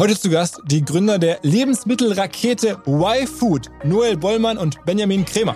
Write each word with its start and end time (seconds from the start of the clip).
Heute 0.00 0.18
zu 0.18 0.30
Gast 0.30 0.62
die 0.64 0.82
Gründer 0.82 1.18
der 1.18 1.40
Lebensmittelrakete 1.42 2.78
Y-Food, 2.86 3.70
Noel 3.84 4.16
Bollmann 4.16 4.56
und 4.56 4.82
Benjamin 4.86 5.26
Kremer. 5.26 5.54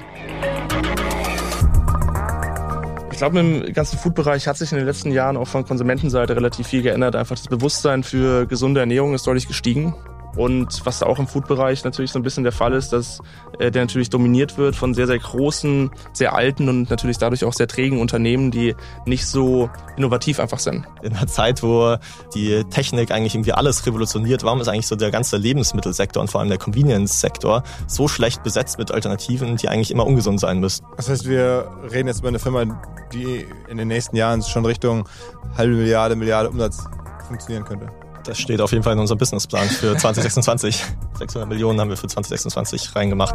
Ich 3.10 3.16
glaube, 3.16 3.40
im 3.40 3.72
ganzen 3.72 3.98
Food-Bereich 3.98 4.46
hat 4.46 4.58
sich 4.58 4.70
in 4.70 4.76
den 4.76 4.86
letzten 4.86 5.12
Jahren 5.12 5.38
auch 5.38 5.48
von 5.48 5.64
Konsumentenseite 5.64 6.36
relativ 6.36 6.66
viel 6.66 6.82
geändert. 6.82 7.16
Einfach 7.16 7.36
das 7.36 7.48
Bewusstsein 7.48 8.02
für 8.02 8.44
gesunde 8.44 8.80
Ernährung 8.80 9.14
ist 9.14 9.26
deutlich 9.26 9.48
gestiegen. 9.48 9.94
Und 10.36 10.84
was 10.84 11.02
auch 11.02 11.18
im 11.18 11.26
Food-Bereich 11.26 11.84
natürlich 11.84 12.10
so 12.10 12.18
ein 12.18 12.22
bisschen 12.22 12.42
der 12.44 12.52
Fall 12.52 12.72
ist, 12.72 12.92
dass 12.92 13.20
äh, 13.58 13.70
der 13.70 13.82
natürlich 13.82 14.10
dominiert 14.10 14.58
wird 14.58 14.76
von 14.76 14.94
sehr, 14.94 15.06
sehr 15.06 15.18
großen, 15.18 15.90
sehr 16.12 16.34
alten 16.34 16.68
und 16.68 16.90
natürlich 16.90 17.18
dadurch 17.18 17.44
auch 17.44 17.52
sehr 17.52 17.68
trägen 17.68 18.00
Unternehmen, 18.00 18.50
die 18.50 18.74
nicht 19.06 19.26
so 19.26 19.70
innovativ 19.96 20.40
einfach 20.40 20.58
sind. 20.58 20.86
In 21.02 21.14
einer 21.14 21.26
Zeit, 21.26 21.62
wo 21.62 21.96
die 22.34 22.64
Technik 22.64 23.10
eigentlich 23.10 23.34
irgendwie 23.34 23.52
alles 23.52 23.86
revolutioniert, 23.86 24.42
warum 24.42 24.60
ist 24.60 24.68
eigentlich 24.68 24.86
so 24.86 24.96
der 24.96 25.10
ganze 25.10 25.36
Lebensmittelsektor 25.36 26.20
und 26.20 26.30
vor 26.30 26.40
allem 26.40 26.48
der 26.48 26.58
Convenience-Sektor 26.58 27.62
so 27.86 28.08
schlecht 28.08 28.42
besetzt 28.42 28.78
mit 28.78 28.90
Alternativen, 28.90 29.56
die 29.56 29.68
eigentlich 29.68 29.90
immer 29.90 30.06
ungesund 30.06 30.40
sein 30.40 30.58
müssen? 30.58 30.84
Das 30.96 31.08
heißt, 31.08 31.28
wir 31.28 31.70
reden 31.92 32.08
jetzt 32.08 32.20
über 32.20 32.28
eine 32.28 32.38
Firma, 32.38 32.64
die 33.12 33.46
in 33.68 33.76
den 33.76 33.88
nächsten 33.88 34.16
Jahren 34.16 34.42
schon 34.42 34.66
Richtung 34.66 35.08
halbe 35.56 35.74
Milliarde, 35.74 36.16
Milliarde 36.16 36.50
Umsatz 36.50 36.84
funktionieren 37.28 37.64
könnte. 37.64 38.03
Das 38.24 38.38
steht 38.38 38.60
auf 38.60 38.72
jeden 38.72 38.82
Fall 38.82 38.94
in 38.94 38.98
unserem 38.98 39.18
Businessplan 39.18 39.68
für 39.68 39.96
2026. 39.98 40.82
600 41.18 41.48
Millionen 41.48 41.80
haben 41.80 41.90
wir 41.90 41.96
für 41.96 42.08
2026 42.08 42.96
reingemacht. 42.96 43.34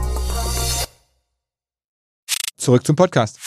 Zurück 2.61 2.85
zum 2.85 2.95
Podcast. 2.95 3.39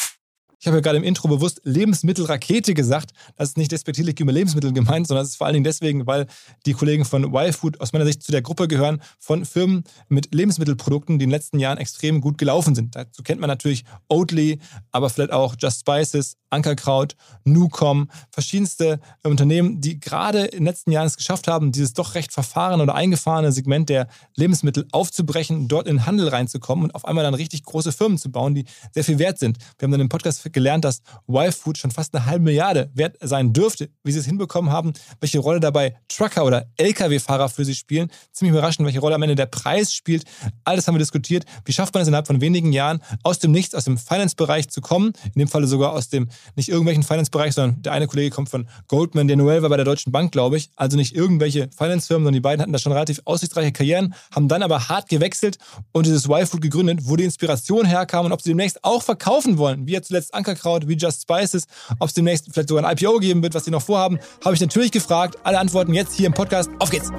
Ich 0.65 0.67
habe 0.67 0.79
ja 0.79 0.81
gerade 0.81 0.97
im 0.97 1.05
Intro 1.05 1.29
bewusst 1.29 1.61
Lebensmittelrakete 1.65 2.73
gesagt. 2.73 3.11
Das 3.37 3.51
ist 3.51 3.59
nicht 3.59 3.71
despektierlich 3.71 4.19
über 4.19 4.33
Lebensmittel 4.33 4.73
gemeint, 4.73 5.07
sondern 5.07 5.23
es 5.23 5.33
ist 5.33 5.37
vor 5.37 5.47
allen 5.47 5.53
Dingen 5.53 5.65
deswegen, 5.65 6.07
weil 6.07 6.27
die 6.65 6.73
Kollegen 6.73 7.05
von 7.05 7.35
Y-Food 7.35 7.83
aus 7.83 7.93
meiner 7.93 8.07
Sicht 8.07 8.23
zu 8.23 8.33
der 8.33 8.41
Gruppe 8.41 8.67
gehören 8.67 9.03
von 9.19 9.45
Firmen 9.45 9.85
mit 10.09 10.35
Lebensmittelprodukten, 10.35 11.19
die 11.19 11.25
in 11.25 11.29
den 11.29 11.35
letzten 11.37 11.59
Jahren 11.59 11.77
extrem 11.77 12.23
gut 12.23 12.39
gelaufen 12.39 12.75
sind. 12.75 12.97
Dazu 12.97 13.23
kennt 13.23 13.43
man 13.43 13.49
natürlich 13.49 13.85
Oatly, 14.09 14.59
aber 14.91 15.11
vielleicht 15.11 15.33
auch 15.33 15.55
Just 15.59 15.81
Spices, 15.81 16.39
Ankerkraut, 16.49 17.15
Nucom, 17.45 18.09
verschiedenste 18.31 19.01
Unternehmen, 19.23 19.83
die 19.83 20.01
gerade 20.01 20.45
in 20.47 20.61
den 20.61 20.67
letzten 20.67 20.93
Jahren 20.93 21.09
es 21.09 21.19
geschafft 21.19 21.47
haben, 21.47 21.73
dieses 21.73 21.93
doch 21.93 22.15
recht 22.15 22.33
verfahrene 22.33 22.83
oder 22.83 22.95
eingefahrene 22.95 23.53
Segment 23.53 23.91
der 23.91 24.09
Lebensmittel 24.35 24.87
aufzubrechen, 24.93 25.69
dort 25.69 25.87
in 25.87 25.97
den 25.97 26.07
Handel 26.07 26.29
reinzukommen 26.29 26.85
und 26.85 26.95
auf 26.95 27.05
einmal 27.05 27.25
dann 27.25 27.35
richtig 27.35 27.65
große 27.65 27.93
Firmen 27.93 28.17
zu 28.17 28.31
bauen, 28.31 28.55
die 28.55 28.65
sehr 28.93 29.05
viel 29.05 29.19
wert 29.19 29.39
sind. 29.39 29.59
Wir 29.79 29.87
haben 29.87 29.93
dann 29.93 30.01
im 30.01 30.09
Podcast 30.09 30.41
gelernt, 30.55 30.85
dass 30.85 31.03
Y-Food 31.29 31.77
schon 31.77 31.91
fast 31.91 32.15
eine 32.15 32.25
halbe 32.25 32.45
Milliarde 32.45 32.91
wert 32.95 33.17
sein 33.21 33.53
dürfte. 33.53 33.91
Wie 34.03 34.13
sie 34.13 34.21
es 34.21 34.27
hinbekommen 34.27 34.71
haben, 34.71 34.95
welche 35.21 35.39
Rolle 35.39 35.61
dabei 35.61 35.97
Trucker 36.09 36.45
oder 36.45 36.67
Lkw-Fahrer 36.79 37.49
für 37.49 37.65
sie 37.65 37.75
spielen. 37.75 38.11
Ziemlich 38.33 38.53
überraschend, 38.53 38.87
welche 38.87 39.01
Rolle 39.01 39.17
am 39.17 39.23
Ende 39.23 39.35
der 39.35 39.47
Preis 39.47 39.93
spielt. 39.93 40.25
Alles 40.65 40.87
haben 40.87 40.95
wir 40.95 41.01
diskutiert. 41.01 41.45
Wie 41.65 41.73
schafft 41.73 41.95
man 41.95 42.03
es 42.03 42.09
innerhalb 42.09 42.27
von 42.27 42.41
wenigen 42.41 42.73
Jahren, 42.73 43.01
aus 43.23 43.39
dem 43.39 43.53
Nichts, 43.53 43.75
aus 43.75 43.85
dem 43.85 43.99
Finance-Bereich 43.99 44.71
zu 44.71 44.81
kommen? 44.81 45.13
In 45.35 45.41
dem 45.41 45.49
Falle 45.49 45.67
sogar 45.67 45.93
aus 45.93 46.09
dem 46.09 46.29
nicht 46.57 46.69
irgendwelchen 46.69 47.03
Finance-Bereich, 47.03 47.55
sondern 47.55 47.83
der 47.83 47.93
eine 47.93 48.07
Kollege 48.07 48.31
kommt 48.31 48.49
von 48.49 48.67
Goldman, 48.89 49.29
der 49.29 49.37
Noel 49.37 49.63
war 49.63 49.69
bei 49.69 49.77
der 49.77 49.85
Deutschen 49.85 50.13
Bank, 50.13 50.33
glaube 50.33 50.57
ich. 50.57 50.71
Also 50.77 50.97
nicht 50.97 51.15
irgendwelche 51.15 51.69
Finance-Firmen, 51.77 52.25
sondern 52.25 52.35
die 52.35 52.41
beiden 52.41 52.63
hatten 52.63 52.73
da 52.73 52.79
schon 52.79 52.93
relativ 52.93 53.21
aussichtsreiche 53.25 53.73
Karrieren, 53.73 54.15
haben 54.35 54.49
dann 54.49 54.63
aber 54.63 54.89
hart 54.89 55.09
gewechselt 55.09 55.59
und 55.93 56.07
dieses 56.07 56.27
Y-Food 56.27 56.61
gegründet, 56.61 57.01
wo 57.03 57.17
die 57.17 57.25
Inspiration 57.25 57.85
herkam 57.85 58.27
und 58.27 58.33
ob 58.33 58.41
sie 58.41 58.51
demnächst 58.51 58.85
auch 58.85 59.03
verkaufen 59.03 59.59
wollen, 59.59 59.87
wie 59.87 59.93
ja 59.93 60.03
zuletzt 60.03 60.35
Ankerkraut, 60.45 60.87
wie 60.87 60.95
Just 60.95 61.23
Spices, 61.23 61.65
ob 61.99 62.09
es 62.09 62.15
demnächst 62.15 62.49
vielleicht 62.53 62.69
sogar 62.69 62.85
ein 62.85 62.97
IPO 62.97 63.19
geben 63.19 63.43
wird, 63.43 63.55
was 63.55 63.65
sie 63.65 63.71
noch 63.71 63.83
vorhaben, 63.83 64.19
habe 64.45 64.55
ich 64.55 64.61
natürlich 64.61 64.93
gefragt. 64.93 65.39
Alle 65.43 65.59
Antworten 65.59 65.95
jetzt 65.95 66.15
hier 66.15 66.27
im 66.27 66.35
Podcast. 66.35 66.71
Auf 66.79 66.91
geht's! 66.91 67.11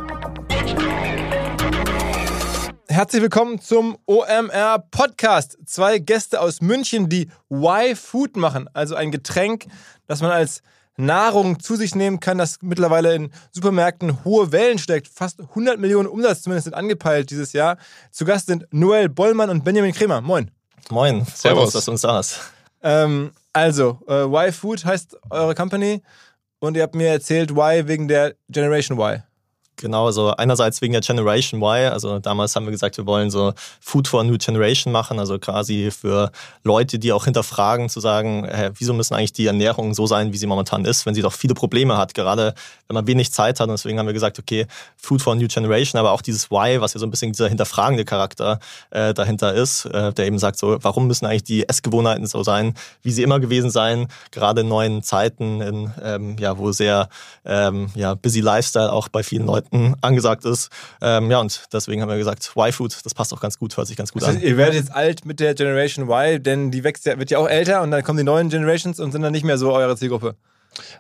Herzlich 2.87 3.23
willkommen 3.23 3.59
zum 3.59 3.97
OMR 4.05 4.85
Podcast. 4.91 5.57
Zwei 5.65 5.97
Gäste 5.97 6.39
aus 6.39 6.61
München, 6.61 7.09
die 7.09 7.29
Y-Food 7.51 8.37
machen, 8.37 8.69
also 8.73 8.95
ein 8.95 9.11
Getränk, 9.11 9.65
das 10.07 10.21
man 10.21 10.31
als 10.31 10.61
Nahrung 10.95 11.59
zu 11.59 11.75
sich 11.75 11.93
nehmen 11.95 12.21
kann, 12.21 12.37
das 12.37 12.59
mittlerweile 12.61 13.13
in 13.15 13.31
Supermärkten 13.51 14.23
hohe 14.23 14.51
Wellen 14.53 14.77
steckt. 14.77 15.09
Fast 15.09 15.41
100 15.41 15.77
Millionen 15.77 16.07
Umsatz 16.07 16.43
zumindest 16.43 16.65
sind 16.65 16.73
angepeilt 16.73 17.31
dieses 17.31 17.51
Jahr. 17.51 17.77
Zu 18.11 18.23
Gast 18.23 18.45
sind 18.45 18.65
Noel 18.71 19.09
Bollmann 19.09 19.49
und 19.49 19.65
Benjamin 19.65 19.93
Kremer. 19.93 20.21
Moin. 20.21 20.51
Moin, 20.89 21.25
servus, 21.25 21.41
servus. 21.41 21.73
dass 21.73 21.85
du 21.85 21.91
uns 21.91 22.01
da 22.01 22.13
hast. 22.13 22.54
Ähm, 22.85 23.31
also, 23.51 23.99
äh, 24.07 24.25
Y-Food 24.25 24.85
heißt 24.85 25.17
eure 25.31 25.55
Company 25.55 26.03
und 26.59 26.77
ihr 26.77 26.83
habt 26.83 26.93
mir 26.93 27.07
erzählt, 27.09 27.51
Y 27.51 27.87
wegen 27.87 28.07
der 28.07 28.35
Generation 28.47 28.99
Y. 28.99 29.23
Genau, 29.77 30.05
also 30.05 30.31
einerseits 30.31 30.81
wegen 30.81 30.93
der 30.93 31.01
Generation 31.01 31.61
Y. 31.61 31.91
Also 31.91 32.19
damals 32.19 32.55
haben 32.55 32.65
wir 32.65 32.71
gesagt, 32.71 32.97
wir 32.97 33.05
wollen 33.05 33.29
so 33.29 33.53
Food 33.81 34.07
for 34.07 34.21
a 34.21 34.23
New 34.23 34.37
Generation 34.37 34.93
machen, 34.93 35.19
also 35.19 35.37
quasi 35.37 35.91
für 35.91 36.31
Leute, 36.63 36.97
die 36.97 37.11
auch 37.11 37.25
hinterfragen, 37.25 37.89
zu 37.89 37.99
sagen, 37.99 38.47
hey, 38.49 38.69
wieso 38.77 38.93
müssen 38.93 39.15
eigentlich 39.15 39.33
die 39.33 39.47
Ernährung 39.47 39.93
so 39.93 40.07
sein, 40.07 40.31
wie 40.31 40.37
sie 40.37 40.47
momentan 40.47 40.85
ist, 40.85 41.05
wenn 41.05 41.13
sie 41.13 41.21
doch 41.21 41.33
viele 41.33 41.55
Probleme 41.55 41.97
hat, 41.97 42.13
gerade 42.13 42.53
wenn 42.87 42.95
man 42.95 43.05
wenig 43.05 43.33
Zeit 43.33 43.59
hat. 43.59 43.67
Und 43.67 43.73
deswegen 43.73 43.99
haben 43.99 44.05
wir 44.05 44.13
gesagt, 44.13 44.39
okay, 44.39 44.65
Food 44.95 45.21
for 45.21 45.33
a 45.33 45.35
New 45.35 45.47
Generation, 45.47 45.99
aber 45.99 46.11
auch 46.11 46.21
dieses 46.21 46.49
Y, 46.51 46.79
was 46.79 46.93
ja 46.93 46.99
so 46.99 47.05
ein 47.05 47.11
bisschen 47.11 47.33
dieser 47.33 47.49
hinterfragende 47.49 48.05
Charakter 48.05 48.59
äh, 48.91 49.13
dahinter 49.13 49.53
ist, 49.53 49.85
äh, 49.85 50.13
der 50.13 50.25
eben 50.25 50.39
sagt, 50.39 50.57
so, 50.57 50.77
warum 50.81 51.07
müssen 51.07 51.25
eigentlich 51.25 51.43
die 51.43 51.67
Essgewohnheiten 51.67 52.27
so 52.27 52.43
sein, 52.43 52.75
wie 53.01 53.11
sie 53.11 53.23
immer 53.23 53.41
gewesen 53.41 53.71
sein, 53.71 54.07
gerade 54.31 54.61
in 54.61 54.69
neuen 54.69 55.03
Zeiten, 55.03 55.59
in, 55.59 55.93
ähm, 56.01 56.37
ja, 56.39 56.57
wo 56.57 56.71
sehr 56.71 57.09
ähm, 57.43 57.89
ja, 57.95 58.15
busy 58.15 58.39
Lifestyle 58.39 58.91
auch 58.91 59.09
bei 59.09 59.21
vielen 59.21 59.45
Leuten 59.45 59.64
Leuten 59.71 59.95
angesagt 60.01 60.45
ist. 60.45 60.69
Ähm, 61.01 61.29
ja, 61.31 61.39
und 61.39 61.65
deswegen 61.71 62.01
haben 62.01 62.09
wir 62.09 62.17
gesagt, 62.17 62.53
Y-Food, 62.55 62.97
das 63.03 63.13
passt 63.13 63.33
auch 63.33 63.41
ganz 63.41 63.57
gut, 63.59 63.75
hört 63.77 63.87
sich 63.87 63.97
ganz 63.97 64.11
gut 64.11 64.21
das 64.21 64.29
heißt, 64.29 64.37
an. 64.39 64.43
Ihr 64.43 64.57
werdet 64.57 64.75
jetzt 64.75 64.93
alt 64.93 65.25
mit 65.25 65.39
der 65.39 65.53
Generation 65.53 66.09
Y, 66.09 66.41
denn 66.41 66.71
die 66.71 66.83
wächst 66.83 67.05
ja, 67.05 67.17
wird 67.17 67.31
ja 67.31 67.37
auch 67.39 67.47
älter 67.47 67.81
und 67.81 67.91
dann 67.91 68.03
kommen 68.03 68.17
die 68.17 68.23
neuen 68.23 68.49
Generations 68.49 68.99
und 68.99 69.11
sind 69.11 69.21
dann 69.21 69.31
nicht 69.31 69.45
mehr 69.45 69.57
so 69.57 69.73
eure 69.73 69.95
Zielgruppe. 69.95 70.35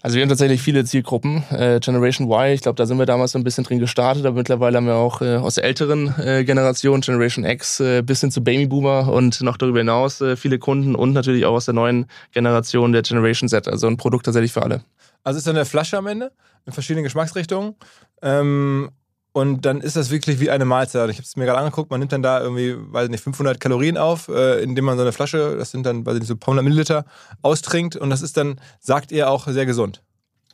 Also 0.01 0.15
wir 0.15 0.21
haben 0.21 0.29
tatsächlich 0.29 0.61
viele 0.61 0.85
Zielgruppen. 0.85 1.43
Äh, 1.51 1.81
Generation 1.81 2.31
Y, 2.31 2.53
ich 2.53 2.61
glaube, 2.61 2.77
da 2.77 2.85
sind 2.85 2.97
wir 2.97 3.05
damals 3.05 3.33
so 3.33 3.39
ein 3.39 3.43
bisschen 3.43 3.65
drin 3.65 3.79
gestartet, 3.79 4.25
aber 4.25 4.37
mittlerweile 4.37 4.77
haben 4.77 4.85
wir 4.85 4.95
auch 4.95 5.21
äh, 5.21 5.35
aus 5.35 5.55
der 5.55 5.65
älteren 5.65 6.13
äh, 6.17 6.45
Generation, 6.45 7.01
Generation 7.01 7.43
X, 7.43 7.81
äh, 7.81 8.01
bis 8.01 8.21
hin 8.21 8.31
zu 8.31 8.41
Babyboomer 8.41 9.11
und 9.11 9.41
noch 9.41 9.57
darüber 9.57 9.79
hinaus 9.79 10.21
äh, 10.21 10.37
viele 10.37 10.59
Kunden 10.59 10.95
und 10.95 11.11
natürlich 11.11 11.45
auch 11.45 11.55
aus 11.55 11.65
der 11.65 11.73
neuen 11.73 12.05
Generation 12.31 12.93
der 12.93 13.01
Generation 13.01 13.49
Z. 13.49 13.67
Also 13.67 13.87
ein 13.87 13.97
Produkt 13.97 14.25
tatsächlich 14.25 14.53
für 14.53 14.63
alle. 14.63 14.81
Also 15.25 15.39
ist 15.39 15.47
dann 15.47 15.57
eine 15.57 15.65
Flasche 15.65 15.97
am 15.97 16.07
Ende 16.07 16.31
in 16.65 16.71
verschiedenen 16.71 17.03
Geschmacksrichtungen. 17.03 17.75
Ähm, 18.21 18.91
und 19.33 19.65
dann 19.65 19.81
ist 19.81 19.97
das 19.97 20.11
wirklich 20.11 20.39
wie 20.39 20.49
eine 20.49 20.63
Mahlzeit. 20.63 21.09
Ich 21.09 21.17
habe 21.17 21.25
es 21.25 21.35
mir 21.35 21.43
gerade 21.43 21.59
angeguckt, 21.59 21.91
man 21.91 21.99
nimmt 21.99 22.13
dann 22.13 22.21
da 22.21 22.39
irgendwie, 22.39 22.77
weiß 22.77 23.09
nicht, 23.09 23.21
500 23.21 23.59
Kalorien 23.59 23.97
auf, 23.97 24.29
äh, 24.29 24.63
indem 24.63 24.85
man 24.85 24.95
so 24.95 25.01
eine 25.01 25.11
Flasche, 25.11 25.57
das 25.57 25.71
sind 25.71 25.85
dann, 25.85 26.05
weiß 26.05 26.13
ich 26.13 26.19
nicht, 26.21 26.29
so 26.29 26.35
ein 26.35 26.39
paar 26.39 26.53
hundert 26.53 26.63
Milliliter, 26.63 27.03
austrinkt. 27.41 27.97
Und 27.97 28.11
das 28.11 28.21
ist 28.21 28.37
dann, 28.37 28.61
sagt 28.79 29.11
ihr, 29.11 29.29
auch 29.29 29.45
sehr 29.47 29.65
gesund. 29.65 30.04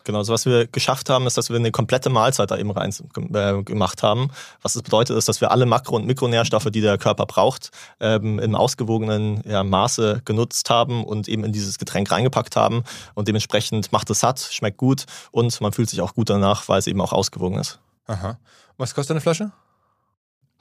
Genau, 0.04 0.20
also 0.20 0.34
was 0.34 0.46
wir 0.46 0.68
geschafft 0.68 1.10
haben, 1.10 1.28
ist, 1.28 1.38
dass 1.38 1.50
wir 1.50 1.58
eine 1.58 1.72
komplette 1.72 2.10
Mahlzeit 2.10 2.52
da 2.52 2.58
eben 2.58 2.72
rein 2.72 2.94
äh, 3.34 3.64
gemacht 3.64 4.04
haben. 4.04 4.30
Was 4.62 4.74
das 4.74 4.84
bedeutet, 4.84 5.18
ist, 5.18 5.28
dass 5.28 5.42
wir 5.42 5.52
alle 5.52 5.66
Makro- 5.66 5.96
und 5.96 6.06
Mikronährstoffe, 6.06 6.70
die 6.72 6.82
der 6.82 6.98
Körper 6.98 7.26
braucht, 7.26 7.72
ähm, 8.00 8.40
im 8.40 8.56
ausgewogenen 8.56 9.42
ja, 9.46 9.64
Maße 9.64 10.22
genutzt 10.26 10.70
haben 10.70 11.04
und 11.04 11.28
eben 11.28 11.44
in 11.44 11.52
dieses 11.52 11.78
Getränk 11.78 12.12
reingepackt 12.12 12.56
haben. 12.56 12.84
Und 13.14 13.28
dementsprechend 13.28 13.92
macht 13.92 14.10
es 14.10 14.20
satt, 14.20 14.40
schmeckt 14.40 14.78
gut 14.78 15.06
und 15.32 15.60
man 15.62 15.72
fühlt 15.72 15.90
sich 15.90 16.02
auch 16.02 16.16
gut 16.16 16.30
danach, 16.30 16.68
weil 16.68 16.80
es 16.80 16.88
eben 16.88 17.02
auch 17.02 17.14
ausgewogen 17.14 17.58
ist. 17.60 17.80
Aha. 18.08 18.38
Was 18.78 18.96
kostet 18.96 19.12
eine 19.12 19.22
Flasche? 19.22 19.52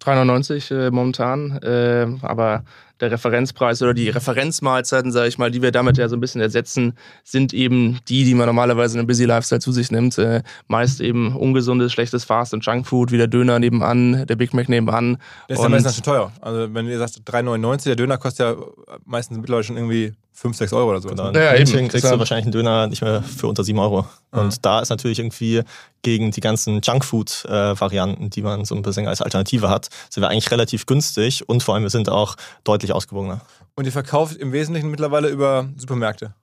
3,99 0.02 0.74
äh, 0.74 0.90
momentan, 0.90 1.58
äh, 1.58 2.06
aber 2.22 2.64
der 3.00 3.10
Referenzpreis 3.10 3.80
oder 3.82 3.94
die 3.94 4.08
Referenzmahlzeiten, 4.10 5.12
sage 5.12 5.28
ich 5.28 5.38
mal, 5.38 5.50
die 5.50 5.62
wir 5.62 5.72
damit 5.72 5.96
ja 5.96 6.08
so 6.08 6.16
ein 6.16 6.20
bisschen 6.20 6.40
ersetzen, 6.40 6.94
sind 7.24 7.52
eben 7.54 7.98
die, 8.08 8.24
die 8.24 8.34
man 8.34 8.46
normalerweise 8.46 8.94
in 8.94 9.00
einem 9.00 9.06
Busy 9.06 9.24
Lifestyle 9.24 9.60
zu 9.60 9.72
sich 9.72 9.90
nimmt. 9.90 10.18
Äh, 10.18 10.42
meist 10.68 11.00
eben 11.00 11.34
ungesundes, 11.34 11.92
schlechtes 11.92 12.24
Fast- 12.24 12.54
und 12.54 12.64
Junkfood, 12.64 13.10
wie 13.12 13.16
der 13.18 13.26
Döner 13.28 13.58
nebenan, 13.58 14.26
der 14.26 14.36
Big 14.36 14.54
Mac 14.54 14.68
nebenan. 14.68 15.18
Der 15.48 15.56
ist 15.56 15.62
ja 15.62 15.68
meistens 15.68 15.94
schon 15.94 16.04
teuer. 16.04 16.32
Also 16.40 16.72
wenn 16.74 16.86
ihr 16.86 16.98
sagt 16.98 17.14
3,99, 17.26 17.84
der 17.84 17.96
Döner 17.96 18.18
kostet 18.18 18.46
ja 18.46 18.56
meistens 19.04 19.38
mittlerweile 19.38 19.64
schon 19.64 19.76
irgendwie 19.76 20.12
5, 20.32 20.56
6 20.56 20.72
Euro 20.72 20.90
oder 20.90 21.00
so. 21.02 21.08
Genau. 21.08 21.32
Ja, 21.32 21.54
eben. 21.54 21.70
München 21.70 21.88
kriegst 21.88 22.10
du 22.10 22.18
wahrscheinlich 22.18 22.46
einen 22.46 22.52
Döner 22.52 22.86
nicht 22.86 23.02
mehr 23.02 23.22
für 23.22 23.46
unter 23.46 23.62
7 23.62 23.78
Euro. 23.78 24.06
Und 24.30 24.46
Mhm. 24.46 24.62
da 24.62 24.80
ist 24.80 24.88
natürlich 24.88 25.18
irgendwie 25.18 25.62
gegen 26.02 26.30
die 26.30 26.40
ganzen 26.40 26.80
Junkfood-Varianten, 27.44 28.30
die 28.30 28.40
man 28.42 28.64
so 28.64 28.74
ein 28.74 28.82
bisschen 28.82 29.06
als 29.06 29.20
Alternative 29.20 29.68
hat, 29.68 29.88
sind 30.08 30.22
wir 30.22 30.28
eigentlich 30.30 30.50
relativ 30.50 30.86
günstig 30.86 31.46
und 31.48 31.62
vor 31.62 31.74
allem 31.74 31.82
wir 31.82 31.90
sind 31.90 32.08
auch 32.08 32.36
deutlich 32.64 32.89
ausgewogener. 32.92 33.40
Und 33.74 33.86
ihr 33.86 33.92
verkauft 33.92 34.36
im 34.36 34.52
Wesentlichen 34.52 34.90
mittlerweile 34.90 35.28
über 35.28 35.68
Supermärkte. 35.76 36.34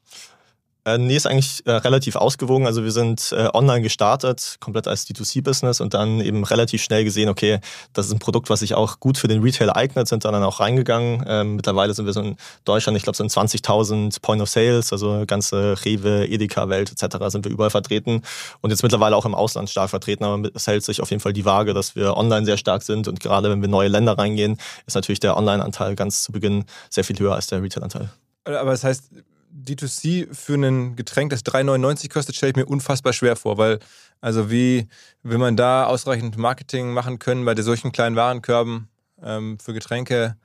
Äh, 0.88 1.00
nee, 1.00 1.18
ist 1.18 1.28
eigentlich 1.28 1.66
äh, 1.66 1.72
relativ 1.72 2.16
ausgewogen. 2.16 2.66
Also 2.66 2.86
wir 2.86 2.94
sind 2.94 3.34
äh, 3.34 3.50
online 3.54 3.82
gestartet, 3.82 4.56
komplett 4.62 4.88
als 4.88 5.06
D2C-Business 5.06 5.82
und 5.82 5.94
dann 5.94 6.22
eben 6.22 6.46
relativ 6.46 6.82
schnell 6.82 7.04
gesehen, 7.04 7.28
okay, 7.28 7.60
das 7.92 8.06
ist 8.06 8.14
ein 8.14 8.20
Produkt, 8.20 8.50
was 8.50 8.62
sich 8.62 8.74
auch 8.74 9.02
gut 9.02 9.18
für 9.18 9.28
den 9.28 9.42
Retail 9.42 9.70
eignet, 9.72 10.08
sind 10.08 10.24
dann 10.24 10.42
auch 10.42 10.62
reingegangen. 10.62 11.26
Ähm, 11.28 11.58
mittlerweile 11.58 11.94
sind 11.94 12.06
wir 12.06 12.14
so 12.14 12.22
in 12.22 12.38
Deutschland, 12.64 12.98
ich 12.98 13.04
glaube, 13.04 13.18
so 13.18 13.24
in 13.26 13.30
20.000 13.30 14.22
Point 14.22 14.42
of 14.42 14.48
Sales, 14.48 14.94
also 14.94 15.26
ganze 15.28 15.76
Rewe, 15.84 16.26
Edeka-Welt 16.26 16.90
etc. 16.90 17.18
sind 17.28 17.44
wir 17.44 17.52
überall 17.52 17.70
vertreten 17.70 18.22
und 18.62 18.70
jetzt 18.70 18.82
mittlerweile 18.82 19.18
auch 19.18 19.26
im 19.26 19.36
Ausland 19.36 19.70
stark 19.70 19.90
vertreten, 19.90 20.24
aber 20.24 20.50
es 20.54 20.68
hält 20.68 20.86
sich 20.86 21.02
auf 21.02 21.10
jeden 21.10 21.20
Fall 21.20 21.34
die 21.34 21.44
Waage, 21.44 21.74
dass 21.74 21.98
wir 21.98 22.16
online 22.16 22.46
sehr 22.46 22.58
stark 22.58 22.82
sind 22.82 23.10
und 23.10 23.20
gerade 23.20 23.50
wenn 23.50 23.62
wir 23.62 23.68
neue 23.68 23.90
Länder 23.90 24.18
reingehen, 24.18 24.58
ist 24.86 24.96
natürlich 24.96 25.20
der 25.20 25.36
Online-Anteil 25.36 25.96
ganz 25.96 26.24
zu 26.24 26.32
Beginn 26.32 26.64
sehr 26.90 27.04
viel 27.04 27.20
höher 27.20 27.36
als 27.36 27.48
der 27.48 27.62
Retail-Anteil. 27.62 28.10
Aber 28.46 28.72
das 28.72 28.86
heißt, 28.86 29.10
D2C 29.58 30.34
für 30.34 30.56
ein 30.56 30.96
Getränk, 30.96 31.32
das 31.32 31.44
3,99 31.46 32.12
kostet, 32.12 32.36
stelle 32.36 32.52
ich 32.52 32.56
mir 32.56 32.66
unfassbar 32.66 33.14
schwer 33.14 33.36
vor, 33.36 33.58
weil, 33.58 33.80
also 34.22 34.52
wie 34.52 34.88
will 35.24 35.38
man 35.38 35.58
da 35.58 35.86
ausreichend 35.86 36.38
Marketing 36.38 36.94
machen 36.94 37.20
können 37.20 37.46
bei 37.46 37.56
solchen 37.62 37.92
kleinen 37.92 38.16
Warenkörben 38.16 38.88
ähm, 39.24 39.58
für 39.60 39.74
Getränke? 39.74 40.38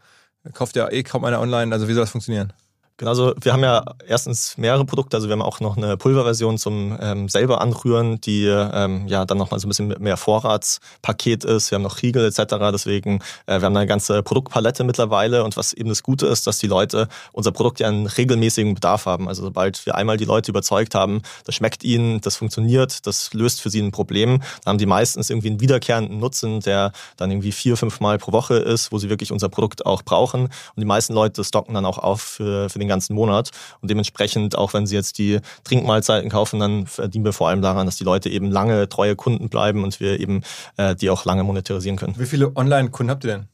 Kauft 0.55 0.77
ja 0.77 0.91
eh 0.91 1.03
kaum 1.03 1.25
einer 1.25 1.41
online, 1.41 1.73
also 1.73 1.89
wie 1.89 1.93
soll 1.93 2.03
das 2.03 2.11
funktionieren? 2.11 2.53
Genau, 2.99 3.11
also 3.11 3.35
wir 3.41 3.53
haben 3.53 3.63
ja 3.63 3.85
erstens 4.07 4.59
mehrere 4.59 4.85
Produkte, 4.85 5.17
also 5.17 5.27
wir 5.27 5.33
haben 5.33 5.43
auch 5.43 5.61
noch 5.61 5.77
eine 5.77 5.97
Pulverversion 5.97 6.59
zum 6.59 6.97
ähm, 7.01 7.29
selber 7.29 7.61
anrühren, 7.63 8.21
die 8.21 8.45
ähm, 8.47 9.09
ja 9.09 9.25
dann 9.25 9.39
nochmal 9.39 9.59
so 9.61 9.67
ein 9.67 9.71
bisschen 9.71 9.95
mehr 9.99 10.19
Vorratspaket 10.19 11.45
ist. 11.45 11.71
Wir 11.71 11.77
haben 11.77 11.83
noch 11.83 12.03
Riegel 12.03 12.27
etc. 12.27 12.55
Deswegen, 12.71 13.21
äh, 13.47 13.61
wir 13.61 13.63
haben 13.63 13.77
eine 13.77 13.87
ganze 13.87 14.23
Produktpalette 14.23 14.85
mittlerweile 14.85 15.43
und 15.43 15.57
was 15.57 15.73
eben 15.73 15.89
das 15.89 16.03
Gute 16.03 16.27
ist, 16.27 16.47
dass 16.47 16.59
die 16.59 16.67
Leute 16.67 17.09
unser 17.33 17.51
Produkt 17.51 17.81
ja 17.81 17.89
einen 17.89 18.07
regelmäßigen 18.07 18.75
Bedarf 18.75 19.07
haben. 19.07 19.27
Also 19.27 19.43
sobald 19.43 19.85
wir 19.87 19.95
einmal 19.95 20.19
die 20.19 20.27
Leute 20.27 20.51
überzeugt 20.51 20.95
haben, 20.95 21.23
das 21.45 21.55
schmeckt 21.55 21.85
ihnen, 21.85 22.21
das 22.21 22.37
funktioniert, 22.37 23.07
das 23.07 23.33
löst 23.33 23.63
für 23.63 23.71
sie 23.71 23.81
ein 23.81 23.91
Problem, 23.91 24.43
dann 24.65 24.73
haben 24.73 24.79
die 24.79 24.87
meistens 24.87 25.31
irgendwie 25.31 25.49
einen 25.49 25.61
wiederkehrenden 25.61 26.19
Nutzen, 26.19 26.61
der 26.61 26.93
dann 27.17 27.31
irgendwie 27.31 27.53
vier, 27.53 27.79
fünf 27.79 28.01
Mal 28.01 28.19
pro 28.19 28.33
Woche 28.33 28.57
ist, 28.57 28.93
wo 28.93 28.99
sie 28.99 29.09
wirklich 29.09 29.33
unser 29.33 29.49
Produkt 29.49 29.87
auch 29.87 30.03
brauchen. 30.03 30.43
Und 30.43 30.53
die 30.77 30.85
meisten 30.85 31.15
Leute 31.15 31.43
stocken 31.43 31.73
dann 31.73 31.87
auch 31.87 31.99
auf 31.99 32.21
für, 32.21 32.69
für 32.69 32.82
den 32.83 32.89
ganzen 32.89 33.15
Monat. 33.15 33.51
Und 33.81 33.91
dementsprechend, 33.91 34.57
auch 34.57 34.75
wenn 34.75 34.87
sie 34.87 34.95
jetzt 34.95 35.19
die 35.19 35.41
Trinkmahlzeiten 35.65 36.31
kaufen, 36.31 36.61
dann 36.61 36.87
verdienen 36.87 37.25
wir 37.25 37.33
vor 37.33 37.49
allem 37.49 37.63
daran, 37.63 37.87
dass 37.87 37.97
die 37.97 38.05
Leute 38.05 38.29
eben 38.29 38.51
lange 38.51 38.89
treue 38.89 39.17
Kunden 39.17 39.49
bleiben 39.49 39.85
und 39.85 40.01
wir 40.01 40.21
eben 40.21 40.43
äh, 40.77 40.95
die 40.95 41.11
auch 41.11 41.25
lange 41.25 41.45
monetarisieren 41.45 41.99
können. 41.99 42.15
Wie 42.19 42.27
viele 42.27 42.55
Online-Kunden 42.57 43.11
habt 43.11 43.25
ihr 43.25 43.31
denn? 43.33 43.49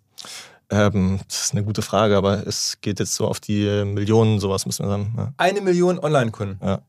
Ähm, 0.71 1.21
das 1.29 1.45
ist 1.45 1.53
eine 1.53 1.65
gute 1.65 1.83
Frage, 1.83 2.17
aber 2.17 2.47
es 2.47 2.79
geht 2.81 3.01
jetzt 3.01 3.15
so 3.15 3.27
auf 3.27 3.41
die 3.41 3.85
Millionen, 3.85 4.39
sowas 4.39 4.67
müssen 4.67 4.85
wir 4.85 4.91
sagen. 4.91 5.15
Ja. 5.17 5.33
Eine 5.39 5.61
Million 5.61 5.99
Online-Kunden. 5.99 6.59
Ja. 6.63 6.81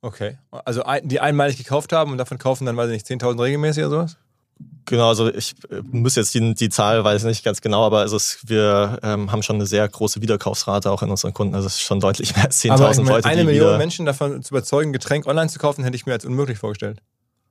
Okay. 0.00 0.36
Also 0.50 0.82
die 1.02 1.18
einmalig 1.20 1.56
gekauft 1.56 1.92
haben 1.92 2.12
und 2.12 2.18
davon 2.18 2.38
kaufen 2.38 2.66
dann, 2.66 2.76
weiß 2.76 2.90
ich 2.90 3.08
nicht, 3.08 3.22
10.000 3.22 3.42
regelmäßig 3.42 3.84
oder 3.84 3.90
sowas? 3.90 4.16
Genau, 4.86 5.08
also 5.08 5.32
ich 5.32 5.54
äh, 5.70 5.80
muss 5.90 6.14
jetzt 6.14 6.34
die, 6.34 6.54
die 6.54 6.68
Zahl, 6.68 7.04
weiß 7.04 7.22
ich 7.22 7.26
nicht 7.26 7.44
ganz 7.44 7.60
genau, 7.60 7.86
aber 7.86 8.00
also 8.00 8.16
es, 8.16 8.38
wir 8.46 8.98
ähm, 9.02 9.32
haben 9.32 9.42
schon 9.42 9.56
eine 9.56 9.66
sehr 9.66 9.88
große 9.88 10.20
Wiederkaufsrate 10.20 10.90
auch 10.90 11.02
in 11.02 11.10
unseren 11.10 11.32
Kunden. 11.32 11.54
Also 11.54 11.66
es 11.66 11.74
ist 11.74 11.82
schon 11.82 12.00
deutlich 12.00 12.36
mehr 12.36 12.44
als 12.44 12.62
10.000 12.62 12.70
Aber 12.72 12.90
ich 12.90 12.96
meine, 12.98 13.10
Leute, 13.10 13.28
eine 13.28 13.44
Million 13.44 13.78
Menschen 13.78 14.04
davon 14.04 14.42
zu 14.42 14.52
überzeugen, 14.52 14.92
Getränk 14.92 15.26
online 15.26 15.48
zu 15.48 15.58
kaufen, 15.58 15.84
hätte 15.84 15.96
ich 15.96 16.04
mir 16.06 16.12
als 16.12 16.24
unmöglich 16.24 16.58
vorgestellt. 16.58 17.00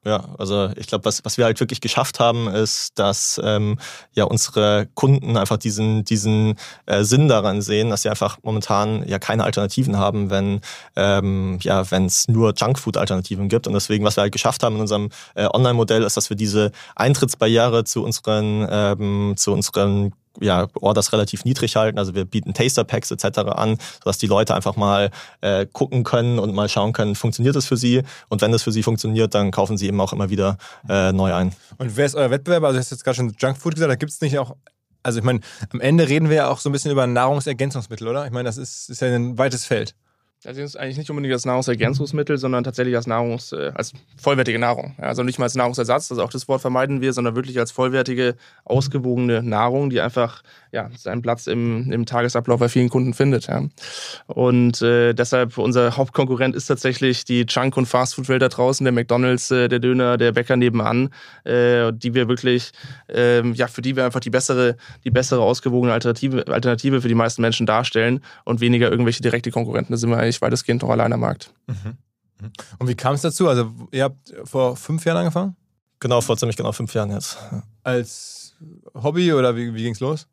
Ja, 0.05 0.35
also 0.37 0.69
ich 0.75 0.87
glaube, 0.87 1.05
was, 1.05 1.23
was 1.23 1.37
wir 1.37 1.45
halt 1.45 1.61
wirklich 1.61 1.79
geschafft 1.79 2.19
haben, 2.19 2.49
ist, 2.49 2.99
dass 2.99 3.39
ähm, 3.41 3.79
ja 4.11 4.25
unsere 4.25 4.87
Kunden 4.95 5.37
einfach 5.37 5.55
diesen, 5.55 6.03
diesen 6.03 6.55
äh, 6.85 7.03
Sinn 7.05 7.29
daran 7.29 7.61
sehen, 7.61 7.89
dass 7.89 8.01
sie 8.01 8.09
einfach 8.09 8.37
momentan 8.43 9.07
ja 9.07 9.17
keine 9.17 9.45
Alternativen 9.45 9.97
haben, 9.97 10.29
wenn 10.29 10.59
ähm, 10.97 11.57
ja, 11.61 11.89
wenn 11.89 12.05
es 12.05 12.27
nur 12.27 12.53
Junkfood-Alternativen 12.53 13.47
gibt. 13.47 13.65
Und 13.65 13.73
deswegen, 13.73 14.03
was 14.03 14.17
wir 14.17 14.23
halt 14.23 14.33
geschafft 14.33 14.63
haben 14.63 14.75
in 14.75 14.81
unserem 14.81 15.09
äh, 15.35 15.45
Online-Modell, 15.45 16.03
ist, 16.03 16.17
dass 16.17 16.29
wir 16.29 16.35
diese 16.35 16.71
Eintrittsbarriere 16.95 17.85
zu 17.85 18.03
unseren, 18.03 18.67
ähm, 18.69 19.33
zu 19.37 19.53
unseren 19.53 20.11
ja, 20.41 20.67
Orders 20.79 21.13
relativ 21.13 21.45
niedrig 21.45 21.75
halten. 21.75 21.97
Also 21.97 22.15
wir 22.15 22.25
bieten 22.25 22.53
Taster 22.53 22.83
Packs 22.83 23.11
etc. 23.11 23.39
an, 23.39 23.77
sodass 23.99 24.17
die 24.17 24.27
Leute 24.27 24.55
einfach 24.55 24.75
mal 24.75 25.11
äh, 25.41 25.65
gucken 25.71 26.03
können 26.03 26.39
und 26.39 26.53
mal 26.53 26.69
schauen 26.69 26.93
können, 26.93 27.15
funktioniert 27.15 27.55
das 27.55 27.65
für 27.65 27.77
sie? 27.77 28.03
Und 28.29 28.41
wenn 28.41 28.51
das 28.51 28.63
für 28.63 28.71
sie 28.71 28.83
funktioniert, 28.83 29.33
dann 29.33 29.51
kaufen 29.51 29.77
sie 29.77 29.87
eben 29.87 29.99
auch 30.01 30.13
immer 30.13 30.29
wieder 30.29 30.57
äh, 30.89 31.11
neu 31.11 31.33
ein. 31.33 31.53
Und 31.77 31.95
wer 31.95 32.05
ist 32.05 32.15
euer 32.15 32.29
Wettbewerber? 32.29 32.67
Also, 32.67 32.77
du 32.77 32.79
hast 32.79 32.91
jetzt 32.91 33.03
gerade 33.03 33.15
schon 33.15 33.35
Junkfood 33.37 33.75
gesagt, 33.75 33.91
da 33.91 33.95
gibt 33.95 34.11
es 34.11 34.21
nicht 34.21 34.37
auch. 34.37 34.55
Also, 35.03 35.19
ich 35.19 35.25
meine, 35.25 35.41
am 35.71 35.81
Ende 35.81 36.07
reden 36.07 36.29
wir 36.29 36.37
ja 36.37 36.47
auch 36.47 36.59
so 36.59 36.69
ein 36.69 36.71
bisschen 36.71 36.91
über 36.91 37.05
Nahrungsergänzungsmittel, 37.05 38.07
oder? 38.07 38.25
Ich 38.25 38.31
meine, 38.31 38.47
das 38.47 38.57
ist, 38.57 38.89
ist 38.89 39.01
ja 39.01 39.09
ein 39.09 39.37
weites 39.37 39.65
Feld. 39.65 39.95
Also 40.45 40.61
ist 40.61 40.75
eigentlich 40.75 40.97
nicht 40.97 41.09
unbedingt 41.09 41.33
als 41.33 41.45
Nahrungsergänzungsmittel, 41.45 42.37
sondern 42.37 42.63
tatsächlich 42.63 42.95
als 42.95 43.07
Nahrungs, 43.07 43.51
äh, 43.53 43.71
als 43.75 43.93
vollwertige 44.17 44.59
Nahrung. 44.59 44.93
Also 44.97 45.23
nicht 45.23 45.39
mal 45.39 45.45
als 45.45 45.55
Nahrungsersatz, 45.55 46.11
also 46.11 46.23
auch 46.23 46.29
das 46.29 46.47
Wort 46.47 46.61
vermeiden 46.61 47.01
wir, 47.01 47.13
sondern 47.13 47.35
wirklich 47.35 47.59
als 47.59 47.71
vollwertige, 47.71 48.35
ausgewogene 48.65 49.41
Nahrung, 49.41 49.89
die 49.89 50.01
einfach 50.01 50.43
ja, 50.73 50.89
seinen 50.97 51.21
Platz 51.21 51.47
im, 51.47 51.91
im 51.91 52.05
Tagesablauf 52.05 52.59
bei 52.59 52.67
vielen 52.67 52.89
Kunden 52.89 53.13
findet. 53.13 53.47
Ja. 53.47 53.63
Und 54.27 54.81
äh, 54.81 55.13
deshalb 55.13 55.57
unser 55.57 55.95
Hauptkonkurrent 55.95 56.55
ist 56.55 56.65
tatsächlich 56.65 57.25
die 57.25 57.45
Junk- 57.47 57.77
und 57.77 57.85
Fastfood-Welt 57.85 58.41
da 58.41 58.49
draußen, 58.49 58.83
der 58.83 58.91
McDonalds, 58.91 59.51
äh, 59.51 59.69
der 59.69 59.79
Döner, 59.79 60.17
der 60.17 60.31
Bäcker 60.31 60.55
nebenan, 60.55 61.09
äh, 61.45 61.93
die 61.93 62.15
wir 62.15 62.27
wirklich, 62.27 62.71
ähm, 63.07 63.53
ja, 63.53 63.67
für 63.67 63.83
die 63.83 63.95
wir 63.95 64.03
einfach 64.03 64.19
die 64.19 64.31
bessere, 64.31 64.75
die 65.05 65.11
bessere 65.11 65.41
ausgewogene 65.41 65.93
Alternative, 65.93 66.47
Alternative 66.47 67.01
für 67.01 67.07
die 67.07 67.15
meisten 67.15 67.41
Menschen 67.41 67.65
darstellen 67.65 68.21
und 68.43 68.59
weniger 68.59 68.89
irgendwelche 68.89 69.21
direkte 69.21 69.51
Konkurrenten. 69.51 69.93
Da 69.93 69.97
sind 69.97 70.09
wir 70.09 70.17
eigentlich 70.17 70.32
weitestgehend 70.41 70.81
noch 70.81 70.89
allein 70.89 71.13
am 71.13 71.19
Markt. 71.19 71.53
Und 72.79 72.87
wie 72.87 72.95
kam 72.95 73.13
es 73.13 73.21
dazu? 73.21 73.47
Also, 73.47 73.71
ihr 73.91 74.03
habt 74.03 74.33
vor 74.43 74.75
fünf 74.75 75.05
Jahren 75.05 75.17
angefangen? 75.17 75.55
Genau, 75.99 76.19
vor 76.19 76.37
ziemlich 76.37 76.57
genau 76.57 76.71
fünf 76.71 76.93
Jahren 76.93 77.11
jetzt. 77.11 77.37
Als 77.83 78.55
Hobby 78.93 79.31
oder 79.33 79.55
wie, 79.55 79.73
wie 79.73 79.83
ging 79.83 79.93
es 79.93 79.99
los? 79.99 80.27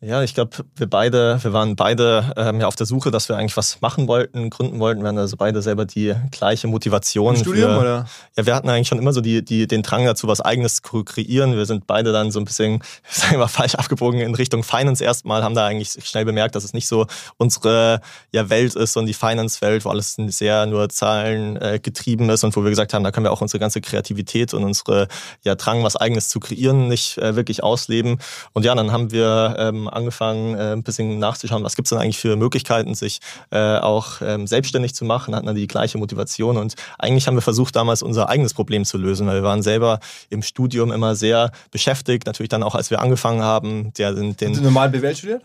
Ja, 0.00 0.22
ich 0.22 0.32
glaube, 0.32 0.58
wir 0.76 0.88
beide, 0.88 1.42
wir 1.42 1.52
waren 1.52 1.74
beide 1.74 2.32
ähm, 2.36 2.60
ja 2.60 2.68
auf 2.68 2.76
der 2.76 2.86
Suche, 2.86 3.10
dass 3.10 3.28
wir 3.28 3.36
eigentlich 3.36 3.56
was 3.56 3.80
machen 3.80 4.06
wollten, 4.06 4.48
gründen 4.48 4.78
wollten. 4.78 5.02
Wir 5.02 5.08
hatten 5.08 5.18
also 5.18 5.36
beide 5.36 5.60
selber 5.60 5.86
die 5.86 6.14
gleiche 6.30 6.68
Motivation. 6.68 7.34
Im 7.34 7.40
Studium, 7.40 7.72
für, 7.72 7.80
oder? 7.80 8.06
Ja, 8.36 8.46
wir 8.46 8.54
hatten 8.54 8.68
eigentlich 8.68 8.86
schon 8.86 8.98
immer 8.98 9.12
so 9.12 9.20
die, 9.20 9.44
die, 9.44 9.66
den 9.66 9.82
Drang 9.82 10.04
dazu, 10.04 10.28
was 10.28 10.40
Eigenes 10.40 10.82
zu 10.82 11.02
kreieren. 11.02 11.56
Wir 11.56 11.66
sind 11.66 11.88
beide 11.88 12.12
dann 12.12 12.30
so 12.30 12.38
ein 12.38 12.44
bisschen, 12.44 12.80
sagen 13.08 13.32
wir 13.34 13.38
mal, 13.38 13.48
falsch 13.48 13.74
abgebogen 13.74 14.20
in 14.20 14.36
Richtung 14.36 14.62
Finance 14.62 15.02
erstmal, 15.02 15.42
haben 15.42 15.56
da 15.56 15.66
eigentlich 15.66 15.98
schnell 16.04 16.24
bemerkt, 16.24 16.54
dass 16.54 16.62
es 16.62 16.74
nicht 16.74 16.86
so 16.86 17.08
unsere 17.36 18.00
ja, 18.30 18.48
Welt 18.50 18.76
ist 18.76 18.96
und 18.96 19.06
die 19.06 19.14
Finance-Welt, 19.14 19.84
wo 19.84 19.88
alles 19.88 20.14
sehr 20.14 20.66
nur 20.66 20.88
Zahlen 20.90 21.56
äh, 21.56 21.80
getrieben 21.82 22.30
ist 22.30 22.44
und 22.44 22.54
wo 22.54 22.62
wir 22.62 22.70
gesagt 22.70 22.94
haben, 22.94 23.02
da 23.02 23.10
können 23.10 23.26
wir 23.26 23.32
auch 23.32 23.40
unsere 23.40 23.58
ganze 23.58 23.80
Kreativität 23.80 24.54
und 24.54 24.62
unsere 24.62 25.08
ja, 25.42 25.56
Drang, 25.56 25.82
was 25.82 25.96
Eigenes 25.96 26.28
zu 26.28 26.38
kreieren, 26.38 26.86
nicht 26.86 27.18
äh, 27.18 27.34
wirklich 27.34 27.64
ausleben. 27.64 28.20
Und 28.52 28.64
ja, 28.64 28.76
dann 28.76 28.92
haben 28.92 29.10
wir 29.10 29.56
ähm, 29.58 29.87
angefangen, 29.88 30.54
äh, 30.56 30.72
ein 30.72 30.82
bisschen 30.82 31.18
nachzuschauen, 31.18 31.64
was 31.64 31.76
gibt 31.76 31.86
es 31.86 31.90
denn 31.90 31.98
eigentlich 31.98 32.18
für 32.18 32.36
Möglichkeiten, 32.36 32.94
sich 32.94 33.20
äh, 33.50 33.78
auch 33.78 34.20
ähm, 34.22 34.46
selbstständig 34.46 34.94
zu 34.94 35.04
machen, 35.04 35.34
hatten 35.34 35.46
dann 35.46 35.56
die 35.56 35.66
gleiche 35.66 35.98
Motivation 35.98 36.56
und 36.56 36.74
eigentlich 36.98 37.26
haben 37.26 37.34
wir 37.34 37.42
versucht, 37.42 37.76
damals 37.76 38.02
unser 38.02 38.28
eigenes 38.28 38.54
Problem 38.54 38.84
zu 38.84 38.98
lösen, 38.98 39.26
weil 39.26 39.36
wir 39.36 39.42
waren 39.42 39.62
selber 39.62 40.00
im 40.30 40.42
Studium 40.42 40.92
immer 40.92 41.14
sehr 41.14 41.52
beschäftigt, 41.70 42.26
natürlich 42.26 42.50
dann 42.50 42.62
auch, 42.62 42.74
als 42.74 42.90
wir 42.90 43.00
angefangen 43.00 43.42
haben, 43.42 43.92
der, 43.94 44.12
den, 44.12 44.30
Hast 44.30 44.40
du 44.40 44.46
den 44.46 44.62
normal 44.62 44.90
BWL 44.90 45.16
studiert? 45.16 45.42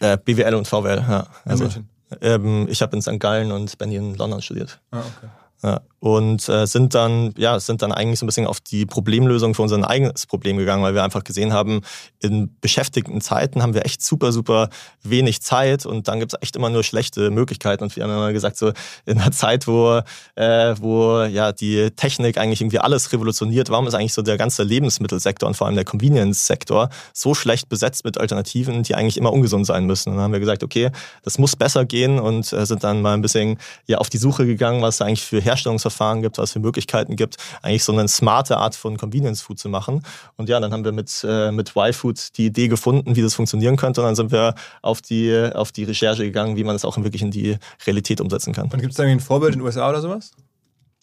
äh, 0.00 0.16
BWL 0.16 0.54
und 0.54 0.68
VWL, 0.68 1.04
ja. 1.08 1.26
Also, 1.44 1.68
ähm, 2.20 2.66
ich 2.68 2.82
habe 2.82 2.96
in 2.96 3.02
St. 3.02 3.18
Gallen 3.18 3.52
und 3.52 3.76
Benny 3.78 3.96
in 3.96 4.14
London 4.14 4.42
studiert. 4.42 4.78
Ah, 4.90 4.98
okay. 4.98 5.28
Ja, 5.62 5.82
und 5.98 6.48
äh, 6.48 6.66
sind 6.66 6.94
dann 6.94 7.34
ja 7.36 7.60
sind 7.60 7.82
dann 7.82 7.92
eigentlich 7.92 8.18
so 8.18 8.24
ein 8.24 8.28
bisschen 8.28 8.46
auf 8.46 8.60
die 8.60 8.86
Problemlösung 8.86 9.54
für 9.54 9.60
unser 9.60 9.88
eigenes 9.88 10.26
Problem 10.26 10.56
gegangen, 10.56 10.82
weil 10.82 10.94
wir 10.94 11.04
einfach 11.04 11.22
gesehen 11.22 11.52
haben, 11.52 11.82
in 12.20 12.56
beschäftigten 12.62 13.20
Zeiten 13.20 13.62
haben 13.62 13.74
wir 13.74 13.84
echt 13.84 14.02
super 14.02 14.32
super 14.32 14.70
wenig 15.02 15.42
Zeit 15.42 15.84
und 15.84 16.08
dann 16.08 16.18
gibt's 16.18 16.34
echt 16.40 16.56
immer 16.56 16.70
nur 16.70 16.82
schlechte 16.82 17.30
Möglichkeiten 17.30 17.84
und 17.84 17.94
wir 17.94 18.04
haben 18.04 18.10
immer 18.10 18.32
gesagt 18.32 18.56
so 18.56 18.72
in 19.04 19.20
einer 19.20 19.32
Zeit, 19.32 19.66
wo 19.66 20.00
äh, 20.36 20.74
wo 20.80 21.20
ja 21.24 21.52
die 21.52 21.90
Technik 21.90 22.38
eigentlich 22.38 22.62
irgendwie 22.62 22.78
alles 22.78 23.12
revolutioniert, 23.12 23.68
warum 23.68 23.86
ist 23.86 23.92
eigentlich 23.92 24.14
so 24.14 24.22
der 24.22 24.38
ganze 24.38 24.62
Lebensmittelsektor 24.62 25.46
und 25.46 25.54
vor 25.54 25.66
allem 25.66 25.76
der 25.76 25.84
Convenience-Sektor 25.84 26.88
so 27.12 27.34
schlecht 27.34 27.68
besetzt 27.68 28.06
mit 28.06 28.16
Alternativen, 28.16 28.82
die 28.82 28.94
eigentlich 28.94 29.18
immer 29.18 29.34
ungesund 29.34 29.66
sein 29.66 29.84
müssen? 29.84 30.10
Und 30.10 30.16
dann 30.16 30.24
haben 30.24 30.32
wir 30.32 30.40
gesagt, 30.40 30.64
okay, 30.64 30.90
das 31.22 31.38
muss 31.38 31.56
besser 31.56 31.84
gehen 31.84 32.18
und 32.18 32.50
äh, 32.54 32.64
sind 32.64 32.84
dann 32.84 33.02
mal 33.02 33.12
ein 33.12 33.20
bisschen 33.20 33.58
ja 33.86 33.98
auf 33.98 34.08
die 34.08 34.16
Suche 34.16 34.46
gegangen, 34.46 34.80
was 34.80 35.02
eigentlich 35.02 35.22
für 35.22 35.49
Herstellungsverfahren 35.50 36.22
gibt, 36.22 36.38
was 36.38 36.50
es 36.50 36.52
für 36.52 36.60
Möglichkeiten 36.60 37.16
gibt, 37.16 37.36
eigentlich 37.62 37.84
so 37.84 37.92
eine 37.92 38.08
smarte 38.08 38.56
Art 38.56 38.74
von 38.74 38.96
Convenience 38.96 39.42
Food 39.42 39.58
zu 39.58 39.68
machen. 39.68 40.02
Und 40.36 40.48
ja, 40.48 40.60
dann 40.60 40.72
haben 40.72 40.84
wir 40.84 40.92
mit, 40.92 41.24
äh, 41.28 41.50
mit 41.50 41.74
Y-Food 41.76 42.36
die 42.36 42.46
Idee 42.46 42.68
gefunden, 42.68 43.16
wie 43.16 43.22
das 43.22 43.34
funktionieren 43.34 43.76
könnte. 43.76 44.00
Und 44.00 44.06
dann 44.06 44.16
sind 44.16 44.32
wir 44.32 44.54
auf 44.82 45.02
die, 45.02 45.50
auf 45.54 45.72
die 45.72 45.84
Recherche 45.84 46.22
gegangen, 46.22 46.56
wie 46.56 46.64
man 46.64 46.74
das 46.74 46.84
auch 46.84 46.96
wirklich 46.98 47.22
in 47.22 47.30
die 47.30 47.56
Realität 47.86 48.20
umsetzen 48.20 48.52
kann. 48.52 48.64
Und 48.64 48.80
gibt 48.80 48.92
es 48.92 48.96
da 48.96 49.04
irgendwie 49.04 49.22
ein 49.22 49.26
Vorbild 49.26 49.54
in 49.54 49.60
den 49.60 49.66
USA 49.66 49.88
oder 49.88 50.00
sowas? 50.00 50.32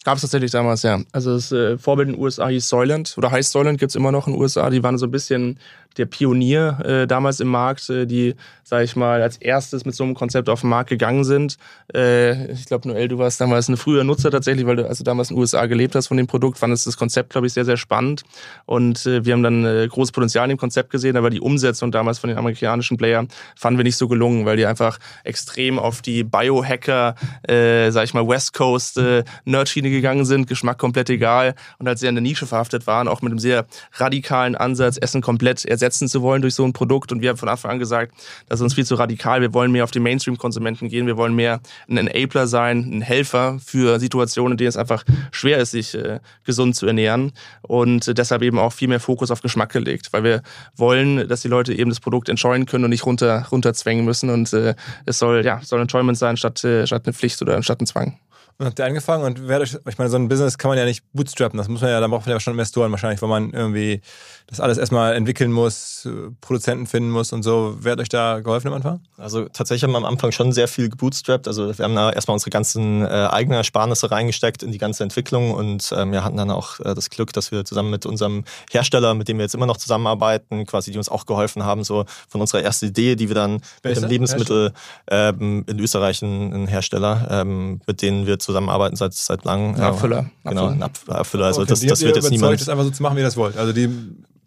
Gab 0.04 0.14
es 0.14 0.22
tatsächlich 0.22 0.52
damals, 0.52 0.82
ja. 0.84 1.00
Also 1.12 1.34
das 1.34 1.50
äh, 1.50 1.76
Vorbild 1.76 2.08
in 2.08 2.14
den 2.14 2.22
USA 2.22 2.48
hieß 2.48 2.68
Soylent 2.68 3.14
oder 3.18 3.30
heißt 3.30 3.50
Soylent, 3.50 3.78
gibt's 3.80 3.96
immer 3.96 4.12
noch 4.12 4.26
in 4.26 4.32
den 4.32 4.40
USA. 4.40 4.70
Die 4.70 4.82
waren 4.82 4.96
so 4.96 5.06
ein 5.06 5.10
bisschen 5.10 5.58
der 5.96 6.06
Pionier 6.06 6.78
äh, 6.84 7.06
damals 7.06 7.40
im 7.40 7.48
Markt, 7.48 7.88
äh, 7.90 8.06
die, 8.06 8.34
sag 8.62 8.84
ich 8.84 8.96
mal, 8.96 9.22
als 9.22 9.36
erstes 9.36 9.84
mit 9.84 9.94
so 9.94 10.04
einem 10.04 10.14
Konzept 10.14 10.48
auf 10.48 10.60
den 10.60 10.70
Markt 10.70 10.90
gegangen 10.90 11.24
sind. 11.24 11.56
Äh, 11.94 12.52
ich 12.52 12.66
glaube, 12.66 12.88
Noel, 12.88 13.08
du 13.08 13.18
warst 13.18 13.40
damals 13.40 13.68
ein 13.68 13.76
früher 13.76 14.04
Nutzer 14.04 14.30
tatsächlich, 14.30 14.66
weil 14.66 14.76
du 14.76 14.86
also 14.86 15.04
damals 15.04 15.30
in 15.30 15.36
den 15.36 15.40
USA 15.40 15.66
gelebt 15.66 15.94
hast 15.94 16.08
von 16.08 16.16
dem 16.16 16.26
Produkt, 16.26 16.58
fandest 16.58 16.86
das 16.86 16.96
Konzept, 16.96 17.30
glaube 17.30 17.46
ich, 17.46 17.52
sehr, 17.52 17.64
sehr 17.64 17.76
spannend. 17.76 18.22
Und 18.66 19.06
äh, 19.06 19.24
wir 19.24 19.32
haben 19.32 19.42
dann 19.42 19.64
äh, 19.64 19.88
großes 19.88 20.12
Potenzial 20.12 20.44
in 20.44 20.50
dem 20.50 20.58
Konzept 20.58 20.90
gesehen, 20.90 21.16
aber 21.16 21.30
die 21.30 21.40
Umsetzung 21.40 21.90
damals 21.90 22.18
von 22.18 22.28
den 22.28 22.38
amerikanischen 22.38 22.96
Playern 22.96 23.28
fanden 23.56 23.78
wir 23.78 23.84
nicht 23.84 23.96
so 23.96 24.08
gelungen, 24.08 24.46
weil 24.46 24.56
die 24.56 24.66
einfach 24.66 24.98
extrem 25.24 25.78
auf 25.78 26.02
die 26.02 26.24
Biohacker, 26.24 27.14
äh, 27.48 27.90
sag 27.90 28.04
ich 28.04 28.14
mal, 28.14 28.26
West 28.26 28.54
Coast 28.54 28.98
äh, 28.98 29.24
Nerdschiene 29.44 29.90
gegangen 29.90 30.24
sind, 30.24 30.46
Geschmack 30.46 30.78
komplett 30.78 31.10
egal 31.10 31.54
und 31.78 31.88
halt 31.88 31.98
sehr 31.98 32.08
in 32.08 32.14
der 32.14 32.22
Nische 32.22 32.46
verhaftet 32.46 32.86
waren, 32.86 33.08
auch 33.08 33.22
mit 33.22 33.32
einem 33.32 33.38
sehr 33.38 33.66
radikalen 33.94 34.54
Ansatz, 34.54 34.98
Essen 35.00 35.22
komplett 35.22 35.64
ersetzen 35.78 36.08
zu 36.08 36.22
wollen 36.22 36.42
durch 36.42 36.54
so 36.54 36.64
ein 36.64 36.72
Produkt. 36.72 37.12
Und 37.12 37.22
wir 37.22 37.30
haben 37.30 37.36
von 37.36 37.48
Anfang 37.48 37.72
an 37.72 37.78
gesagt, 37.78 38.12
das 38.48 38.58
ist 38.60 38.64
uns 38.64 38.74
viel 38.74 38.84
zu 38.84 38.96
radikal. 38.96 39.40
Wir 39.40 39.54
wollen 39.54 39.70
mehr 39.70 39.84
auf 39.84 39.90
die 39.90 40.00
Mainstream-Konsumenten 40.00 40.88
gehen. 40.88 41.06
Wir 41.06 41.16
wollen 41.16 41.34
mehr 41.34 41.60
ein 41.88 41.96
Enabler 41.96 42.46
sein, 42.46 42.78
ein 42.90 43.00
Helfer 43.00 43.58
für 43.64 44.00
Situationen, 44.00 44.52
in 44.52 44.58
denen 44.58 44.68
es 44.68 44.76
einfach 44.76 45.04
schwer 45.30 45.58
ist, 45.58 45.70
sich 45.72 45.94
äh, 45.94 46.20
gesund 46.44 46.76
zu 46.76 46.86
ernähren. 46.86 47.32
Und 47.62 48.08
äh, 48.08 48.14
deshalb 48.14 48.42
eben 48.42 48.58
auch 48.58 48.72
viel 48.72 48.88
mehr 48.88 49.00
Fokus 49.00 49.30
auf 49.30 49.40
Geschmack 49.40 49.72
gelegt, 49.72 50.12
weil 50.12 50.24
wir 50.24 50.42
wollen, 50.76 51.28
dass 51.28 51.42
die 51.42 51.48
Leute 51.48 51.72
eben 51.72 51.90
das 51.90 52.00
Produkt 52.00 52.28
enjoyen 52.28 52.66
können 52.66 52.84
und 52.84 52.90
nicht 52.90 53.06
runter, 53.06 53.46
runterzwängen 53.50 54.04
müssen. 54.04 54.30
Und 54.30 54.52
äh, 54.52 54.74
es 55.06 55.18
soll, 55.18 55.44
ja, 55.44 55.60
soll 55.62 55.80
Enjoyment 55.80 56.18
sein 56.18 56.36
statt, 56.36 56.62
äh, 56.64 56.86
statt 56.86 57.02
eine 57.06 57.12
Pflicht 57.12 57.40
oder 57.42 57.62
statt 57.62 57.80
ein 57.80 57.86
Zwang. 57.86 58.18
Und 58.60 58.66
habt 58.66 58.78
ihr 58.80 58.86
angefangen 58.86 59.22
und 59.22 59.46
wer 59.46 59.56
hat 59.56 59.62
euch, 59.62 59.78
ich 59.88 59.98
meine, 59.98 60.10
so 60.10 60.16
ein 60.16 60.28
Business 60.28 60.58
kann 60.58 60.68
man 60.68 60.78
ja 60.78 60.84
nicht 60.84 61.04
bootstrappen, 61.12 61.56
das 61.56 61.68
muss 61.68 61.80
man 61.80 61.90
ja, 61.90 62.00
da 62.00 62.08
braucht 62.08 62.26
man 62.26 62.34
ja 62.34 62.40
schon 62.40 62.54
Investoren 62.54 62.90
wahrscheinlich, 62.90 63.22
weil 63.22 63.28
man 63.28 63.50
irgendwie 63.52 64.00
das 64.48 64.58
alles 64.58 64.78
erstmal 64.78 65.14
entwickeln 65.14 65.52
muss, 65.52 66.06
äh, 66.06 66.32
Produzenten 66.40 66.86
finden 66.86 67.10
muss 67.10 67.32
und 67.32 67.44
so. 67.44 67.76
Wer 67.80 67.92
hat 67.92 68.00
euch 68.00 68.08
da 68.08 68.40
geholfen 68.40 68.68
am 68.68 68.74
Anfang? 68.74 69.00
Also 69.16 69.44
tatsächlich 69.44 69.84
haben 69.84 69.92
wir 69.92 69.98
am 69.98 70.04
Anfang 70.04 70.32
schon 70.32 70.50
sehr 70.52 70.66
viel 70.66 70.88
gebootstrapped. 70.88 71.46
Also 71.46 71.78
wir 71.78 71.84
haben 71.84 71.94
da 71.94 72.10
erstmal 72.10 72.32
unsere 72.32 72.50
ganzen 72.50 73.02
äh, 73.02 73.28
eigenen 73.30 73.58
Ersparnisse 73.58 74.10
reingesteckt 74.10 74.64
in 74.64 74.72
die 74.72 74.78
ganze 74.78 75.04
Entwicklung 75.04 75.52
und 75.52 75.92
ähm, 75.96 76.10
wir 76.10 76.24
hatten 76.24 76.36
dann 76.36 76.50
auch 76.50 76.80
äh, 76.80 76.94
das 76.94 77.10
Glück, 77.10 77.32
dass 77.34 77.52
wir 77.52 77.64
zusammen 77.64 77.90
mit 77.90 78.06
unserem 78.06 78.42
Hersteller, 78.72 79.14
mit 79.14 79.28
dem 79.28 79.36
wir 79.36 79.44
jetzt 79.44 79.54
immer 79.54 79.66
noch 79.66 79.76
zusammenarbeiten, 79.76 80.66
quasi 80.66 80.90
die 80.90 80.98
uns 80.98 81.08
auch 81.08 81.26
geholfen 81.26 81.62
haben, 81.62 81.84
so 81.84 82.06
von 82.28 82.40
unserer 82.40 82.62
ersten 82.62 82.86
Idee, 82.86 83.14
die 83.14 83.28
wir 83.28 83.36
dann 83.36 83.60
Wer 83.82 83.94
mit 83.94 84.02
dem? 84.02 84.08
Lebensmittel 84.08 84.72
ähm, 85.08 85.64
in 85.68 85.78
Österreich 85.78 86.22
ein, 86.22 86.52
ein 86.52 86.66
Hersteller, 86.66 87.28
ähm, 87.30 87.82
mit 87.86 88.02
denen 88.02 88.26
wir 88.26 88.40
zusammenarbeiten 88.48 88.96
seit 88.96 89.12
seit 89.14 89.44
langem. 89.44 89.74
Ein 89.74 89.80
Abfüller. 89.82 90.30
Genau, 90.44 90.68
ein 90.68 90.82
Ab- 90.82 90.98
Abfüller. 91.06 91.46
Also 91.46 91.60
Okay, 91.62 91.68
das, 91.70 91.80
das 91.80 92.00
wird 92.02 92.16
jetzt 92.16 92.30
niemand. 92.30 92.58
das 92.60 92.68
einfach 92.68 92.84
so 92.84 92.90
zu 92.90 93.02
machen, 93.02 93.16
wie 93.16 93.20
ihr 93.20 93.24
das 93.26 93.36
wollt. 93.36 93.56
Also 93.56 93.72
die 93.72 93.88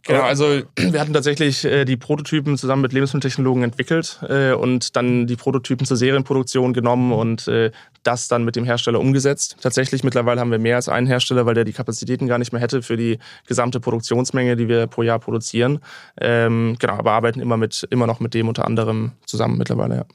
Genau, 0.03 0.23
also 0.23 0.61
wir 0.77 0.99
hatten 0.99 1.13
tatsächlich 1.13 1.63
äh, 1.63 1.85
die 1.85 1.95
Prototypen 1.95 2.57
zusammen 2.57 2.81
mit 2.81 2.91
Lebensmitteltechnologen 2.91 3.61
entwickelt 3.61 4.19
äh, 4.27 4.51
und 4.53 4.95
dann 4.95 5.27
die 5.27 5.35
Prototypen 5.35 5.85
zur 5.85 5.95
Serienproduktion 5.95 6.73
genommen 6.73 7.11
und 7.11 7.47
äh, 7.47 7.69
das 8.01 8.27
dann 8.27 8.43
mit 8.43 8.55
dem 8.55 8.65
Hersteller 8.65 8.99
umgesetzt. 8.99 9.57
Tatsächlich 9.61 10.03
mittlerweile 10.03 10.41
haben 10.41 10.49
wir 10.49 10.57
mehr 10.57 10.77
als 10.77 10.89
einen 10.89 11.05
Hersteller, 11.05 11.45
weil 11.45 11.53
der 11.53 11.65
die 11.65 11.73
Kapazitäten 11.73 12.25
gar 12.25 12.39
nicht 12.39 12.51
mehr 12.51 12.59
hätte 12.59 12.81
für 12.81 12.97
die 12.97 13.19
gesamte 13.45 13.79
Produktionsmenge, 13.79 14.55
die 14.55 14.67
wir 14.67 14.87
pro 14.87 15.03
Jahr 15.03 15.19
produzieren. 15.19 15.81
Ähm, 16.19 16.77
genau, 16.79 16.93
aber 16.93 17.11
arbeiten 17.11 17.39
immer 17.39 17.57
mit 17.57 17.85
immer 17.91 18.07
noch 18.07 18.19
mit 18.19 18.33
dem 18.33 18.47
unter 18.47 18.65
anderem 18.65 19.11
zusammen 19.27 19.59
mittlerweile. 19.59 19.95
Ja. 19.97 20.05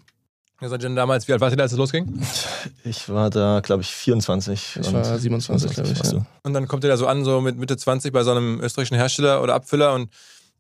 Ihr 0.62 0.70
seid 0.70 0.82
denn 0.82 0.96
damals, 0.96 1.28
wie 1.28 1.32
alt 1.32 1.42
wart 1.42 1.52
ihr 1.52 1.58
da, 1.58 1.64
als 1.64 1.72
es 1.72 1.78
losging? 1.78 2.18
Ich 2.82 3.10
war 3.10 3.28
da, 3.28 3.60
glaube 3.62 3.82
ich, 3.82 3.90
24. 3.90 4.78
Ich 4.80 4.92
war 4.92 5.18
27, 5.18 5.70
glaube 5.70 5.90
ich, 5.90 5.98
warst 5.98 6.12
ja. 6.14 6.20
du. 6.20 6.26
Und 6.44 6.54
dann 6.54 6.66
kommt 6.66 6.82
ihr 6.82 6.88
da 6.88 6.96
so 6.96 7.06
an, 7.06 7.24
so 7.24 7.42
mit 7.42 7.58
Mitte 7.58 7.76
20 7.76 8.10
bei 8.10 8.22
so 8.22 8.30
einem 8.30 8.60
österreichischen 8.60 8.96
Hersteller 8.96 9.42
oder 9.42 9.54
Abfüller 9.54 9.92
und 9.92 10.08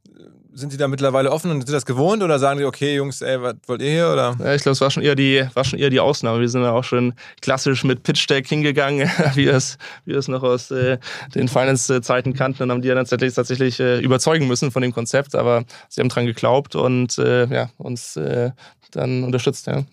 äh, 0.08 0.20
sind 0.52 0.72
die 0.72 0.76
da 0.76 0.88
mittlerweile 0.88 1.30
offen 1.30 1.50
und 1.50 1.66
sind 1.66 1.74
das 1.74 1.86
gewohnt 1.86 2.22
oder 2.22 2.38
sagen 2.38 2.58
die, 2.58 2.66
okay, 2.66 2.96
Jungs, 2.96 3.22
ey, 3.22 3.40
was 3.40 3.56
wollt 3.66 3.80
ihr 3.80 3.90
hier? 3.90 4.10
Oder? 4.10 4.36
Ja, 4.38 4.54
ich 4.54 4.62
glaube, 4.62 4.72
es 4.72 4.80
war 4.82 4.90
schon 4.90 5.02
eher 5.02 5.14
die, 5.14 5.46
war 5.54 5.64
schon 5.64 5.78
eher 5.78 5.88
die 5.88 6.00
Ausnahme. 6.00 6.40
Wir 6.40 6.48
sind 6.50 6.62
ja 6.62 6.72
auch 6.72 6.84
schon 6.84 7.14
klassisch 7.40 7.82
mit 7.82 8.02
Pitch 8.02 8.28
Deck 8.28 8.46
hingegangen, 8.46 9.10
wie 9.34 9.46
wir 9.46 9.54
es, 9.54 9.78
wie 10.04 10.12
wir 10.12 10.18
es 10.18 10.28
noch 10.28 10.42
aus 10.42 10.70
äh, 10.70 10.98
den 11.34 11.48
Finance-Zeiten 11.48 12.34
kannten 12.34 12.64
und 12.64 12.70
haben 12.70 12.82
die 12.82 12.88
ja 12.88 12.94
dann 12.94 13.06
tatsächlich, 13.06 13.34
tatsächlich 13.34 13.80
äh, 13.80 13.98
überzeugen 14.00 14.46
müssen 14.46 14.70
von 14.70 14.82
dem 14.82 14.92
Konzept, 14.92 15.34
aber 15.34 15.64
sie 15.88 16.02
haben 16.02 16.10
dran 16.10 16.26
geglaubt 16.26 16.74
und 16.74 17.16
äh, 17.16 17.46
ja, 17.46 17.70
uns 17.78 18.16
äh, 18.16 18.50
dann 18.92 19.24
unterstützt, 19.24 19.66
ja, 19.66 19.84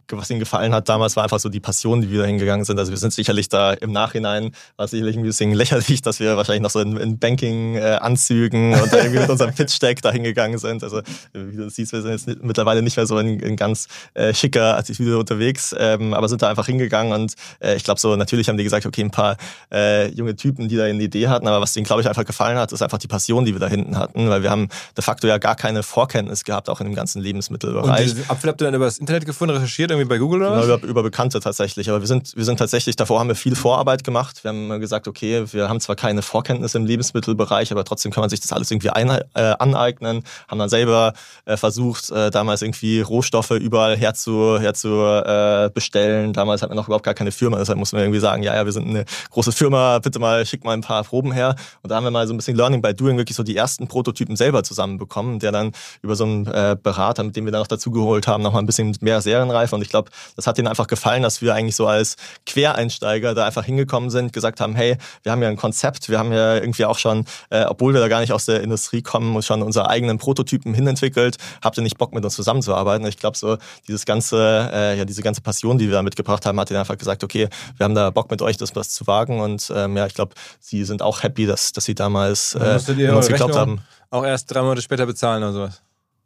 Ich 0.00 0.06
glaub, 0.06 0.20
was 0.20 0.30
ihnen 0.30 0.40
gefallen 0.40 0.74
hat 0.74 0.88
damals, 0.88 1.16
war 1.16 1.22
einfach 1.22 1.40
so 1.40 1.48
die 1.48 1.60
Passion, 1.60 2.00
die 2.00 2.10
wir 2.10 2.20
da 2.20 2.26
hingegangen 2.26 2.64
sind. 2.64 2.78
Also 2.78 2.90
wir 2.90 2.98
sind 2.98 3.12
sicherlich 3.12 3.48
da 3.48 3.72
im 3.72 3.92
Nachhinein, 3.92 4.52
war 4.76 4.88
sicherlich 4.88 5.16
ein 5.16 5.22
bisschen 5.22 5.52
lächerlich, 5.54 6.02
dass 6.02 6.20
wir 6.20 6.36
wahrscheinlich 6.36 6.62
noch 6.62 6.70
so 6.70 6.80
in, 6.80 6.96
in 6.96 7.18
Banking-Anzügen 7.18 8.74
und 8.74 8.92
da 8.92 8.98
irgendwie 8.98 9.20
mit 9.20 9.30
unserem 9.30 9.54
Pitch-Deck 9.54 10.02
da 10.02 10.10
hingegangen 10.10 10.58
sind. 10.58 10.82
Also 10.82 11.00
wie 11.32 11.56
du 11.56 11.68
siehst, 11.70 11.92
wir 11.92 12.02
sind 12.02 12.10
jetzt 12.12 12.42
mittlerweile 12.42 12.82
nicht 12.82 12.96
mehr 12.96 13.06
so 13.06 13.18
in, 13.18 13.40
in 13.40 13.56
ganz 13.56 13.88
äh, 14.14 14.34
schicker 14.34 14.76
Attitüde 14.76 15.18
unterwegs, 15.18 15.74
ähm, 15.78 16.14
aber 16.14 16.28
sind 16.28 16.42
da 16.42 16.50
einfach 16.50 16.66
hingegangen 16.66 17.12
und 17.12 17.34
äh, 17.60 17.76
ich 17.76 17.84
glaube 17.84 18.00
so, 18.00 18.16
natürlich 18.16 18.48
haben 18.48 18.56
die 18.56 18.64
gesagt, 18.64 18.86
okay, 18.86 19.02
ein 19.02 19.10
paar 19.10 19.36
äh, 19.72 20.08
junge 20.10 20.36
Typen, 20.36 20.68
die 20.68 20.76
da 20.76 20.84
eine 20.84 21.02
Idee 21.02 21.28
hatten, 21.28 21.46
aber 21.46 21.60
was 21.60 21.72
denen, 21.72 21.84
glaube 21.84 22.02
ich, 22.02 22.08
einfach 22.08 22.24
gefallen 22.24 22.58
hat, 22.58 22.72
ist 22.72 22.82
einfach 22.82 22.98
die 22.98 23.08
Passion, 23.08 23.44
die 23.44 23.52
wir 23.52 23.60
da 23.60 23.68
hinten 23.68 23.98
hatten, 23.98 24.28
weil 24.28 24.42
wir 24.42 24.50
haben 24.50 24.68
de 24.96 25.02
facto 25.04 25.26
ja 25.26 25.38
gar 25.38 25.56
keine 25.56 25.82
Vorkenntnis 25.82 26.44
gehabt, 26.44 26.68
auch 26.68 26.80
in 26.80 26.86
dem 26.86 26.94
ganzen 26.94 27.18
Und 27.18 27.24
Lebensmittelbereich. 27.24 28.02
diese 28.02 28.30
Apfel 28.34 28.50
habt 28.50 28.60
ihr 28.60 28.66
dann 28.66 28.74
über 28.74 28.84
das 28.84 28.98
Internet 28.98 29.26
gefunden, 29.26 29.54
recherchiert, 29.54 29.90
irgendwie 29.90 30.08
bei 30.08 30.18
Google 30.18 30.42
oder 30.42 30.60
Genau, 30.60 30.74
was? 30.74 30.78
über, 30.82 30.88
über 30.88 31.02
Bekannte 31.02 31.40
tatsächlich. 31.40 31.88
Aber 31.88 32.00
wir 32.00 32.06
sind, 32.06 32.36
wir 32.36 32.44
sind 32.44 32.58
tatsächlich, 32.58 32.96
davor 32.96 33.20
haben 33.20 33.28
wir 33.28 33.34
viel 33.34 33.56
Vorarbeit 33.56 34.04
gemacht. 34.04 34.44
Wir 34.44 34.50
haben 34.50 34.80
gesagt, 34.80 35.08
okay, 35.08 35.44
wir 35.52 35.68
haben 35.68 35.80
zwar 35.80 35.96
keine 35.96 36.22
Vorkenntnisse 36.22 36.78
im 36.78 36.84
Lebensmittelbereich, 36.84 37.72
aber 37.72 37.84
trotzdem 37.84 38.12
kann 38.12 38.20
man 38.22 38.30
sich 38.30 38.40
das 38.40 38.52
alles 38.52 38.70
irgendwie 38.70 38.90
ein, 38.90 39.10
äh, 39.10 39.20
aneignen. 39.58 40.22
Haben 40.48 40.58
dann 40.58 40.68
selber 40.68 41.14
äh, 41.44 41.56
versucht, 41.56 42.10
äh, 42.10 42.30
damals 42.30 42.62
irgendwie 42.62 43.00
Rohstoffe 43.00 43.50
überall 43.52 43.96
herzu, 43.96 44.58
herzu 44.60 44.88
äh, 45.00 45.70
bestellen. 45.72 46.32
Damals 46.32 46.62
hatten 46.62 46.72
wir 46.72 46.76
noch 46.76 46.88
überhaupt 46.88 47.04
gar 47.04 47.14
keine 47.14 47.32
Firma, 47.32 47.58
deshalb 47.58 47.78
mussten 47.78 47.96
wir 47.96 48.04
irgendwie 48.04 48.20
sagen, 48.20 48.42
ja, 48.42 48.54
ja, 48.54 48.64
wir 48.64 48.72
sind 48.72 48.88
eine 48.88 49.04
große 49.30 49.52
Firma, 49.52 49.98
bitte 49.98 50.18
mal, 50.18 50.44
schick 50.46 50.64
mal 50.64 50.72
ein 50.72 50.80
paar 50.80 51.04
Proben 51.04 51.32
her. 51.32 51.56
Und 51.82 51.90
da 51.90 51.96
haben 51.96 52.04
wir 52.04 52.10
mal 52.10 52.26
so 52.26 52.34
ein 52.34 52.36
bisschen 52.36 52.56
Learning 52.56 52.82
by 52.82 52.94
Doing 52.94 53.16
wirklich 53.16 53.36
so 53.36 53.42
die 53.42 53.56
ersten 53.56 53.88
Prototypen 53.88 54.36
selber 54.36 54.62
zusammenbekommen, 54.62 55.38
der 55.38 55.52
dann 55.52 55.72
über 56.02 56.16
so 56.16 56.24
einen 56.24 56.46
äh, 56.46 56.76
Berater, 56.80 57.22
mit 57.24 57.36
dem 57.36 57.44
wir 57.44 57.52
dann 57.52 57.60
noch 57.60 57.66
dazu 57.66 57.90
geholt 57.90 58.13
haben, 58.26 58.42
noch 58.42 58.52
mal 58.52 58.58
ein 58.58 58.66
bisschen 58.66 58.96
mehr 59.00 59.20
Serienreife. 59.20 59.74
Und 59.74 59.82
ich 59.82 59.88
glaube, 59.88 60.10
das 60.36 60.46
hat 60.46 60.58
ihnen 60.58 60.68
einfach 60.68 60.86
gefallen, 60.86 61.22
dass 61.22 61.42
wir 61.42 61.54
eigentlich 61.54 61.76
so 61.76 61.86
als 61.86 62.16
Quereinsteiger 62.46 63.34
da 63.34 63.44
einfach 63.46 63.64
hingekommen 63.64 64.10
sind, 64.10 64.32
gesagt 64.32 64.60
haben, 64.60 64.74
hey, 64.74 64.96
wir 65.22 65.32
haben 65.32 65.42
ja 65.42 65.48
ein 65.48 65.56
Konzept, 65.56 66.08
wir 66.08 66.18
haben 66.18 66.32
ja 66.32 66.54
irgendwie 66.54 66.84
auch 66.84 66.98
schon, 66.98 67.24
äh, 67.50 67.64
obwohl 67.64 67.94
wir 67.94 68.00
da 68.00 68.08
gar 68.08 68.20
nicht 68.20 68.32
aus 68.32 68.46
der 68.46 68.62
Industrie 68.62 69.02
kommen, 69.02 69.42
schon 69.42 69.62
unsere 69.62 69.88
eigenen 69.88 70.18
Prototypen 70.18 70.74
hinentwickelt. 70.74 71.36
Habt 71.62 71.76
ihr 71.78 71.82
nicht 71.82 71.98
Bock, 71.98 72.14
mit 72.14 72.24
uns 72.24 72.34
zusammenzuarbeiten? 72.34 73.06
Ich 73.06 73.18
glaube, 73.18 73.36
so 73.36 73.58
dieses 73.88 74.04
ganze, 74.04 74.70
äh, 74.72 74.98
ja, 74.98 75.04
diese 75.04 75.22
ganze 75.22 75.40
Passion, 75.40 75.78
die 75.78 75.86
wir 75.86 75.94
da 75.94 76.02
mitgebracht 76.02 76.46
haben, 76.46 76.58
hat 76.60 76.70
ihnen 76.70 76.80
einfach 76.80 76.98
gesagt, 76.98 77.24
okay, 77.24 77.48
wir 77.76 77.84
haben 77.84 77.94
da 77.94 78.10
Bock 78.10 78.30
mit 78.30 78.42
euch, 78.42 78.56
das 78.56 78.74
was 78.76 78.90
zu 78.90 79.06
wagen. 79.06 79.40
Und 79.40 79.72
ähm, 79.74 79.96
ja, 79.96 80.06
ich 80.06 80.14
glaube, 80.14 80.34
sie 80.60 80.84
sind 80.84 81.02
auch 81.02 81.22
happy, 81.22 81.46
dass, 81.46 81.72
dass 81.72 81.84
sie 81.84 81.94
damals 81.94 82.54
äh, 82.54 82.58
an 82.58 83.16
uns 83.16 83.28
geglaubt 83.28 83.56
haben. 83.56 83.80
Auch 84.10 84.24
erst 84.24 84.52
drei 84.52 84.62
Monate 84.62 84.82
später 84.82 85.06
bezahlen 85.06 85.42
oder 85.42 85.52
sowas. 85.52 85.83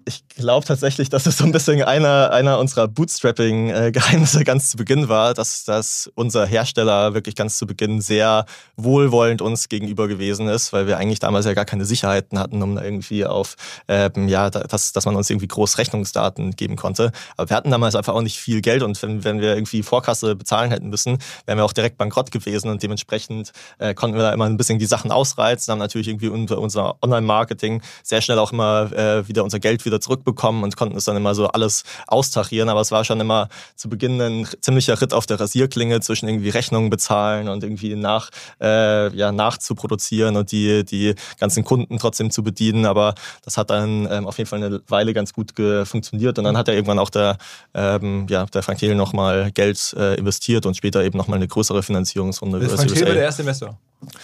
Ich 0.08 0.26
glaube 0.26 0.66
tatsächlich, 0.66 1.10
dass 1.10 1.26
es 1.26 1.36
so 1.36 1.44
ein 1.44 1.52
bisschen 1.52 1.82
einer, 1.82 2.30
einer 2.30 2.58
unserer 2.58 2.88
Bootstrapping-Geheimnisse 2.88 4.42
ganz 4.42 4.70
zu 4.70 4.78
Beginn 4.78 5.10
war, 5.10 5.34
dass, 5.34 5.64
dass 5.64 6.10
unser 6.14 6.46
Hersteller 6.46 7.12
wirklich 7.12 7.34
ganz 7.34 7.58
zu 7.58 7.66
Beginn 7.66 8.00
sehr 8.00 8.46
wohlwollend 8.78 9.42
uns 9.42 9.68
gegenüber 9.68 10.08
gewesen 10.08 10.48
ist, 10.48 10.72
weil 10.72 10.86
wir 10.86 10.96
eigentlich 10.96 11.18
damals 11.18 11.44
ja 11.44 11.52
gar 11.52 11.66
keine 11.66 11.84
Sicherheiten 11.84 12.38
hatten, 12.38 12.62
um 12.62 12.76
da 12.76 12.82
irgendwie 12.82 13.26
auf, 13.26 13.56
ähm, 13.86 14.28
ja, 14.28 14.48
dass, 14.48 14.94
dass 14.94 15.04
man 15.04 15.14
uns 15.14 15.28
irgendwie 15.28 15.46
groß 15.46 15.76
Rechnungsdaten 15.76 16.52
geben 16.52 16.76
konnte. 16.76 17.12
Aber 17.36 17.50
wir 17.50 17.56
hatten 17.58 17.70
damals 17.70 17.94
einfach 17.94 18.14
auch 18.14 18.22
nicht 18.22 18.38
viel 18.38 18.62
Geld 18.62 18.82
und 18.82 19.02
wenn, 19.02 19.24
wenn 19.24 19.42
wir 19.42 19.54
irgendwie 19.56 19.82
Vorkasse 19.82 20.36
bezahlen 20.36 20.70
hätten 20.70 20.88
müssen, 20.88 21.18
wären 21.44 21.58
wir 21.58 21.66
auch 21.66 21.74
direkt 21.74 21.98
bankrott 21.98 22.30
gewesen 22.30 22.70
und 22.70 22.82
dementsprechend 22.82 23.52
äh, 23.78 23.92
konnten 23.92 24.16
wir 24.16 24.22
da 24.22 24.32
immer 24.32 24.46
ein 24.46 24.56
bisschen 24.56 24.78
die 24.78 24.86
Sachen 24.86 25.12
ausreizen, 25.12 25.70
haben 25.72 25.80
natürlich 25.80 26.08
irgendwie 26.08 26.28
unser, 26.28 26.58
unser 26.58 26.96
Online-Marketing 27.02 27.82
sehr 28.02 28.22
schnell 28.22 28.38
auch 28.38 28.52
immer 28.52 28.90
äh, 28.92 29.28
wieder 29.28 29.44
unser 29.44 29.60
Geld 29.60 29.84
wieder 29.84 29.97
zurückbekommen 30.00 30.64
und 30.64 30.76
konnten 30.76 30.96
es 30.96 31.04
dann 31.04 31.16
immer 31.16 31.34
so 31.34 31.48
alles 31.48 31.84
austachieren. 32.06 32.68
Aber 32.68 32.80
es 32.80 32.90
war 32.90 33.04
schon 33.04 33.20
immer 33.20 33.48
zu 33.76 33.88
Beginn 33.88 34.20
ein 34.20 34.48
ziemlicher 34.60 35.00
Ritt 35.00 35.12
auf 35.12 35.26
der 35.26 35.40
Rasierklinge 35.40 36.00
zwischen 36.00 36.28
irgendwie 36.28 36.50
Rechnungen 36.50 36.90
bezahlen 36.90 37.48
und 37.48 37.62
irgendwie 37.62 37.94
nach, 37.94 38.30
äh, 38.60 39.14
ja, 39.16 39.32
nachzuproduzieren 39.32 40.36
und 40.36 40.52
die, 40.52 40.84
die 40.84 41.14
ganzen 41.38 41.64
Kunden 41.64 41.98
trotzdem 41.98 42.30
zu 42.30 42.42
bedienen. 42.42 42.86
Aber 42.86 43.14
das 43.44 43.56
hat 43.56 43.70
dann 43.70 44.08
ähm, 44.10 44.26
auf 44.26 44.38
jeden 44.38 44.48
Fall 44.48 44.62
eine 44.62 44.80
Weile 44.88 45.14
ganz 45.14 45.32
gut 45.32 45.52
funktioniert. 45.84 46.38
Und 46.38 46.44
dann 46.44 46.56
hat 46.56 46.68
ja 46.68 46.74
irgendwann 46.74 46.98
auch 46.98 47.10
der, 47.10 47.38
ähm, 47.74 48.26
ja, 48.28 48.46
der 48.46 48.62
Frank 48.62 48.78
Thiel 48.78 48.94
nochmal 48.94 49.50
Geld 49.52 49.94
äh, 49.96 50.14
investiert 50.14 50.66
und 50.66 50.76
später 50.76 51.02
eben 51.02 51.18
nochmal 51.18 51.36
eine 51.36 51.48
größere 51.48 51.82
Finanzierungsrunde. 51.82 52.58
Über 52.58 52.76
Frank 52.76 52.92
Thiel 52.92 53.06
war 53.06 53.14
der 53.14 53.24
erste 53.24 53.42
Investor. 53.42 53.78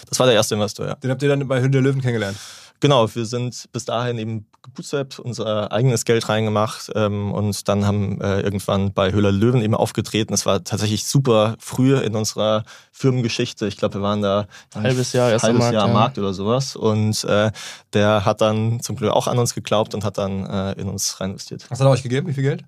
Das 0.09 0.19
war 0.19 0.25
der 0.25 0.35
erste 0.35 0.55
Investor, 0.55 0.87
ja. 0.87 0.95
Den 0.95 1.11
habt 1.11 1.21
ihr 1.21 1.29
dann 1.29 1.45
bei 1.47 1.59
Hülle 1.59 1.69
der 1.69 1.81
Löwen 1.81 2.01
kennengelernt. 2.01 2.37
Genau, 2.79 3.13
wir 3.15 3.25
sind 3.25 3.65
bis 3.71 3.85
dahin 3.85 4.17
eben 4.17 4.45
gebootstrapped, 4.63 5.19
unser 5.19 5.71
eigenes 5.71 6.05
Geld 6.05 6.27
reingemacht 6.27 6.91
ähm, 6.95 7.31
und 7.31 7.67
dann 7.67 7.85
haben 7.85 8.19
äh, 8.21 8.41
irgendwann 8.41 8.93
bei 8.93 9.11
Höhler 9.11 9.31
Löwen 9.31 9.61
eben 9.61 9.75
aufgetreten. 9.75 10.33
Das 10.33 10.45
war 10.45 10.63
tatsächlich 10.63 11.05
super 11.05 11.55
früh 11.59 11.97
in 11.97 12.15
unserer 12.15 12.63
Firmengeschichte. 12.91 13.67
Ich 13.67 13.77
glaube, 13.77 13.95
wir 13.95 14.01
waren 14.01 14.21
da 14.21 14.47
Ein 14.73 14.83
halbes 14.83 15.13
Jahr 15.13 15.31
erst 15.31 15.45
am 15.45 15.49
halbes 15.49 15.59
Markt, 15.59 15.73
Jahr 15.73 15.83
am 15.83 15.89
ja. 15.89 15.93
Markt 15.93 16.17
oder 16.17 16.33
sowas. 16.33 16.75
Und 16.75 17.23
äh, 17.23 17.51
der 17.93 18.25
hat 18.25 18.41
dann 18.41 18.79
zum 18.81 18.95
Glück 18.95 19.11
auch 19.11 19.27
an 19.27 19.37
uns 19.37 19.53
geglaubt 19.53 19.93
und 19.93 20.03
hat 20.03 20.17
dann 20.17 20.45
äh, 20.45 20.73
in 20.73 20.89
uns 20.89 21.21
rein 21.21 21.31
investiert. 21.31 21.65
Was 21.69 21.79
hat 21.79 21.87
er 21.87 21.91
euch 21.91 22.03
gegeben? 22.03 22.27
Wie 22.27 22.33
viel 22.33 22.43
Geld? 22.43 22.63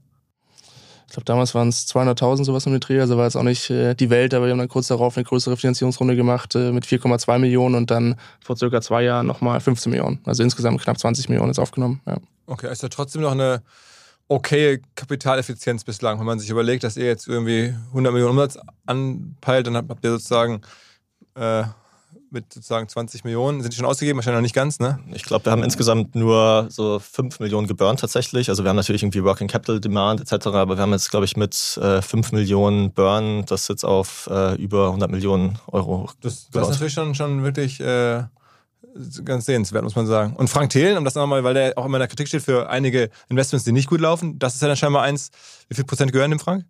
Ich 1.07 1.13
glaube, 1.13 1.25
damals 1.25 1.55
waren 1.55 1.69
es 1.69 1.87
200.000 1.87 2.43
sowas 2.43 2.65
um 2.67 2.73
den 2.73 2.81
Dreh, 2.81 2.99
also 2.99 3.17
war 3.17 3.23
jetzt 3.23 3.37
auch 3.37 3.43
nicht 3.43 3.69
äh, 3.69 3.95
die 3.95 4.09
Welt, 4.09 4.33
aber 4.33 4.45
wir 4.45 4.51
haben 4.51 4.59
dann 4.59 4.67
kurz 4.67 4.87
darauf 4.87 5.15
eine 5.15 5.23
größere 5.23 5.55
Finanzierungsrunde 5.55 6.17
gemacht 6.17 6.53
äh, 6.55 6.71
mit 6.73 6.85
4,2 6.85 7.39
Millionen 7.39 7.75
und 7.75 7.89
dann 7.89 8.15
vor 8.41 8.57
circa 8.57 8.81
zwei 8.81 9.03
Jahren 9.03 9.25
nochmal 9.25 9.59
15 9.61 9.89
Millionen. 9.89 10.19
Also 10.25 10.43
insgesamt 10.43 10.81
knapp 10.81 10.99
20 10.99 11.29
Millionen 11.29 11.49
jetzt 11.49 11.59
aufgenommen. 11.59 12.01
Ja. 12.05 12.17
Okay, 12.45 12.69
ist 12.71 12.83
ja 12.83 12.89
trotzdem 12.89 13.21
noch 13.21 13.31
eine 13.31 13.61
okaye 14.27 14.81
Kapitaleffizienz 14.95 15.85
bislang. 15.85 16.19
Wenn 16.19 16.25
man 16.25 16.39
sich 16.39 16.49
überlegt, 16.49 16.83
dass 16.83 16.97
ihr 16.97 17.05
jetzt 17.05 17.27
irgendwie 17.27 17.73
100 17.89 18.11
Millionen 18.11 18.37
Umsatz 18.37 18.59
anpeilt, 18.85 19.67
dann 19.67 19.77
habt 19.77 20.03
ihr 20.03 20.11
sozusagen 20.11 20.61
äh, 21.35 21.63
mit 22.37 22.53
sozusagen 22.53 22.87
20 22.87 23.23
Millionen, 23.23 23.61
sind 23.61 23.73
die 23.73 23.77
schon 23.77 23.85
ausgegeben? 23.85 24.17
Wahrscheinlich 24.17 24.37
noch 24.37 24.43
nicht 24.43 24.55
ganz, 24.55 24.79
ne? 24.79 24.99
Ich 25.11 25.23
glaube, 25.23 25.45
wir 25.45 25.51
haben 25.51 25.63
insgesamt 25.63 26.15
nur 26.15 26.67
so 26.69 26.99
5 26.99 27.39
Millionen 27.39 27.67
geburnt 27.67 27.99
tatsächlich. 27.99 28.49
Also 28.49 28.63
wir 28.63 28.69
haben 28.69 28.75
natürlich 28.75 29.01
irgendwie 29.01 29.23
Working 29.23 29.47
Capital 29.47 29.79
Demand 29.79 30.21
etc., 30.21 30.47
aber 30.47 30.77
wir 30.77 30.81
haben 30.81 30.91
jetzt, 30.91 31.09
glaube 31.09 31.25
ich, 31.25 31.35
mit 31.35 31.79
äh, 31.81 32.01
5 32.01 32.31
Millionen 32.31 32.91
Burn 32.91 33.45
das 33.47 33.67
jetzt 33.67 33.83
auf 33.83 34.29
äh, 34.31 34.55
über 34.55 34.87
100 34.87 35.09
Millionen 35.09 35.57
Euro 35.67 36.09
Das, 36.21 36.49
das 36.51 36.63
ist 36.63 36.69
natürlich 36.73 36.93
schon, 36.93 37.15
schon 37.15 37.43
wirklich 37.43 37.79
äh, 37.79 38.23
ganz 39.25 39.45
sehenswert, 39.45 39.83
muss 39.83 39.95
man 39.95 40.05
sagen. 40.05 40.35
Und 40.35 40.49
Frank 40.49 40.69
Thelen, 40.69 40.97
um 40.97 41.05
das 41.05 41.15
nochmal, 41.15 41.43
weil 41.43 41.55
der 41.55 41.77
auch 41.77 41.85
immer 41.85 41.97
in 41.97 42.01
der 42.01 42.07
Kritik 42.07 42.27
steht 42.27 42.43
für 42.43 42.69
einige 42.69 43.09
Investments, 43.29 43.65
die 43.65 43.71
nicht 43.71 43.89
gut 43.89 44.01
laufen, 44.01 44.37
das 44.37 44.55
ist 44.55 44.61
ja 44.61 44.67
dann 44.67 44.77
scheinbar 44.77 45.01
eins. 45.01 45.31
Wie 45.69 45.75
viel 45.75 45.85
Prozent 45.85 46.11
gehören 46.11 46.31
dem 46.31 46.39
Frank? 46.39 46.65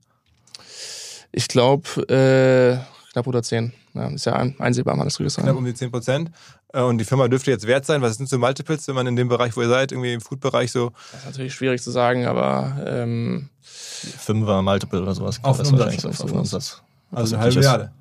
Ich 1.32 1.48
glaube, 1.50 1.88
äh, 2.10 3.12
knapp 3.12 3.28
unter 3.28 3.44
10. 3.44 3.74
Ja, 3.98 4.08
ist 4.10 4.26
ja 4.26 4.34
ein- 4.34 4.56
einsehbar, 4.60 4.96
man 4.96 5.08
das 5.08 5.18
Knapp 5.18 5.30
sagen. 5.32 5.58
um 5.58 5.66
die 5.66 5.74
10 5.74 5.92
Prozent. 5.92 6.32
Äh, 6.74 6.82
Und 6.82 6.98
die 6.98 7.06
Firma 7.06 7.28
dürfte 7.28 7.52
jetzt 7.52 7.66
wert 7.68 7.86
sein. 7.86 8.02
Was 8.02 8.18
sind 8.18 8.30
so 8.30 8.38
Multiples, 8.38 8.88
wenn 8.88 8.96
man 8.96 9.08
in 9.08 9.16
dem 9.16 9.28
Bereich, 9.30 9.56
wo 9.56 9.62
ihr 9.62 9.70
seid, 9.70 9.92
irgendwie 9.92 10.14
im 10.14 10.22
Food-Bereich 10.22 10.72
so 10.72 10.92
Das 11.12 11.22
ist 11.22 11.26
natürlich 11.28 11.54
schwierig 11.54 11.82
zu 11.82 11.92
sagen, 11.92 12.26
aber 12.26 12.78
ähm, 12.86 13.50
Fünfer 13.62 14.62
Multiple 14.62 15.02
oder 15.02 15.16
sowas. 15.16 15.40
Auf 15.44 15.58
das 15.58 15.72
wahrscheinlich 15.72 16.04
Umsatz, 16.06 16.18
so 16.20 16.24
auf 16.26 16.32
Umsatz. 16.32 16.82
Also 17.12 17.36
eine 17.36 17.46
Was 17.46 17.56
halbe. 17.56 17.56
Milliarde. 17.56 17.92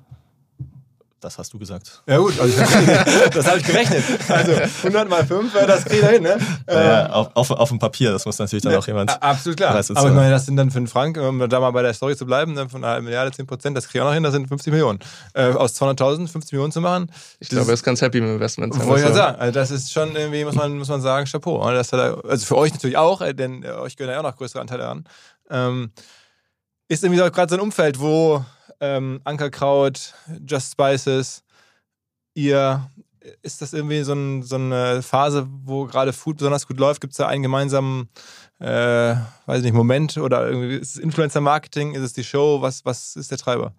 Das 1.19 1.39
hast 1.39 1.51
du 1.51 1.57
gesagt. 1.57 2.03
Ja 2.07 2.19
gut, 2.19 2.39
also 2.39 2.55
das 3.33 3.47
habe 3.47 3.57
ich 3.57 3.63
gerechnet. 3.65 4.03
Also 4.29 4.51
100 4.83 5.09
mal 5.09 5.25
5, 5.25 5.51
das 5.65 5.85
kriegt 5.85 6.03
er 6.03 6.09
hin, 6.11 6.21
ne? 6.21 6.37
Ja, 6.69 7.09
auf, 7.09 7.31
auf, 7.33 7.49
auf 7.49 7.69
dem 7.69 7.79
Papier, 7.79 8.11
das 8.11 8.23
muss 8.27 8.37
natürlich 8.37 8.61
dann 8.63 8.75
auch 8.75 8.85
jemand. 8.85 9.19
Absolut 9.23 9.57
klar. 9.57 9.71
Preis 9.71 9.89
Aber 9.89 9.99
ich 10.01 10.07
so. 10.09 10.13
meine, 10.13 10.29
das 10.29 10.45
sind 10.45 10.57
dann 10.57 10.69
für 10.69 10.77
einen 10.77 10.85
Frank, 10.85 11.17
um 11.17 11.49
da 11.49 11.59
mal 11.59 11.71
bei 11.71 11.81
der 11.81 11.95
Story 11.95 12.15
zu 12.15 12.27
bleiben, 12.27 12.53
dann 12.55 12.69
von 12.69 12.83
einer 12.83 12.93
halben 12.93 13.05
Milliarde 13.05 13.31
10 13.31 13.47
Prozent, 13.47 13.75
das 13.75 13.87
kriege 13.87 13.97
ich 13.97 14.01
auch 14.03 14.07
noch 14.09 14.13
hin, 14.13 14.21
das 14.21 14.33
sind 14.33 14.47
50 14.47 14.71
Millionen. 14.71 14.99
Äh, 15.33 15.53
aus 15.53 15.73
200.000 15.81 16.27
50 16.27 16.51
Millionen 16.51 16.71
zu 16.71 16.81
machen, 16.81 17.11
ich 17.39 17.49
glaube, 17.49 17.71
er 17.71 17.73
ist 17.73 17.83
ganz 17.83 17.99
happy 18.01 18.21
mit 18.21 18.29
Investments. 18.29 18.77
wollte 18.77 18.93
ich 18.95 18.99
ja 19.01 19.05
Also, 19.07 19.17
sagen. 19.17 19.39
Also 19.39 19.53
das 19.53 19.71
ist 19.71 19.91
schon 19.91 20.15
irgendwie, 20.15 20.45
muss 20.45 20.53
man, 20.53 20.77
muss 20.77 20.87
man 20.89 21.01
sagen, 21.01 21.25
Chapeau. 21.25 21.65
hat 21.65 21.93
er, 21.93 22.23
also 22.29 22.45
für 22.45 22.57
euch 22.57 22.73
natürlich 22.73 22.97
auch, 22.97 23.21
äh, 23.21 23.33
denn 23.33 23.63
äh, 23.63 23.71
euch 23.71 23.97
gehören 23.97 24.13
ja 24.13 24.19
auch 24.19 24.23
noch 24.23 24.35
größere 24.37 24.61
Anteile 24.61 24.87
an. 24.87 25.05
Ähm, 25.49 25.91
ist 26.89 27.03
irgendwie 27.03 27.19
so 27.19 27.31
gerade 27.31 27.49
so 27.49 27.55
ein 27.55 27.61
Umfeld, 27.61 27.99
wo 27.99 28.45
ähm, 28.79 29.21
Ankerkraut, 29.23 30.13
Just 30.47 30.71
Spices, 30.71 31.43
ihr, 32.33 32.89
ist 33.41 33.61
das 33.61 33.73
irgendwie 33.73 34.03
so, 34.03 34.13
ein, 34.13 34.43
so 34.43 34.55
eine 34.55 35.01
Phase, 35.01 35.47
wo 35.63 35.85
gerade 35.85 36.13
Food 36.13 36.37
besonders 36.37 36.67
gut 36.67 36.79
läuft? 36.79 37.01
Gibt 37.01 37.13
es 37.13 37.17
da 37.17 37.27
einen 37.27 37.43
gemeinsamen, 37.43 38.09
äh, 38.59 39.15
weiß 39.45 39.57
ich 39.59 39.63
nicht, 39.63 39.73
Moment 39.73 40.17
oder 40.17 40.47
irgendwie 40.47 40.75
ist 40.75 40.95
es 40.95 41.01
Influencer-Marketing? 41.01 41.93
Ist 41.93 42.03
es 42.03 42.13
die 42.13 42.23
Show? 42.23 42.61
Was, 42.61 42.85
was 42.85 43.15
ist 43.15 43.31
der 43.31 43.37
Treiber? 43.37 43.73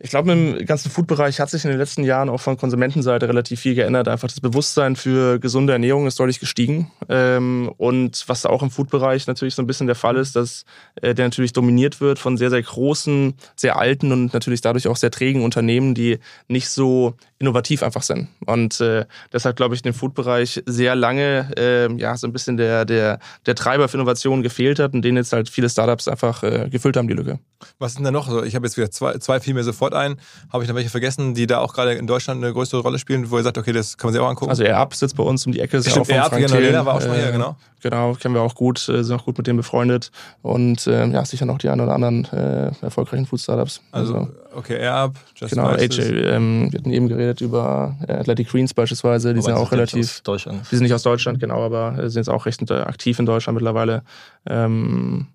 Ich 0.00 0.10
glaube, 0.10 0.30
im 0.30 0.64
ganzen 0.64 0.90
Food-Bereich 0.90 1.40
hat 1.40 1.50
sich 1.50 1.64
in 1.64 1.70
den 1.70 1.78
letzten 1.78 2.04
Jahren 2.04 2.28
auch 2.28 2.40
von 2.40 2.56
Konsumentenseite 2.56 3.28
relativ 3.28 3.60
viel 3.60 3.74
geändert. 3.74 4.06
Einfach 4.06 4.28
das 4.28 4.40
Bewusstsein 4.40 4.94
für 4.94 5.40
gesunde 5.40 5.72
Ernährung 5.72 6.06
ist 6.06 6.20
deutlich 6.20 6.38
gestiegen. 6.38 6.92
Ähm, 7.08 7.72
und 7.78 8.24
was 8.28 8.46
auch 8.46 8.62
im 8.62 8.70
Food-Bereich 8.70 9.26
natürlich 9.26 9.56
so 9.56 9.62
ein 9.62 9.66
bisschen 9.66 9.88
der 9.88 9.96
Fall 9.96 10.16
ist, 10.16 10.36
dass 10.36 10.64
äh, 11.02 11.14
der 11.14 11.26
natürlich 11.26 11.52
dominiert 11.52 12.00
wird 12.00 12.20
von 12.20 12.36
sehr, 12.36 12.50
sehr 12.50 12.62
großen, 12.62 13.34
sehr 13.56 13.76
alten 13.76 14.12
und 14.12 14.32
natürlich 14.32 14.60
dadurch 14.60 14.86
auch 14.86 14.96
sehr 14.96 15.10
trägen 15.10 15.42
Unternehmen, 15.42 15.94
die 15.94 16.18
nicht 16.46 16.68
so 16.68 17.14
innovativ 17.40 17.82
einfach 17.82 18.02
sind. 18.02 18.28
Und 18.46 18.80
äh, 18.80 19.04
deshalb 19.32 19.56
glaube 19.56 19.74
ich, 19.74 19.82
den 19.82 19.92
Food-Bereich 19.92 20.62
sehr 20.66 20.94
lange 20.94 21.50
äh, 21.56 21.92
ja 21.94 22.16
so 22.16 22.26
ein 22.26 22.32
bisschen 22.32 22.56
der, 22.56 22.84
der, 22.84 23.18
der 23.46 23.54
Treiber 23.54 23.88
für 23.88 23.96
Innovation 23.96 24.42
gefehlt 24.42 24.78
hat 24.78 24.94
und 24.94 25.02
den 25.02 25.16
jetzt 25.16 25.32
halt 25.32 25.48
viele 25.48 25.68
Startups 25.68 26.08
einfach 26.08 26.42
äh, 26.42 26.68
gefüllt 26.70 26.96
haben, 26.96 27.08
die 27.08 27.14
Lücke. 27.14 27.38
Was 27.78 27.94
sind 27.94 28.04
da 28.04 28.10
noch? 28.10 28.28
So, 28.28 28.42
ich 28.42 28.54
habe 28.54 28.66
jetzt 28.66 28.76
wieder 28.76 28.90
zwei, 28.90 29.18
zwei 29.18 29.40
fiel 29.40 29.54
mir 29.54 29.64
sofort 29.64 29.87
ein. 29.94 30.16
Habe 30.52 30.62
ich 30.62 30.68
noch 30.68 30.76
welche 30.76 30.90
vergessen, 30.90 31.34
die 31.34 31.46
da 31.46 31.58
auch 31.58 31.72
gerade 31.74 31.92
in 31.94 32.06
Deutschland 32.06 32.42
eine 32.42 32.52
größere 32.52 32.80
Rolle 32.80 32.98
spielen, 32.98 33.30
wo 33.30 33.36
ihr 33.36 33.42
sagt, 33.42 33.58
okay, 33.58 33.72
das 33.72 33.96
kann 33.96 34.08
man 34.08 34.12
sich 34.14 34.22
auch 34.22 34.28
angucken? 34.28 34.50
Also 34.50 34.64
Up 34.64 34.94
sitzt 34.94 35.16
bei 35.16 35.22
uns 35.22 35.46
um 35.46 35.52
die 35.52 35.60
Ecke. 35.60 35.78
Ist 35.78 35.90
Stimmt, 35.90 36.08
ja 36.08 36.24
auch 36.24 36.28
Frank 36.28 36.46
genau. 36.46 36.58
Lena 36.60 36.86
war 36.86 36.94
auch 36.94 37.00
schon 37.00 37.10
mal 37.10 37.18
hier, 37.18 37.28
Äh, 37.28 37.32
genau. 37.32 37.56
Genau, 37.80 38.14
kennen 38.14 38.34
wir 38.34 38.42
auch 38.42 38.54
gut, 38.54 38.88
äh, 38.88 39.04
sind 39.04 39.20
auch 39.20 39.24
gut 39.24 39.38
mit 39.38 39.46
denen 39.46 39.56
befreundet 39.56 40.10
und 40.42 40.86
äh, 40.88 41.06
ja, 41.06 41.24
sicher 41.24 41.46
noch 41.46 41.58
die 41.58 41.68
ein 41.68 41.80
oder 41.80 41.94
anderen 41.94 42.24
äh, 42.32 42.72
erfolgreichen 42.82 43.26
Food-Startups. 43.26 43.82
Also, 43.92 44.28
okay, 44.54 44.78
Air 44.80 44.94
Up, 44.94 45.16
Just 45.36 45.52
genau, 45.54 45.68
AJ, 45.68 46.00
ähm, 46.00 46.72
wir 46.72 46.80
hatten 46.80 46.90
eben 46.90 47.08
geredet 47.08 47.40
über 47.40 47.96
äh, 48.08 48.14
Athletic 48.14 48.48
Greens 48.48 48.74
beispielsweise, 48.74 49.32
die 49.32 49.40
Wobei 49.40 49.52
sind 49.52 49.62
auch 49.62 49.70
relativ, 49.70 50.06
aus 50.06 50.22
Deutschland. 50.24 50.62
die 50.70 50.74
sind 50.74 50.82
nicht 50.82 50.94
aus 50.94 51.04
Deutschland, 51.04 51.38
genau, 51.38 51.62
aber 51.62 52.10
sind 52.10 52.20
jetzt 52.20 52.30
auch 52.30 52.46
recht 52.46 52.68
aktiv 52.70 53.18
in 53.20 53.26
Deutschland 53.26 53.54
mittlerweile. 53.54 54.02
Ähm, 54.44 55.28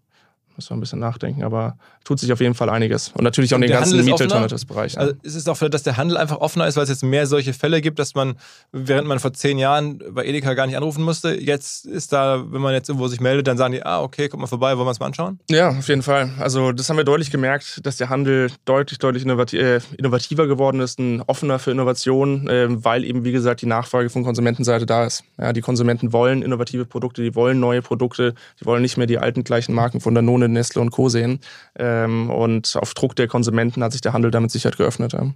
Müssen 0.55 0.69
wir 0.69 0.77
ein 0.77 0.79
bisschen 0.81 0.99
nachdenken, 0.99 1.43
aber 1.43 1.75
tut 2.03 2.19
sich 2.19 2.31
auf 2.31 2.39
jeden 2.39 2.53
Fall 2.53 2.69
einiges. 2.69 3.09
Und 3.15 3.23
natürlich 3.23 3.53
auch 3.53 3.55
Und 3.55 3.61
den 3.61 3.71
der 3.71 3.79
ganzen? 3.79 4.03
Miet-Alternatives-Bereich. 4.03 4.97
Also 4.99 5.13
ist 5.23 5.35
es 5.35 5.47
auch 5.47 5.55
vielleicht, 5.55 5.73
dass 5.73 5.83
der 5.83 5.97
Handel 5.97 6.17
einfach 6.17 6.37
offener 6.37 6.67
ist, 6.67 6.75
weil 6.75 6.83
es 6.83 6.89
jetzt 6.89 7.03
mehr 7.03 7.25
solche 7.27 7.53
Fälle 7.53 7.81
gibt, 7.81 7.97
dass 7.99 8.13
man, 8.13 8.35
während 8.71 9.07
man 9.07 9.19
vor 9.19 9.33
zehn 9.33 9.57
Jahren 9.57 10.01
bei 10.11 10.25
Edeka 10.25 10.53
gar 10.53 10.67
nicht 10.67 10.77
anrufen 10.77 11.03
musste, 11.03 11.33
jetzt 11.33 11.85
ist 11.85 12.13
da, 12.13 12.43
wenn 12.51 12.61
man 12.61 12.73
jetzt 12.73 12.89
irgendwo 12.89 13.07
sich 13.07 13.19
meldet, 13.19 13.47
dann 13.47 13.57
sagen 13.57 13.73
die, 13.73 13.83
ah, 13.83 14.01
okay, 14.01 14.29
kommt 14.29 14.41
mal 14.41 14.47
vorbei, 14.47 14.77
wollen 14.77 14.87
wir 14.87 14.91
es 14.91 14.99
mal 14.99 15.07
anschauen? 15.07 15.39
Ja, 15.49 15.69
auf 15.69 15.87
jeden 15.87 16.03
Fall. 16.03 16.31
Also 16.39 16.71
das 16.71 16.89
haben 16.89 16.97
wir 16.97 17.03
deutlich 17.03 17.31
gemerkt, 17.31 17.85
dass 17.85 17.97
der 17.97 18.09
Handel 18.09 18.51
deutlich, 18.65 18.99
deutlich 18.99 19.23
innovati 19.23 19.57
äh, 19.57 19.79
innovativer 19.97 20.47
geworden 20.47 20.79
ist, 20.81 20.99
ein 20.99 21.21
offener 21.21 21.59
für 21.59 21.71
Innovation, 21.71 22.47
äh, 22.47 22.67
weil 22.69 23.03
eben, 23.05 23.23
wie 23.23 23.31
gesagt, 23.31 23.61
die 23.61 23.65
Nachfrage 23.65 24.09
von 24.09 24.23
Konsumentenseite 24.23 24.85
da 24.85 25.05
ist. 25.05 25.23
Ja, 25.39 25.53
die 25.53 25.61
Konsumenten 25.61 26.13
wollen 26.13 26.41
innovative 26.41 26.85
Produkte, 26.85 27.23
die 27.23 27.33
wollen 27.35 27.59
neue 27.59 27.81
Produkte, 27.81 28.35
die 28.59 28.65
wollen 28.65 28.81
nicht 28.81 28.97
mehr 28.97 29.07
die 29.07 29.17
alten 29.17 29.43
gleichen 29.43 29.73
Marken 29.73 29.99
von 29.99 30.13
Danone, 30.13 30.42
Nestle 30.47 30.81
und 30.81 30.91
Co. 30.91 31.09
sehen. 31.09 31.39
Ähm, 31.77 32.29
und 32.29 32.75
auf 32.79 32.93
Druck 32.93 33.15
der 33.15 33.27
Konsumenten 33.27 33.83
hat 33.83 33.91
sich 33.91 34.01
der 34.01 34.13
Handel 34.13 34.31
damit 34.31 34.51
sicher 34.51 34.71
geöffnet. 34.71 35.13
Ja. 35.13 35.31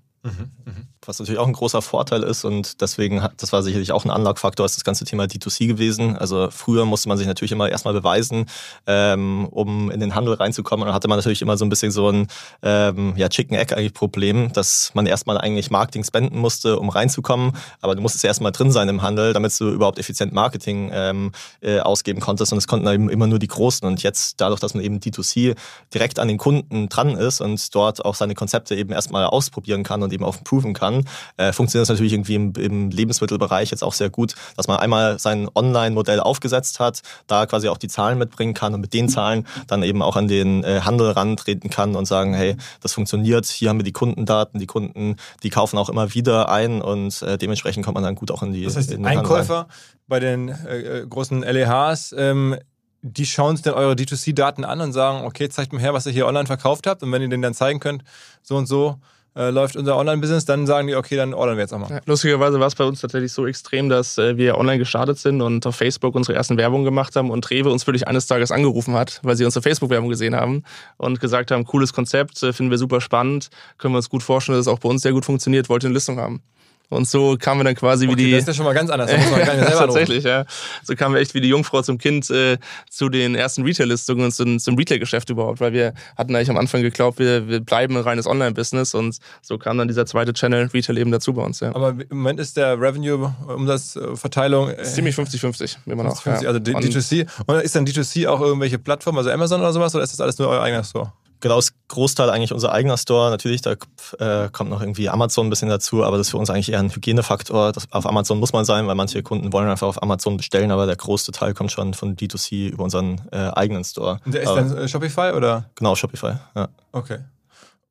Was 1.05 1.19
natürlich 1.19 1.39
auch 1.39 1.47
ein 1.47 1.53
großer 1.53 1.81
Vorteil 1.81 2.23
ist 2.23 2.43
und 2.43 2.81
deswegen 2.81 3.25
das 3.37 3.53
war 3.53 3.63
sicherlich 3.63 3.93
auch 3.93 4.03
ein 4.03 4.11
Unlock-Faktor, 4.11 4.65
ist 4.65 4.75
das 4.75 4.83
ganze 4.83 5.05
Thema 5.05 5.23
D2C 5.23 5.67
gewesen. 5.67 6.17
Also 6.17 6.49
früher 6.51 6.85
musste 6.85 7.07
man 7.07 7.17
sich 7.17 7.27
natürlich 7.27 7.53
immer 7.53 7.69
erstmal 7.69 7.93
beweisen, 7.93 8.45
ähm, 8.87 9.47
um 9.49 9.89
in 9.89 10.01
den 10.01 10.15
Handel 10.15 10.33
reinzukommen. 10.33 10.83
Und 10.83 10.87
dann 10.87 10.95
hatte 10.95 11.07
man 11.07 11.17
natürlich 11.17 11.41
immer 11.41 11.55
so 11.55 11.63
ein 11.63 11.69
bisschen 11.69 11.91
so 11.91 12.09
ein 12.09 12.27
ähm, 12.61 13.13
ja, 13.15 13.29
Chicken-Egg 13.29 13.73
eigentlich 13.73 13.93
Problem, 13.93 14.51
dass 14.51 14.91
man 14.95 15.05
erstmal 15.05 15.37
eigentlich 15.37 15.71
Marketing 15.71 16.03
spenden 16.03 16.39
musste, 16.39 16.77
um 16.77 16.89
reinzukommen. 16.89 17.53
Aber 17.79 17.95
du 17.95 18.01
musstest 18.01 18.25
ja 18.25 18.29
erstmal 18.29 18.51
drin 18.51 18.71
sein 18.71 18.89
im 18.89 19.01
Handel, 19.01 19.31
damit 19.31 19.57
du 19.59 19.69
überhaupt 19.69 19.99
effizient 19.99 20.33
Marketing 20.33 20.89
ähm, 20.93 21.31
äh, 21.61 21.79
ausgeben 21.79 22.19
konntest. 22.19 22.51
Und 22.51 22.57
es 22.57 22.67
konnten 22.67 22.87
eben 22.87 23.09
immer 23.09 23.27
nur 23.27 23.39
die 23.39 23.47
Großen. 23.47 23.87
Und 23.87 24.03
jetzt 24.03 24.41
dadurch, 24.41 24.59
dass 24.59 24.73
man 24.73 24.83
eben 24.83 24.99
D2C 24.99 25.55
direkt 25.93 26.19
an 26.19 26.27
den 26.27 26.37
Kunden 26.37 26.89
dran 26.89 27.11
ist 27.11 27.39
und 27.39 27.73
dort 27.73 28.03
auch 28.03 28.15
seine 28.15 28.33
Konzepte 28.33 28.75
eben 28.75 28.91
erstmal 28.91 29.25
ausprobieren 29.25 29.83
kann 29.83 30.03
und 30.07 30.13
eben 30.13 30.23
auch 30.23 30.43
proven 30.43 30.73
kann, 30.73 31.05
äh, 31.37 31.53
funktioniert 31.53 31.83
das 31.83 31.89
natürlich 31.89 32.13
irgendwie 32.13 32.35
im, 32.35 32.53
im 32.53 32.89
Lebensmittelbereich 32.89 33.71
jetzt 33.71 33.83
auch 33.83 33.93
sehr 33.93 34.09
gut, 34.09 34.35
dass 34.55 34.67
man 34.67 34.77
einmal 34.77 35.19
sein 35.19 35.49
Online-Modell 35.53 36.19
aufgesetzt 36.19 36.79
hat, 36.79 37.01
da 37.27 37.45
quasi 37.45 37.69
auch 37.69 37.77
die 37.77 37.87
Zahlen 37.87 38.17
mitbringen 38.17 38.53
kann 38.53 38.73
und 38.73 38.81
mit 38.81 38.93
den 38.93 39.09
Zahlen 39.09 39.45
dann 39.67 39.83
eben 39.83 40.01
auch 40.01 40.15
an 40.15 40.27
den 40.27 40.63
äh, 40.63 40.81
Handel 40.83 41.11
rantreten 41.11 41.69
kann 41.69 41.95
und 41.95 42.05
sagen, 42.05 42.33
hey, 42.33 42.55
das 42.81 42.93
funktioniert, 42.93 43.45
hier 43.45 43.69
haben 43.69 43.79
wir 43.79 43.83
die 43.83 43.91
Kundendaten, 43.91 44.59
die 44.59 44.67
Kunden, 44.67 45.15
die 45.43 45.49
kaufen 45.49 45.77
auch 45.77 45.89
immer 45.89 46.13
wieder 46.13 46.49
ein 46.49 46.81
und 46.81 47.21
äh, 47.21 47.37
dementsprechend 47.37 47.85
kommt 47.85 47.95
man 47.95 48.03
dann 48.03 48.15
gut 48.15 48.31
auch 48.31 48.43
in 48.43 48.53
die 48.53 48.63
Das 48.63 48.75
heißt. 48.75 48.97
Einkäufer 49.03 49.67
bei 50.07 50.19
den 50.19 50.49
äh, 50.49 51.01
äh, 51.01 51.07
großen 51.07 51.41
LEHs, 51.41 52.15
ähm, 52.17 52.55
die 53.01 53.25
schauen 53.25 53.55
sich 53.55 53.63
dann 53.63 53.75
eure 53.75 53.93
D2C-Daten 53.93 54.63
an 54.65 54.81
und 54.81 54.93
sagen, 54.93 55.25
okay, 55.25 55.49
zeigt 55.49 55.73
mir 55.73 55.79
her, 55.79 55.93
was 55.93 56.05
ihr 56.05 56.11
hier 56.11 56.27
online 56.27 56.47
verkauft 56.47 56.87
habt. 56.87 57.03
Und 57.03 57.11
wenn 57.11 57.21
ihr 57.21 57.29
denen 57.29 57.43
dann 57.43 57.53
zeigen 57.53 57.79
könnt, 57.79 58.03
so 58.41 58.55
und 58.55 58.65
so 58.65 58.97
äh, 59.37 59.51
läuft 59.51 59.75
unser 59.75 59.95
Online-Business, 59.97 60.45
dann 60.45 60.65
sagen 60.65 60.87
die, 60.87 60.95
okay, 60.95 61.15
dann 61.15 61.33
ordern 61.33 61.57
wir 61.57 61.61
jetzt 61.61 61.73
auch 61.73 61.77
mal. 61.77 61.89
Ja, 61.89 61.99
lustigerweise 62.05 62.59
war 62.59 62.67
es 62.67 62.75
bei 62.75 62.83
uns 62.83 63.01
tatsächlich 63.01 63.31
so 63.31 63.45
extrem, 63.45 63.87
dass 63.87 64.17
äh, 64.17 64.35
wir 64.35 64.57
online 64.57 64.79
gestartet 64.79 65.19
sind 65.19 65.41
und 65.41 65.65
auf 65.67 65.75
Facebook 65.75 66.15
unsere 66.15 66.35
ersten 66.35 66.57
Werbung 66.57 66.83
gemacht 66.83 67.15
haben 67.15 67.29
und 67.29 67.49
Rewe 67.49 67.69
uns 67.69 67.85
wirklich 67.85 68.07
eines 68.07 68.25
Tages 68.25 68.51
angerufen 68.51 68.95
hat, 68.95 69.19
weil 69.23 69.35
sie 69.35 69.45
unsere 69.45 69.61
Facebook-Werbung 69.61 70.09
gesehen 70.09 70.35
haben 70.35 70.63
und 70.97 71.19
gesagt 71.19 71.51
haben, 71.51 71.65
cooles 71.65 71.93
Konzept, 71.93 72.41
äh, 72.41 72.51
finden 72.51 72.71
wir 72.71 72.77
super 72.77 72.99
spannend, 72.99 73.49
können 73.77 73.93
wir 73.93 73.97
uns 73.97 74.09
gut 74.09 74.23
vorstellen, 74.23 74.57
dass 74.57 74.65
es 74.65 74.73
auch 74.73 74.79
bei 74.79 74.89
uns 74.89 75.03
sehr 75.03 75.13
gut 75.13 75.25
funktioniert, 75.25 75.69
wollt 75.69 75.83
ihr 75.83 75.87
eine 75.87 75.93
Listung 75.93 76.19
haben. 76.19 76.41
Und 76.89 77.07
so 77.07 77.35
kamen 77.37 77.59
wir 77.59 77.65
dann 77.65 77.75
quasi 77.75 78.07
wie 78.07 78.13
Okay, 78.13 78.25
die... 78.25 78.31
das 78.31 78.41
ist 78.41 78.47
ja 78.47 78.53
schon 78.53 78.65
mal 78.65 78.73
ganz 78.73 78.89
anders. 78.89 79.11
Man. 79.11 79.41
Tatsächlich, 79.67 80.23
ja. 80.23 80.45
So 80.83 80.95
kamen 80.95 81.15
wir 81.15 81.21
echt 81.21 81.33
wie 81.33 81.41
die 81.41 81.49
Jungfrau 81.49 81.81
zum 81.81 81.97
Kind 81.97 82.29
äh, 82.29 82.57
zu 82.89 83.09
den 83.09 83.35
ersten 83.35 83.63
Retail-Listungen 83.63 84.23
und 84.25 84.31
zum, 84.31 84.57
zum 84.59 84.75
Retail-Geschäft 84.77 85.29
überhaupt, 85.29 85.59
weil 85.59 85.73
wir 85.73 85.93
hatten 86.17 86.33
eigentlich 86.35 86.49
am 86.49 86.57
Anfang 86.57 86.81
geglaubt, 86.81 87.19
wir, 87.19 87.47
wir 87.49 87.59
bleiben 87.59 87.97
ein 87.97 88.03
reines 88.03 88.25
Online-Business 88.25 88.93
und 88.93 89.17
so 89.41 89.57
kam 89.57 89.77
dann 89.77 89.87
dieser 89.89 90.05
zweite 90.05 90.31
Channel 90.33 90.69
Retail 90.73 90.97
eben 90.97 91.11
dazu 91.11 91.33
bei 91.33 91.43
uns. 91.43 91.59
Ja. 91.59 91.75
Aber 91.75 91.89
im 91.89 92.05
Moment 92.17 92.39
ist 92.39 92.55
der 92.55 92.79
Revenue-Umsatzverteilung 92.79 94.69
äh, 94.69 94.83
Ziemlich 94.83 95.15
50-50, 95.15 95.77
immer 95.87 96.03
noch. 96.03 96.21
50, 96.21 96.43
ja. 96.43 96.47
also 96.49 96.59
D- 96.59 96.73
Und 96.73 96.83
D2C. 96.85 97.27
Und 97.45 97.55
ist 97.61 97.75
dann 97.75 97.85
D2C 97.85 98.27
auch 98.27 98.41
irgendwelche 98.41 98.79
Plattformen, 98.79 99.17
also 99.17 99.29
Amazon 99.29 99.59
oder 99.61 99.73
sowas, 99.73 99.93
oder 99.95 100.03
ist 100.03 100.13
das 100.13 100.21
alles 100.21 100.37
nur 100.39 100.47
euer 100.49 100.61
eigener 100.61 100.83
Store? 100.83 101.11
Genau, 101.39 101.55
das 101.55 101.73
Großteil 101.87 102.29
eigentlich 102.29 102.51
unser 102.51 102.71
eigener 102.71 102.97
Store. 102.97 103.29
Natürlich, 103.29 103.61
da 103.61 103.75
äh, 104.19 104.49
kommt 104.49 104.69
noch 104.69 104.81
irgendwie 104.81 105.09
Amazon 105.09 105.47
ein 105.47 105.49
bisschen 105.49 105.69
dazu, 105.69 106.03
aber 106.03 106.17
das 106.17 106.27
ist 106.27 106.31
für 106.31 106.37
uns 106.37 106.49
eigentlich 106.49 106.71
eher 106.71 106.79
ein 106.79 106.93
Hygienefaktor. 106.93 107.71
Das, 107.71 107.91
auf 107.91 108.05
Amazon 108.07 108.39
muss 108.39 108.53
man 108.53 108.65
sein, 108.65 108.87
weil 108.87 108.95
manche 108.95 109.21
Kunden 109.23 109.53
wollen 109.53 109.69
einfach 109.69 109.87
auf 109.87 110.01
Amazon 110.01 110.37
bestellen, 110.37 110.71
aber 110.71 110.85
der 110.85 110.95
größte 110.95 111.31
Teil 111.31 111.53
kommt 111.53 111.71
schon 111.71 111.93
von 111.93 112.15
D2C 112.15 112.69
über 112.69 112.83
unseren 112.83 113.21
äh, 113.31 113.49
eigenen 113.51 113.83
Store. 113.83 114.19
Und 114.25 114.33
der 114.33 114.41
ist 114.41 114.47
aber, 114.49 114.61
dann 114.61 114.77
äh, 114.77 114.87
Shopify 114.87 115.33
oder? 115.35 115.69
genau, 115.75 115.95
Shopify. 115.95 116.33
Ja. 116.55 116.69
Okay. 116.91 117.19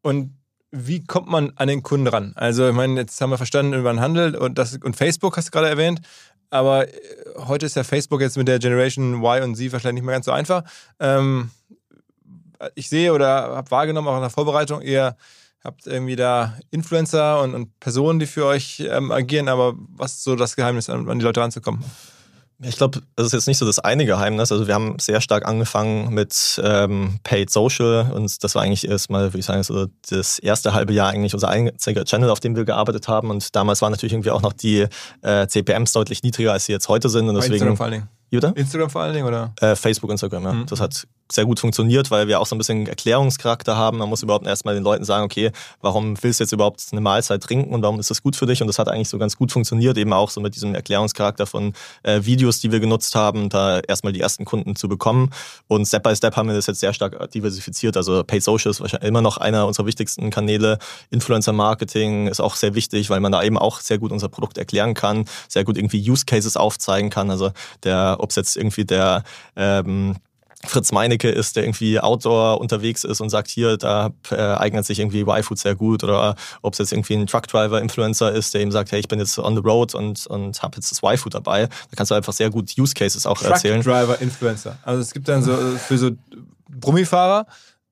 Und 0.03 0.33
wie 0.73 1.05
kommt 1.05 1.29
man 1.29 1.53
an 1.57 1.69
den 1.69 1.83
Kunden 1.83 2.07
ran? 2.07 2.33
Also, 2.35 2.69
ich 2.69 2.75
meine, 2.75 3.01
jetzt 3.01 3.21
haben 3.21 3.31
wir 3.31 3.37
verstanden 3.37 3.73
über 3.73 3.93
den 3.93 4.01
Handel 4.01 4.35
und, 4.37 4.59
das, 4.59 4.77
und 4.77 4.97
Facebook 4.97 5.37
hast 5.37 5.47
du 5.47 5.51
gerade 5.53 5.69
erwähnt. 5.69 6.01
Aber 6.51 6.89
äh, 6.89 6.93
heute 7.37 7.67
ist 7.67 7.77
ja 7.77 7.85
Facebook 7.85 8.21
jetzt 8.21 8.37
mit 8.37 8.49
der 8.49 8.59
Generation 8.59 9.15
Y 9.15 9.43
und 9.43 9.57
Z 9.57 9.73
wahrscheinlich 9.73 10.03
nicht 10.03 10.07
mehr 10.07 10.15
ganz 10.15 10.27
so 10.27 10.33
einfach. 10.33 10.65
Ähm, 11.01 11.51
ich 12.75 12.88
sehe 12.88 13.12
oder 13.12 13.57
habe 13.57 13.71
wahrgenommen, 13.71 14.09
auch 14.09 14.16
in 14.16 14.23
der 14.23 14.31
Vorbereitung, 14.31 14.83
ihr 14.83 15.16
habt 15.64 15.87
irgendwie 15.87 16.16
da 16.16 16.57
Influencer 16.71 17.42
und, 17.42 17.55
und 17.55 17.81
Personen, 17.81 18.19
die 18.19 18.27
für 18.27 18.47
euch 18.47 18.81
ähm, 18.88 19.11
agieren. 19.11 19.49
Aber 19.49 19.75
was 19.77 20.14
ist 20.14 20.25
so 20.25 20.37
das 20.37 20.57
Geheimnis, 20.57 20.88
an, 20.88 21.09
an 21.09 21.19
die 21.19 21.25
Leute 21.25 21.40
ranzukommen? 21.40 21.85
Ich 22.62 22.79
glaube, 22.79 23.03
das 23.16 23.27
ist 23.27 23.33
jetzt 23.33 23.49
nicht 23.49 23.59
so 23.59 23.66
das 23.66 23.79
eine 23.79 24.07
Geheimnis. 24.07 24.51
Also 24.51 24.66
wir 24.66 24.73
haben 24.73 24.99
sehr 24.99 25.21
stark 25.21 25.47
angefangen 25.47 26.14
mit 26.14 26.59
ähm, 26.64 27.19
Paid 27.23 27.51
Social 27.51 28.11
und 28.12 28.42
das 28.42 28.55
war 28.55 28.62
eigentlich 28.62 28.88
erstmal, 28.88 29.25
würde 29.25 29.40
ich 29.40 29.45
sagen, 29.45 29.62
so 29.62 29.88
das 30.09 30.38
erste 30.38 30.73
halbe 30.73 30.95
Jahr 30.95 31.11
eigentlich 31.11 31.35
unser 31.35 31.51
einziger 31.51 32.07
Channel, 32.07 32.31
auf 32.31 32.40
dem 32.40 32.57
wir 32.57 32.64
gearbeitet 32.64 33.09
haben. 33.09 33.29
Und 33.29 33.55
damals 33.55 33.83
waren 33.83 33.92
natürlich 33.92 34.14
irgendwie 34.14 34.31
auch 34.31 34.40
noch 34.40 34.55
die 34.55 34.87
äh, 35.21 35.47
CPMs 35.47 35.92
deutlich 35.92 36.23
niedriger, 36.23 36.53
als 36.53 36.64
sie 36.64 36.73
jetzt 36.73 36.88
heute 36.88 37.11
sind. 37.11 37.29
Und 37.29 37.35
deswegen. 37.35 37.55
Instagram 37.55 37.77
vor 37.77 37.85
allen 37.87 37.92
Dingen. 37.92 38.09
Bitte? 38.31 38.53
Instagram 38.57 38.90
vor 38.90 39.03
allen 39.03 39.14
Dingen, 39.14 39.27
oder? 39.27 39.53
Äh, 39.61 39.77
Facebook, 39.77 40.11
Instagram, 40.11 40.45
ja. 40.45 40.53
Mhm. 40.53 40.66
Das 40.66 40.81
hat 40.81 41.07
sehr 41.31 41.45
gut 41.45 41.61
funktioniert, 41.61 42.11
weil 42.11 42.29
wir 42.29 42.41
auch 42.41 42.47
so 42.47 42.55
ein 42.55 42.59
bisschen 42.59 42.87
Erklärungscharakter 42.87 43.77
haben. 43.77 43.99
Man 43.99 44.09
muss 44.09 44.23
überhaupt 44.23 44.47
erstmal 44.47 44.75
den 44.75 44.85
Leuten 44.85 45.05
sagen, 45.05 45.25
okay, 45.25 45.51
warum 45.81 46.23
willst 46.23 46.41
du 46.41 46.45
jetzt 46.45 46.53
überhaupt 46.53 46.83
eine 46.93 47.01
Mahlzeit 47.01 47.43
trinken 47.43 47.75
und 47.75 47.83
warum 47.83 47.99
ist 47.99 48.11
das 48.11 48.23
gut 48.23 48.37
für 48.37 48.47
dich? 48.47 48.61
Und 48.61 48.69
das 48.69 48.79
hat 48.79 48.89
eigentlich 48.89 49.09
so 49.09 49.19
ganz 49.19 49.37
gut 49.37 49.51
funktioniert, 49.51 49.99
eben 49.99 50.12
auch 50.12 50.31
so 50.31 50.41
mit 50.41 50.55
diesem 50.55 50.75
Erklärungscharakter 50.75 51.47
von 51.47 51.73
äh, 52.03 52.21
Videos, 52.23 52.61
die 52.61 52.71
wir 52.71 52.81
genutzt 52.81 53.15
haben, 53.15 53.49
da 53.49 53.81
erstmal 53.81 54.12
die 54.12 54.21
ersten 54.21 54.45
Kunden 54.45 54.77
zu 54.77 54.89
bekommen. 54.89 55.31
Und 55.67 55.87
Step 55.87 56.05
by 56.05 56.15
Step 56.15 56.37
haben 56.37 56.49
wir 56.49 56.55
das 56.55 56.67
jetzt 56.67 56.81
sehr 56.81 56.93
stark 56.93 57.31
diversifiziert. 57.33 57.97
Also 57.97 58.23
Paid 58.23 58.43
Social 58.43 58.71
ist 58.71 58.81
wahrscheinlich 58.81 59.09
immer 59.09 59.23
noch 59.23 59.39
einer 59.39 59.67
unserer 59.67 59.87
wichtigsten 59.87 60.31
Kanäle. 60.31 60.79
Influencer 61.11 61.53
Marketing 61.53 62.29
ist 62.29 62.41
auch 62.41 62.55
sehr 62.55 62.75
wichtig, 62.75 63.11
weil 63.11 63.21
man 63.21 63.33
da 63.33 63.43
eben 63.43 63.59
auch 63.59 63.81
sehr 63.81 63.99
gut 63.99 64.12
unser 64.12 64.29
Produkt 64.29 64.59
erklären 64.59 64.95
kann, 64.95 65.25
sehr 65.49 65.65
gut 65.65 65.77
irgendwie 65.77 66.09
Use 66.09 66.25
Cases 66.25 66.57
aufzeigen 66.57 67.11
kann. 67.11 67.31
Also 67.31 67.51
der, 67.83 68.17
ob 68.21 68.31
es 68.31 68.37
jetzt 68.37 68.57
irgendwie 68.57 68.85
der 68.85 69.25
ähm, 69.57 70.17
Fritz 70.67 70.93
Meinecke 70.93 71.31
ist, 71.31 71.57
der 71.57 71.65
irgendwie 71.65 72.01
Outdoor 72.01 72.61
unterwegs 72.61 73.05
ist 73.05 73.21
und 73.21 73.31
sagt, 73.31 73.49
hier, 73.49 73.77
da 73.77 74.11
äh, 74.31 74.37
eignet 74.37 74.87
sich 74.87 74.99
irgendwie 74.99 75.21
Y-Food 75.21 75.59
sehr 75.59 75.75
gut. 75.75 76.05
Oder 76.05 76.37
ob 76.63 76.73
es 76.75 76.79
jetzt 76.79 76.93
irgendwie 76.93 77.15
ein 77.15 77.27
Truckdriver-Influencer 77.27 78.33
ist, 78.33 78.55
der 78.55 78.61
eben 78.61 78.73
sagt, 78.73 78.93
hey, 78.93 79.01
ich 79.01 79.09
bin 79.09 79.19
jetzt 79.19 79.39
on 79.39 79.55
the 79.55 79.63
road 79.63 79.95
und, 79.95 80.27
und 80.27 80.63
habe 80.63 80.77
jetzt 80.77 80.91
das 80.91 81.03
Y-Food 81.03 81.35
dabei. 81.35 81.67
Da 81.67 81.97
kannst 81.97 82.11
du 82.11 82.15
einfach 82.15 82.33
sehr 82.33 82.51
gut 82.51 82.73
Use 82.79 82.95
Cases 82.95 83.27
auch 83.27 83.43
erzählen. 83.43 83.83
Truck-Driver, 83.83 84.21
Influencer. 84.21 84.79
Also 84.83 85.01
es 85.01 85.13
gibt 85.13 85.29
dann 85.29 85.43
so 85.43 85.53
äh, 85.53 85.79
für 85.79 85.99
so 85.99 86.11
Brummifahrer, 86.69 87.47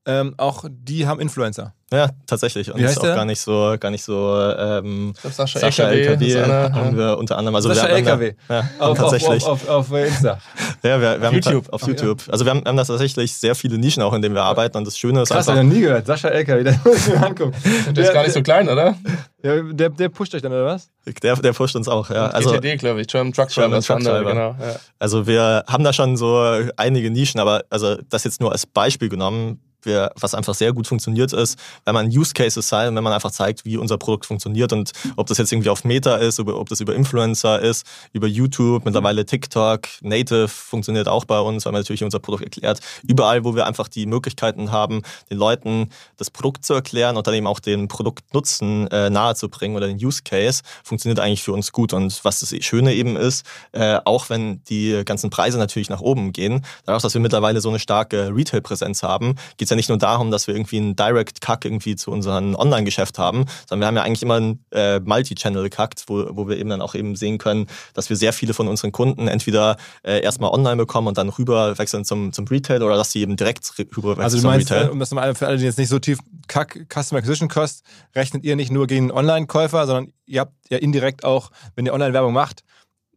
ähm, 0.05 0.35
auch 0.37 0.65
die 0.69 1.07
haben 1.07 1.19
Influencer. 1.19 1.73
Ja, 1.93 2.09
tatsächlich. 2.25 2.71
Und 2.71 2.77
Wie 2.77 2.81
das 2.81 2.91
heißt 2.91 2.97
ist 2.97 3.03
auch 3.03 3.07
der? 3.07 3.15
gar 3.15 3.25
nicht 3.25 3.39
so, 3.39 3.75
gar 3.79 3.91
nicht 3.91 4.03
so 4.03 4.37
ähm, 4.57 5.13
glaub, 5.21 5.33
Sascha, 5.33 5.59
Sascha 5.59 5.83
LKW, 5.83 6.07
LKW, 6.07 6.25
ist 6.27 6.35
einer, 6.37 6.73
haben 6.73 6.91
ja. 6.91 6.97
wir 6.97 7.17
unter 7.19 7.37
anderem. 7.37 7.55
Also 7.55 7.69
Sascha 7.69 7.87
wir 7.87 7.95
haben 7.95 8.05
da- 8.05 8.11
LKW. 8.11 8.33
Ja, 8.49 8.69
Auf, 8.79 8.97
tatsächlich. 8.97 9.43
Auf, 9.43 9.69
auf, 9.69 9.69
auf, 9.69 9.91
auf 9.91 9.97
Insta. 9.99 10.39
ja, 10.83 10.99
wir, 10.99 11.21
wir 11.21 11.27
haben 11.27 11.35
YouTube. 11.35 11.71
Auf 11.71 11.81
Ach, 11.83 11.87
ja. 11.87 11.93
YouTube. 11.93 12.23
Also 12.29 12.43
wir 12.43 12.49
haben, 12.49 12.63
haben 12.65 12.75
da 12.75 12.83
tatsächlich 12.83 13.33
sehr 13.33 13.53
viele 13.53 13.77
Nischen 13.77 14.01
auch, 14.01 14.13
in 14.13 14.21
denen 14.23 14.33
wir 14.33 14.43
arbeiten. 14.43 14.77
Und 14.77 14.87
das 14.87 14.97
Schöne 14.97 15.21
ist 15.21 15.29
Krass, 15.29 15.47
einfach. 15.47 15.61
ich 15.61 15.67
noch 15.67 15.75
nie 15.75 15.81
gehört. 15.81 16.07
Sascha 16.07 16.29
LKW, 16.29 16.63
der 16.63 16.79
muss 16.83 17.07
ich 17.07 17.13
mir 17.13 17.23
angucken. 17.25 17.53
Der 17.95 18.03
ist 18.03 18.13
gar 18.13 18.23
nicht 18.23 18.33
so 18.33 18.41
klein, 18.41 18.67
oder? 18.67 18.95
Der, 19.43 19.61
der, 19.61 19.89
der 19.89 20.09
pusht 20.09 20.33
euch 20.33 20.41
dann, 20.41 20.53
oder 20.53 20.65
was? 20.65 20.89
Der, 21.21 21.35
der 21.35 21.53
pusht 21.53 21.75
uns 21.75 21.87
auch, 21.87 22.09
ja. 22.09 22.27
Also, 22.27 22.49
GTD, 22.51 22.77
glaube 22.77 23.01
ich. 23.01 23.07
German 23.07 23.31
Truck 23.31 23.49
German 23.49 23.69
Driver. 23.69 23.77
ist 23.79 23.87
Truck 23.87 23.99
Driver. 23.99 24.29
Genau, 24.31 24.55
ja. 24.59 24.79
Also 24.97 25.27
wir 25.27 25.63
haben 25.67 25.83
da 25.83 25.93
schon 25.93 26.17
so 26.17 26.43
einige 26.77 27.11
Nischen, 27.11 27.39
aber 27.39 27.63
also 27.69 27.95
das 28.09 28.23
jetzt 28.23 28.41
nur 28.41 28.51
als 28.51 28.65
Beispiel 28.65 29.07
genommen. 29.07 29.61
Wir, 29.85 30.11
was 30.19 30.33
einfach 30.33 30.53
sehr 30.53 30.73
gut 30.73 30.87
funktioniert 30.87 31.33
ist, 31.33 31.57
wenn 31.85 31.93
man 31.93 32.07
Use 32.07 32.33
Cases 32.33 32.65
zeigt, 32.65 32.93
wenn 32.93 33.03
man 33.03 33.13
einfach 33.13 33.31
zeigt, 33.31 33.65
wie 33.65 33.77
unser 33.77 33.97
Produkt 33.97 34.25
funktioniert 34.25 34.73
und 34.73 34.91
ob 35.15 35.27
das 35.27 35.37
jetzt 35.37 35.51
irgendwie 35.51 35.69
auf 35.69 35.83
Meta 35.83 36.15
ist, 36.15 36.39
ob 36.39 36.69
das 36.69 36.79
über 36.79 36.95
Influencer 36.95 37.61
ist, 37.61 37.85
über 38.13 38.27
YouTube, 38.27 38.85
mittlerweile 38.85 39.25
TikTok, 39.25 39.87
Native 40.01 40.47
funktioniert 40.47 41.07
auch 41.07 41.25
bei 41.25 41.39
uns, 41.39 41.65
weil 41.65 41.73
man 41.73 41.81
natürlich 41.81 42.03
unser 42.03 42.19
Produkt 42.19 42.43
erklärt. 42.43 42.79
Überall, 43.07 43.43
wo 43.43 43.55
wir 43.55 43.65
einfach 43.65 43.87
die 43.87 44.05
Möglichkeiten 44.05 44.71
haben, 44.71 45.01
den 45.29 45.37
Leuten 45.37 45.89
das 46.17 46.29
Produkt 46.29 46.65
zu 46.65 46.73
erklären 46.73 47.17
und 47.17 47.27
dann 47.27 47.33
eben 47.33 47.47
auch 47.47 47.59
den 47.59 47.87
Produktnutzen 47.87 48.87
äh, 48.87 49.09
nahezubringen 49.09 49.77
oder 49.77 49.87
den 49.87 49.97
Use 49.97 50.21
Case, 50.23 50.61
funktioniert 50.83 51.19
eigentlich 51.19 51.43
für 51.43 51.53
uns 51.53 51.71
gut. 51.71 51.93
Und 51.93 52.23
was 52.23 52.39
das 52.39 52.55
Schöne 52.63 52.93
eben 52.93 53.15
ist, 53.15 53.45
äh, 53.71 53.99
auch 54.05 54.29
wenn 54.29 54.63
die 54.65 55.03
ganzen 55.05 55.29
Preise 55.29 55.57
natürlich 55.57 55.89
nach 55.89 56.01
oben 56.01 56.31
gehen, 56.33 56.65
dadurch, 56.85 57.03
dass 57.03 57.13
wir 57.13 57.21
mittlerweile 57.21 57.61
so 57.61 57.69
eine 57.69 57.79
starke 57.79 58.35
Retail-Präsenz 58.35 59.03
haben, 59.03 59.35
geht 59.57 59.67
es 59.67 59.71
ja 59.75 59.77
nicht 59.77 59.89
nur 59.89 59.97
darum, 59.97 60.31
dass 60.31 60.47
wir 60.47 60.55
irgendwie 60.55 60.77
einen 60.77 60.95
Direct-Cut 60.95 61.65
irgendwie 61.65 61.95
zu 61.95 62.11
unserem 62.11 62.55
Online-Geschäft 62.55 63.19
haben, 63.19 63.45
sondern 63.67 63.81
wir 63.81 63.87
haben 63.87 63.95
ja 63.95 64.03
eigentlich 64.03 64.23
immer 64.23 64.35
einen 64.35 64.65
äh, 64.71 64.99
Multi-Channel-Cut, 64.99 66.03
wo, 66.07 66.25
wo 66.31 66.47
wir 66.47 66.57
eben 66.57 66.69
dann 66.69 66.81
auch 66.81 66.95
eben 66.95 67.15
sehen 67.15 67.37
können, 67.37 67.67
dass 67.93 68.09
wir 68.09 68.15
sehr 68.15 68.33
viele 68.33 68.53
von 68.53 68.67
unseren 68.67 68.91
Kunden 68.91 69.27
entweder 69.27 69.77
äh, 70.03 70.21
erstmal 70.21 70.51
online 70.51 70.77
bekommen 70.77 71.07
und 71.07 71.17
dann 71.17 71.29
rüber 71.29 71.77
wechseln 71.77 72.05
zum, 72.05 72.31
zum 72.33 72.47
Retail 72.47 72.81
oder 72.83 72.95
dass 72.95 73.11
sie 73.11 73.21
eben 73.21 73.35
direkt 73.35 73.71
rüber 73.77 74.11
wechseln 74.11 74.23
Also 74.23 74.37
du 74.37 74.41
zum 74.41 74.51
meinst, 74.51 74.71
Retail. 74.71 74.87
äh, 74.87 74.91
um 74.91 74.99
das 74.99 75.11
nochmal 75.11 75.35
für 75.35 75.47
alle, 75.47 75.57
die 75.57 75.65
jetzt 75.65 75.77
nicht 75.77 75.89
so 75.89 75.99
tief 75.99 76.19
Kack 76.47 76.87
Customer 76.93 77.19
Acquisition 77.19 77.49
Cost, 77.49 77.83
rechnet 78.15 78.43
ihr 78.43 78.55
nicht 78.55 78.71
nur 78.71 78.87
gegen 78.87 79.11
Online-Käufer, 79.11 79.85
sondern 79.87 80.13
ihr 80.25 80.41
habt 80.41 80.53
ja 80.69 80.77
indirekt 80.77 81.23
auch, 81.23 81.51
wenn 81.75 81.85
ihr 81.85 81.93
Online-Werbung 81.93 82.33
macht, 82.33 82.63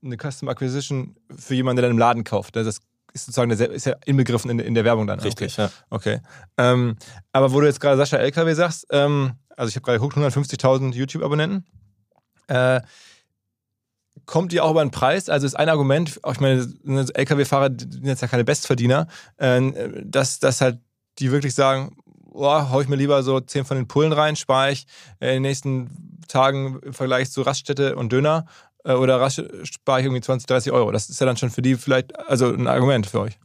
eine 0.03 0.17
Customer 0.17 0.53
Acquisition 0.53 1.17
für 1.37 1.55
jemanden, 1.55 1.77
der 1.77 1.83
dann 1.83 1.93
im 1.93 1.99
Laden 1.99 2.25
kauft. 2.25 2.57
Das 2.57 2.67
ist 2.67 2.83
sozusagen 3.15 3.51
der, 3.51 3.71
ist 3.71 3.87
ja 3.87 3.95
inbegriffen 4.05 4.51
in, 4.51 4.59
in 4.59 4.75
der 4.75 4.85
Werbung 4.85 5.07
dann. 5.07 5.21
Richtig, 5.21 5.59
okay. 5.59 5.63
ja. 5.63 5.71
Okay. 5.91 6.21
Ähm, 6.57 6.97
aber 7.33 7.53
wo 7.53 7.61
du 7.61 7.67
jetzt 7.67 7.81
gerade 7.81 7.97
Sascha 7.97 8.17
LKW 8.17 8.55
sagst, 8.55 8.87
ähm, 8.91 9.33
also 9.57 9.69
ich 9.69 9.77
habe 9.77 9.85
gerade 9.85 9.99
geguckt, 9.99 10.17
150.000 10.17 10.95
YouTube-Abonnenten. 10.95 11.67
Äh, 12.47 12.81
kommt 14.27 14.53
ihr 14.53 14.65
auch 14.65 14.71
über 14.71 14.85
den 14.85 14.91
Preis? 14.91 15.29
Also 15.29 15.47
ist 15.47 15.55
ein 15.55 15.69
Argument, 15.69 16.21
auch 16.23 16.33
ich 16.33 16.41
meine, 16.41 16.67
LKW-Fahrer 17.15 17.71
sind 17.79 18.05
jetzt 18.05 18.23
ja 18.23 18.29
keine 18.29 18.45
Bestverdiener, 18.45 19.09
äh, 19.39 19.61
dass, 20.05 20.39
dass 20.39 20.61
halt 20.61 20.79
die 21.19 21.33
wirklich 21.33 21.55
sagen, 21.55 21.97
boah, 22.39 22.71
hau 22.71 22.81
ich 22.81 22.89
mir 22.89 22.97
lieber 22.97 23.23
so 23.23 23.41
10 23.41 23.65
von 23.65 23.77
den 23.77 23.89
Pullen 23.89 24.13
rein, 24.13 24.37
spare 24.37 24.71
ich 24.71 24.87
äh, 25.21 25.29
in 25.29 25.35
den 25.35 25.43
nächsten 25.43 26.19
Tagen 26.29 26.79
im 26.83 26.93
Vergleich 26.93 27.31
zu 27.31 27.43
Raststätte 27.43 27.97
und 27.97 28.13
Döner 28.13 28.47
oder 28.85 29.21
Raststätte 29.21 29.67
spare 29.67 30.01
ich 30.01 30.07
irgendwie 30.07 30.23
20, 30.23 30.47
30 30.47 30.73
Euro. 30.73 30.91
Das 30.93 31.09
ist 31.11 31.21
ja 31.21 31.27
dann 31.27 31.37
schon 31.37 31.51
für 31.51 31.63
die 31.63 31.75
vielleicht, 31.75 32.19
also 32.29 32.53
ein 32.53 32.67
Argument 32.67 33.07
für 33.07 33.21
euch. 33.21 33.39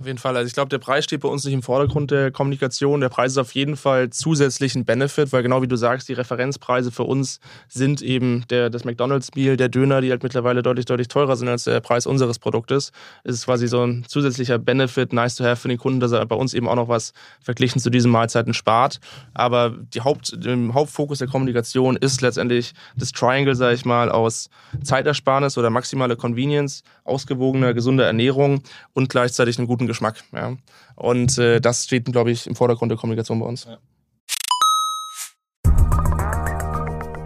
Auf 0.00 0.06
jeden 0.06 0.18
Fall. 0.18 0.34
Also 0.34 0.46
ich 0.46 0.54
glaube, 0.54 0.70
der 0.70 0.78
Preis 0.78 1.04
steht 1.04 1.20
bei 1.20 1.28
uns 1.28 1.44
nicht 1.44 1.52
im 1.52 1.62
Vordergrund 1.62 2.10
der 2.10 2.30
Kommunikation. 2.30 3.02
Der 3.02 3.10
Preis 3.10 3.32
ist 3.32 3.38
auf 3.38 3.52
jeden 3.52 3.76
Fall 3.76 4.08
zusätzlich 4.08 4.74
ein 4.74 4.86
Benefit, 4.86 5.30
weil 5.30 5.42
genau 5.42 5.60
wie 5.60 5.68
du 5.68 5.76
sagst, 5.76 6.08
die 6.08 6.14
Referenzpreise 6.14 6.90
für 6.90 7.02
uns 7.02 7.38
sind 7.68 8.00
eben 8.00 8.46
der, 8.48 8.70
das 8.70 8.86
McDonalds-Meal, 8.86 9.58
der 9.58 9.68
Döner, 9.68 10.00
die 10.00 10.10
halt 10.10 10.22
mittlerweile 10.22 10.62
deutlich, 10.62 10.86
deutlich 10.86 11.08
teurer 11.08 11.36
sind 11.36 11.48
als 11.48 11.64
der 11.64 11.80
Preis 11.80 12.06
unseres 12.06 12.38
Produktes. 12.38 12.92
Es 13.24 13.34
ist 13.34 13.44
quasi 13.44 13.68
so 13.68 13.82
ein 13.82 14.06
zusätzlicher 14.08 14.58
Benefit, 14.58 15.12
nice 15.12 15.34
to 15.34 15.44
have 15.44 15.56
für 15.56 15.68
den 15.68 15.76
Kunden, 15.76 16.00
dass 16.00 16.12
er 16.12 16.24
bei 16.24 16.36
uns 16.36 16.54
eben 16.54 16.66
auch 16.66 16.76
noch 16.76 16.88
was 16.88 17.12
verglichen 17.42 17.78
zu 17.78 17.90
diesen 17.90 18.10
Mahlzeiten 18.10 18.54
spart. 18.54 19.00
Aber 19.34 19.74
die 19.92 20.00
Haupt, 20.00 20.32
der 20.34 20.56
Hauptfokus 20.72 21.18
der 21.18 21.28
Kommunikation 21.28 21.96
ist 21.96 22.22
letztendlich 22.22 22.72
das 22.96 23.12
Triangle, 23.12 23.54
sage 23.54 23.74
ich 23.74 23.84
mal, 23.84 24.10
aus 24.10 24.48
Zeitersparnis 24.82 25.58
oder 25.58 25.68
maximale 25.68 26.16
Convenience, 26.16 26.84
ausgewogener, 27.04 27.74
gesunder 27.74 28.06
Ernährung 28.06 28.62
und 28.94 29.10
gleichzeitig 29.10 29.58
einen 29.58 29.66
guten 29.66 29.89
Geschmack. 29.90 30.24
Ja. 30.32 30.56
Und 30.96 31.38
äh, 31.38 31.60
das 31.60 31.84
steht, 31.84 32.06
glaube 32.06 32.30
ich, 32.30 32.46
im 32.46 32.54
Vordergrund 32.54 32.90
der 32.90 32.98
Kommunikation 32.98 33.40
bei 33.40 33.46
uns. 33.46 33.66
Ja. 33.66 33.78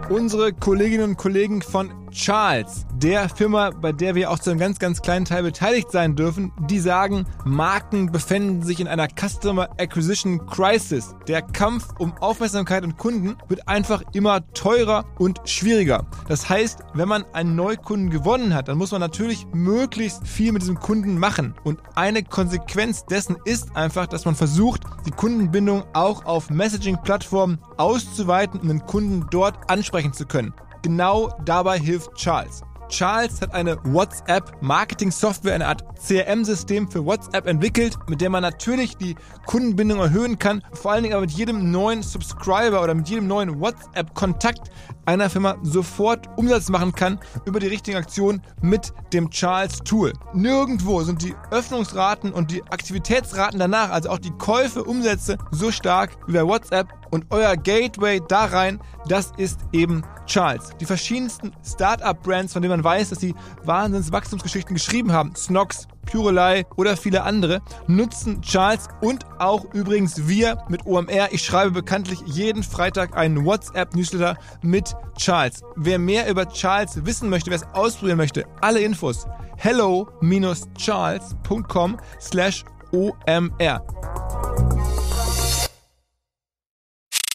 Unsere 0.09 0.53
Kolleginnen 0.53 1.11
und 1.11 1.17
Kollegen 1.17 1.61
von 1.61 2.04
Charles, 2.15 2.85
der 2.93 3.27
Firma, 3.27 3.71
bei 3.71 3.91
der 3.91 4.15
wir 4.15 4.31
auch 4.31 4.39
zu 4.39 4.49
einem 4.49 4.59
ganz, 4.59 4.79
ganz 4.79 5.01
kleinen 5.01 5.25
Teil 5.25 5.43
beteiligt 5.43 5.91
sein 5.91 6.15
dürfen, 6.15 6.53
die 6.69 6.79
sagen, 6.79 7.25
Marken 7.43 8.09
befinden 8.09 8.63
sich 8.63 8.79
in 8.79 8.87
einer 8.87 9.09
Customer 9.09 9.69
Acquisition 9.77 10.45
Crisis. 10.45 11.13
Der 11.27 11.41
Kampf 11.41 11.89
um 11.99 12.13
Aufmerksamkeit 12.21 12.85
und 12.85 12.97
Kunden 12.97 13.35
wird 13.49 13.67
einfach 13.67 14.01
immer 14.13 14.49
teurer 14.53 15.03
und 15.19 15.41
schwieriger. 15.43 16.07
Das 16.29 16.47
heißt, 16.47 16.79
wenn 16.93 17.09
man 17.09 17.25
einen 17.33 17.57
Neukunden 17.57 18.09
gewonnen 18.09 18.53
hat, 18.53 18.69
dann 18.69 18.77
muss 18.77 18.91
man 18.91 19.01
natürlich 19.01 19.45
möglichst 19.51 20.25
viel 20.25 20.53
mit 20.53 20.61
diesem 20.61 20.79
Kunden 20.79 21.19
machen. 21.19 21.53
Und 21.65 21.79
eine 21.95 22.23
Konsequenz 22.23 23.05
dessen 23.05 23.35
ist 23.43 23.75
einfach, 23.75 24.07
dass 24.07 24.23
man 24.23 24.35
versucht, 24.35 24.83
die 25.05 25.11
Kundenbindung 25.11 25.83
auch 25.91 26.23
auf 26.23 26.49
Messaging-Plattformen 26.49 27.59
auszuweiten, 27.75 28.61
um 28.61 28.69
den 28.69 28.85
Kunden 28.85 29.27
dort 29.29 29.69
ansprechen 29.69 30.13
zu 30.13 30.25
können. 30.25 30.53
Genau 30.85 31.29
dabei 31.43 31.79
hilft 31.79 32.13
Charles. 32.13 32.61
Charles 32.89 33.41
hat 33.41 33.53
eine 33.53 33.77
WhatsApp-Marketing-Software, 33.83 35.55
eine 35.55 35.67
Art 35.67 35.83
CRM-System 35.99 36.89
für 36.89 37.05
WhatsApp 37.05 37.47
entwickelt, 37.47 37.97
mit 38.07 38.21
der 38.21 38.29
man 38.29 38.41
natürlich 38.41 38.97
die 38.97 39.15
Kundenbindung 39.45 39.99
erhöhen 39.99 40.39
kann, 40.39 40.63
vor 40.73 40.91
allen 40.91 41.03
Dingen 41.03 41.15
aber 41.15 41.21
mit 41.21 41.31
jedem 41.31 41.71
neuen 41.71 42.03
Subscriber 42.03 42.83
oder 42.83 42.93
mit 42.93 43.09
jedem 43.09 43.27
neuen 43.27 43.59
WhatsApp-Kontakt 43.59 44.71
einer 45.05 45.29
Firma 45.29 45.57
sofort 45.61 46.27
Umsatz 46.37 46.69
machen 46.69 46.93
kann 46.93 47.19
über 47.45 47.59
die 47.59 47.67
richtigen 47.67 47.97
Aktionen 47.97 48.41
mit 48.61 48.93
dem 49.13 49.29
Charles-Tool. 49.29 50.13
Nirgendwo 50.33 51.03
sind 51.03 51.21
die 51.21 51.35
Öffnungsraten 51.51 52.31
und 52.33 52.51
die 52.51 52.63
Aktivitätsraten 52.63 53.59
danach, 53.59 53.91
also 53.91 54.09
auch 54.09 54.19
die 54.19 54.31
Käufe, 54.31 54.83
Umsätze, 54.83 55.37
so 55.51 55.71
stark 55.71 56.17
wie 56.27 56.33
bei 56.33 56.45
WhatsApp 56.45 56.87
und 57.11 57.25
euer 57.29 57.55
Gateway 57.55 58.21
da 58.27 58.45
rein, 58.45 58.79
das 59.07 59.31
ist 59.37 59.59
eben 59.71 60.03
Charles. 60.25 60.71
Die 60.79 60.85
verschiedensten 60.85 61.51
Startup-Brands, 61.63 62.53
von 62.53 62.61
denen 62.61 62.74
man 62.75 62.83
weiß, 62.83 63.09
dass 63.09 63.21
sie 63.21 63.33
Wahnsinns-Wachstumsgeschichten 63.63 64.75
geschrieben 64.75 65.13
haben, 65.13 65.33
Snox, 65.35 65.87
Purelei 66.05 66.65
oder 66.75 66.97
viele 66.97 67.23
andere, 67.23 67.61
nutzen 67.87 68.41
Charles 68.41 68.89
und 68.99 69.23
auch 69.39 69.73
übrigens 69.73 70.27
wir 70.27 70.61
mit 70.67 70.85
OMR. 70.85 71.31
Ich 71.31 71.43
schreibe 71.43 71.71
bekanntlich 71.71 72.19
jeden 72.25 72.63
Freitag 72.63 73.15
einen 73.15 73.45
WhatsApp-Newsletter 73.45 74.37
mit 74.61 74.93
Charles. 75.17 75.61
Wer 75.77 75.99
mehr 75.99 76.29
über 76.29 76.49
Charles 76.49 77.05
wissen 77.05 77.29
möchte, 77.29 77.49
wer 77.49 77.55
es 77.57 77.63
ausprobieren 77.73 78.17
möchte, 78.17 78.43
alle 78.59 78.81
Infos 78.81 79.25
hello-charles.com 79.57 81.97
slash 82.19 82.65
OMR. 82.91 83.87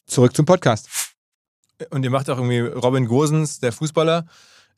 Zurück 0.05 0.35
zum 0.35 0.45
Podcast. 0.45 0.87
Und 1.89 2.03
ihr 2.03 2.11
macht 2.11 2.29
auch 2.29 2.37
irgendwie 2.37 2.59
Robin 2.59 3.07
Gosens, 3.07 3.59
der 3.59 3.71
Fußballer, 3.71 4.27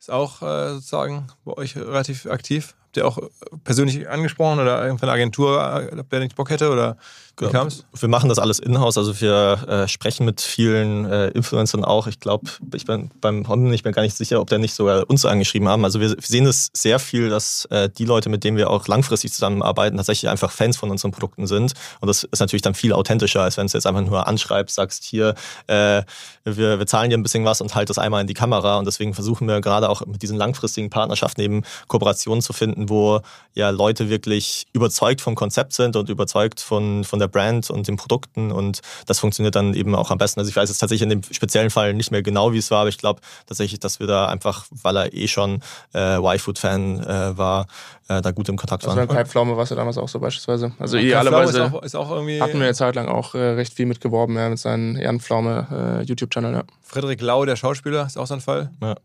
ist 0.04 0.12
auch 0.12 0.42
äh, 0.42 0.74
sozusagen 0.74 1.28
bei 1.46 1.54
euch 1.54 1.78
relativ 1.78 2.26
aktiv. 2.26 2.76
Habt 2.84 2.98
ihr 2.98 3.08
auch 3.08 3.20
persönlich 3.64 4.10
angesprochen 4.10 4.60
oder 4.60 4.84
irgendeine 4.84 5.14
Agentur, 5.14 5.90
ob 5.98 6.10
der 6.10 6.20
nicht 6.20 6.36
Bock 6.36 6.50
hätte 6.50 6.70
oder 6.72 6.98
Genau. 7.36 7.68
Wir 7.94 8.10
machen 8.10 8.30
das 8.30 8.38
alles 8.38 8.60
in-house, 8.60 8.98
also 8.98 9.20
wir 9.20 9.68
äh, 9.68 9.88
sprechen 9.88 10.26
mit 10.26 10.40
vielen 10.40 11.06
äh, 11.06 11.30
Influencern 11.30 11.84
auch. 11.84 12.06
Ich 12.06 12.20
glaube, 12.20 12.50
ich 12.74 12.86
bin 12.86 13.10
beim 13.22 13.48
Honden 13.48 13.70
nicht 13.70 13.84
mehr 13.84 13.94
gar 13.94 14.04
nicht 14.04 14.16
sicher, 14.16 14.40
ob 14.40 14.50
der 14.50 14.60
nicht 14.60 14.76
sogar 14.76 15.10
uns 15.10 15.26
angeschrieben 15.26 15.68
haben. 15.68 15.84
Also 15.84 16.00
wir 16.00 16.04
wir 16.04 16.16
sehen 16.22 16.46
es 16.46 16.70
sehr 16.74 17.00
viel, 17.00 17.30
dass 17.30 17.66
äh, 17.66 17.90
die 17.90 18.06
Leute, 18.06 18.30
mit 18.30 18.44
denen 18.44 18.58
wir 18.58 18.70
auch 18.70 18.88
langfristig 18.88 19.32
zusammenarbeiten, 19.32 19.98
tatsächlich 19.98 20.30
einfach 20.30 20.52
Fans 20.52 20.78
von 20.78 20.92
unseren 20.92 21.12
Produkten 21.12 21.48
sind. 21.48 21.74
Und 22.02 22.08
das 22.08 22.24
ist 22.24 22.40
natürlich 22.40 22.62
dann 22.62 22.76
viel 22.76 22.94
authentischer, 22.94 23.42
als 23.42 23.58
wenn 23.58 23.68
du 23.68 23.74
jetzt 23.74 23.88
einfach 23.88 24.02
nur 24.02 24.28
anschreibst, 24.28 24.76
sagst, 24.76 25.04
hier, 25.04 25.36
äh, 25.68 26.04
wir, 26.44 26.80
wir 26.80 26.86
zahlen 26.86 27.10
dir 27.10 27.18
ein 27.18 27.24
bisschen 27.24 27.46
was 27.46 27.62
und 27.62 27.74
halt 27.76 27.90
das 27.90 27.98
einmal 27.98 28.22
in 28.22 28.28
die 28.28 28.34
Kamera. 28.34 28.78
Und 28.78 28.86
deswegen 28.86 29.14
versuchen 29.14 29.48
wir 29.48 29.62
gerade 29.62 29.90
auch 29.90 30.06
mit 30.06 30.22
diesen 30.22 30.38
langfristigen 30.38 30.90
Partnerschaften 30.90 31.42
eben 31.42 31.64
Kooperationen 31.88 32.42
zu 32.42 32.54
finden, 32.54 32.90
wo 32.90 33.22
ja 33.54 33.70
Leute 33.70 34.10
wirklich 34.10 34.68
überzeugt 34.74 35.22
vom 35.22 35.36
Konzept 35.36 35.74
sind 35.74 35.96
und 35.96 36.10
überzeugt 36.10 36.60
von, 36.60 37.04
von 37.04 37.20
der 37.20 37.23
Brand 37.28 37.70
und 37.70 37.88
den 37.88 37.96
Produkten 37.96 38.52
und 38.52 38.82
das 39.06 39.20
funktioniert 39.20 39.56
dann 39.56 39.74
eben 39.74 39.96
auch 39.96 40.12
am 40.12 40.18
besten. 40.18 40.40
Also 40.40 40.50
ich 40.50 40.56
weiß 40.56 40.70
jetzt 40.70 40.80
tatsächlich 40.80 41.04
in 41.04 41.10
dem 41.10 41.24
speziellen 41.24 41.70
Fall 41.70 41.94
nicht 41.94 42.12
mehr 42.12 42.24
genau, 42.24 42.54
wie 42.54 42.58
es 42.58 42.72
war, 42.72 42.82
aber 42.82 42.90
ich 42.90 42.98
glaube 42.98 43.22
tatsächlich, 43.48 43.80
dass 43.80 44.00
wir 44.00 44.08
da 44.08 44.28
einfach, 44.28 44.66
weil 44.72 44.98
er 44.98 45.14
eh 45.14 45.28
schon 45.28 45.62
äh, 45.94 46.18
Y-Food-Fan 46.18 47.00
äh, 47.04 47.38
war, 47.38 47.68
äh, 48.08 48.22
da 48.22 48.32
gut 48.32 48.50
im 48.50 48.58
Kontakt 48.58 48.86
Also 48.86 48.98
waren. 48.98 49.08
Kalbpflaume 49.08 49.56
war 49.56 49.64
es 49.64 49.70
ja 49.70 49.76
damals 49.76 49.98
auch 49.98 50.10
so 50.10 50.20
beispielsweise. 50.20 50.74
Also 50.80 50.98
Pflaume 50.98 51.08
idealerweise 51.08 51.64
ist 51.64 51.74
auch, 51.74 51.84
ist 51.84 51.96
auch 51.96 52.12
irgendwie. 52.12 52.42
hatten 52.42 52.60
wir 52.60 52.66
eine 52.66 52.74
Zeit 52.74 52.96
lang 52.96 53.08
auch 53.08 53.36
äh, 53.36 53.40
recht 53.40 53.74
viel 53.74 53.86
mitgeworben 53.86 54.36
ja, 54.36 54.50
mit 54.50 54.60
seinem 54.60 54.98
Ehrenpflaume 54.98 56.02
äh, 56.02 56.04
YouTube-Channel. 56.04 56.54
Ja. 56.54 56.64
Frederik 56.84 57.22
Lau, 57.22 57.46
der 57.46 57.56
Schauspieler, 57.56 58.06
ist 58.06 58.18
auch 58.18 58.28
so 58.28 58.34
ein 58.34 58.42
Fall. 58.42 58.72
Ja. 58.82 58.96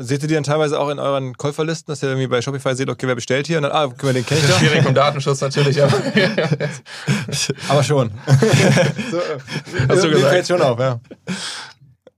Seht 0.00 0.22
ihr 0.22 0.28
die 0.28 0.34
dann 0.34 0.44
teilweise 0.44 0.78
auch 0.78 0.90
in 0.90 1.00
euren 1.00 1.36
Käuferlisten, 1.36 1.90
dass 1.90 2.04
ihr 2.04 2.10
irgendwie 2.10 2.28
bei 2.28 2.40
Shopify 2.40 2.76
seht, 2.76 2.88
okay, 2.88 3.08
wer 3.08 3.16
bestellt 3.16 3.48
hier? 3.48 3.56
Und 3.56 3.64
dann, 3.64 3.72
ah, 3.72 3.88
guck 3.88 4.04
mal, 4.04 4.14
den 4.14 4.24
kenne 4.24 4.40
ich 4.40 4.46
doch. 4.46 4.58
Schwierig 4.58 4.84
vom 4.84 4.94
Datenschutz 4.94 5.40
natürlich, 5.40 5.82
aber 5.82 5.92
Aber 7.68 7.82
schon. 7.82 8.12
so, 9.10 9.20
Hast 9.88 10.04
du 10.04 10.10
gesagt. 10.10 10.32
fällt 10.32 10.46
schon 10.46 10.62
auf, 10.62 10.78
ja. 10.78 11.00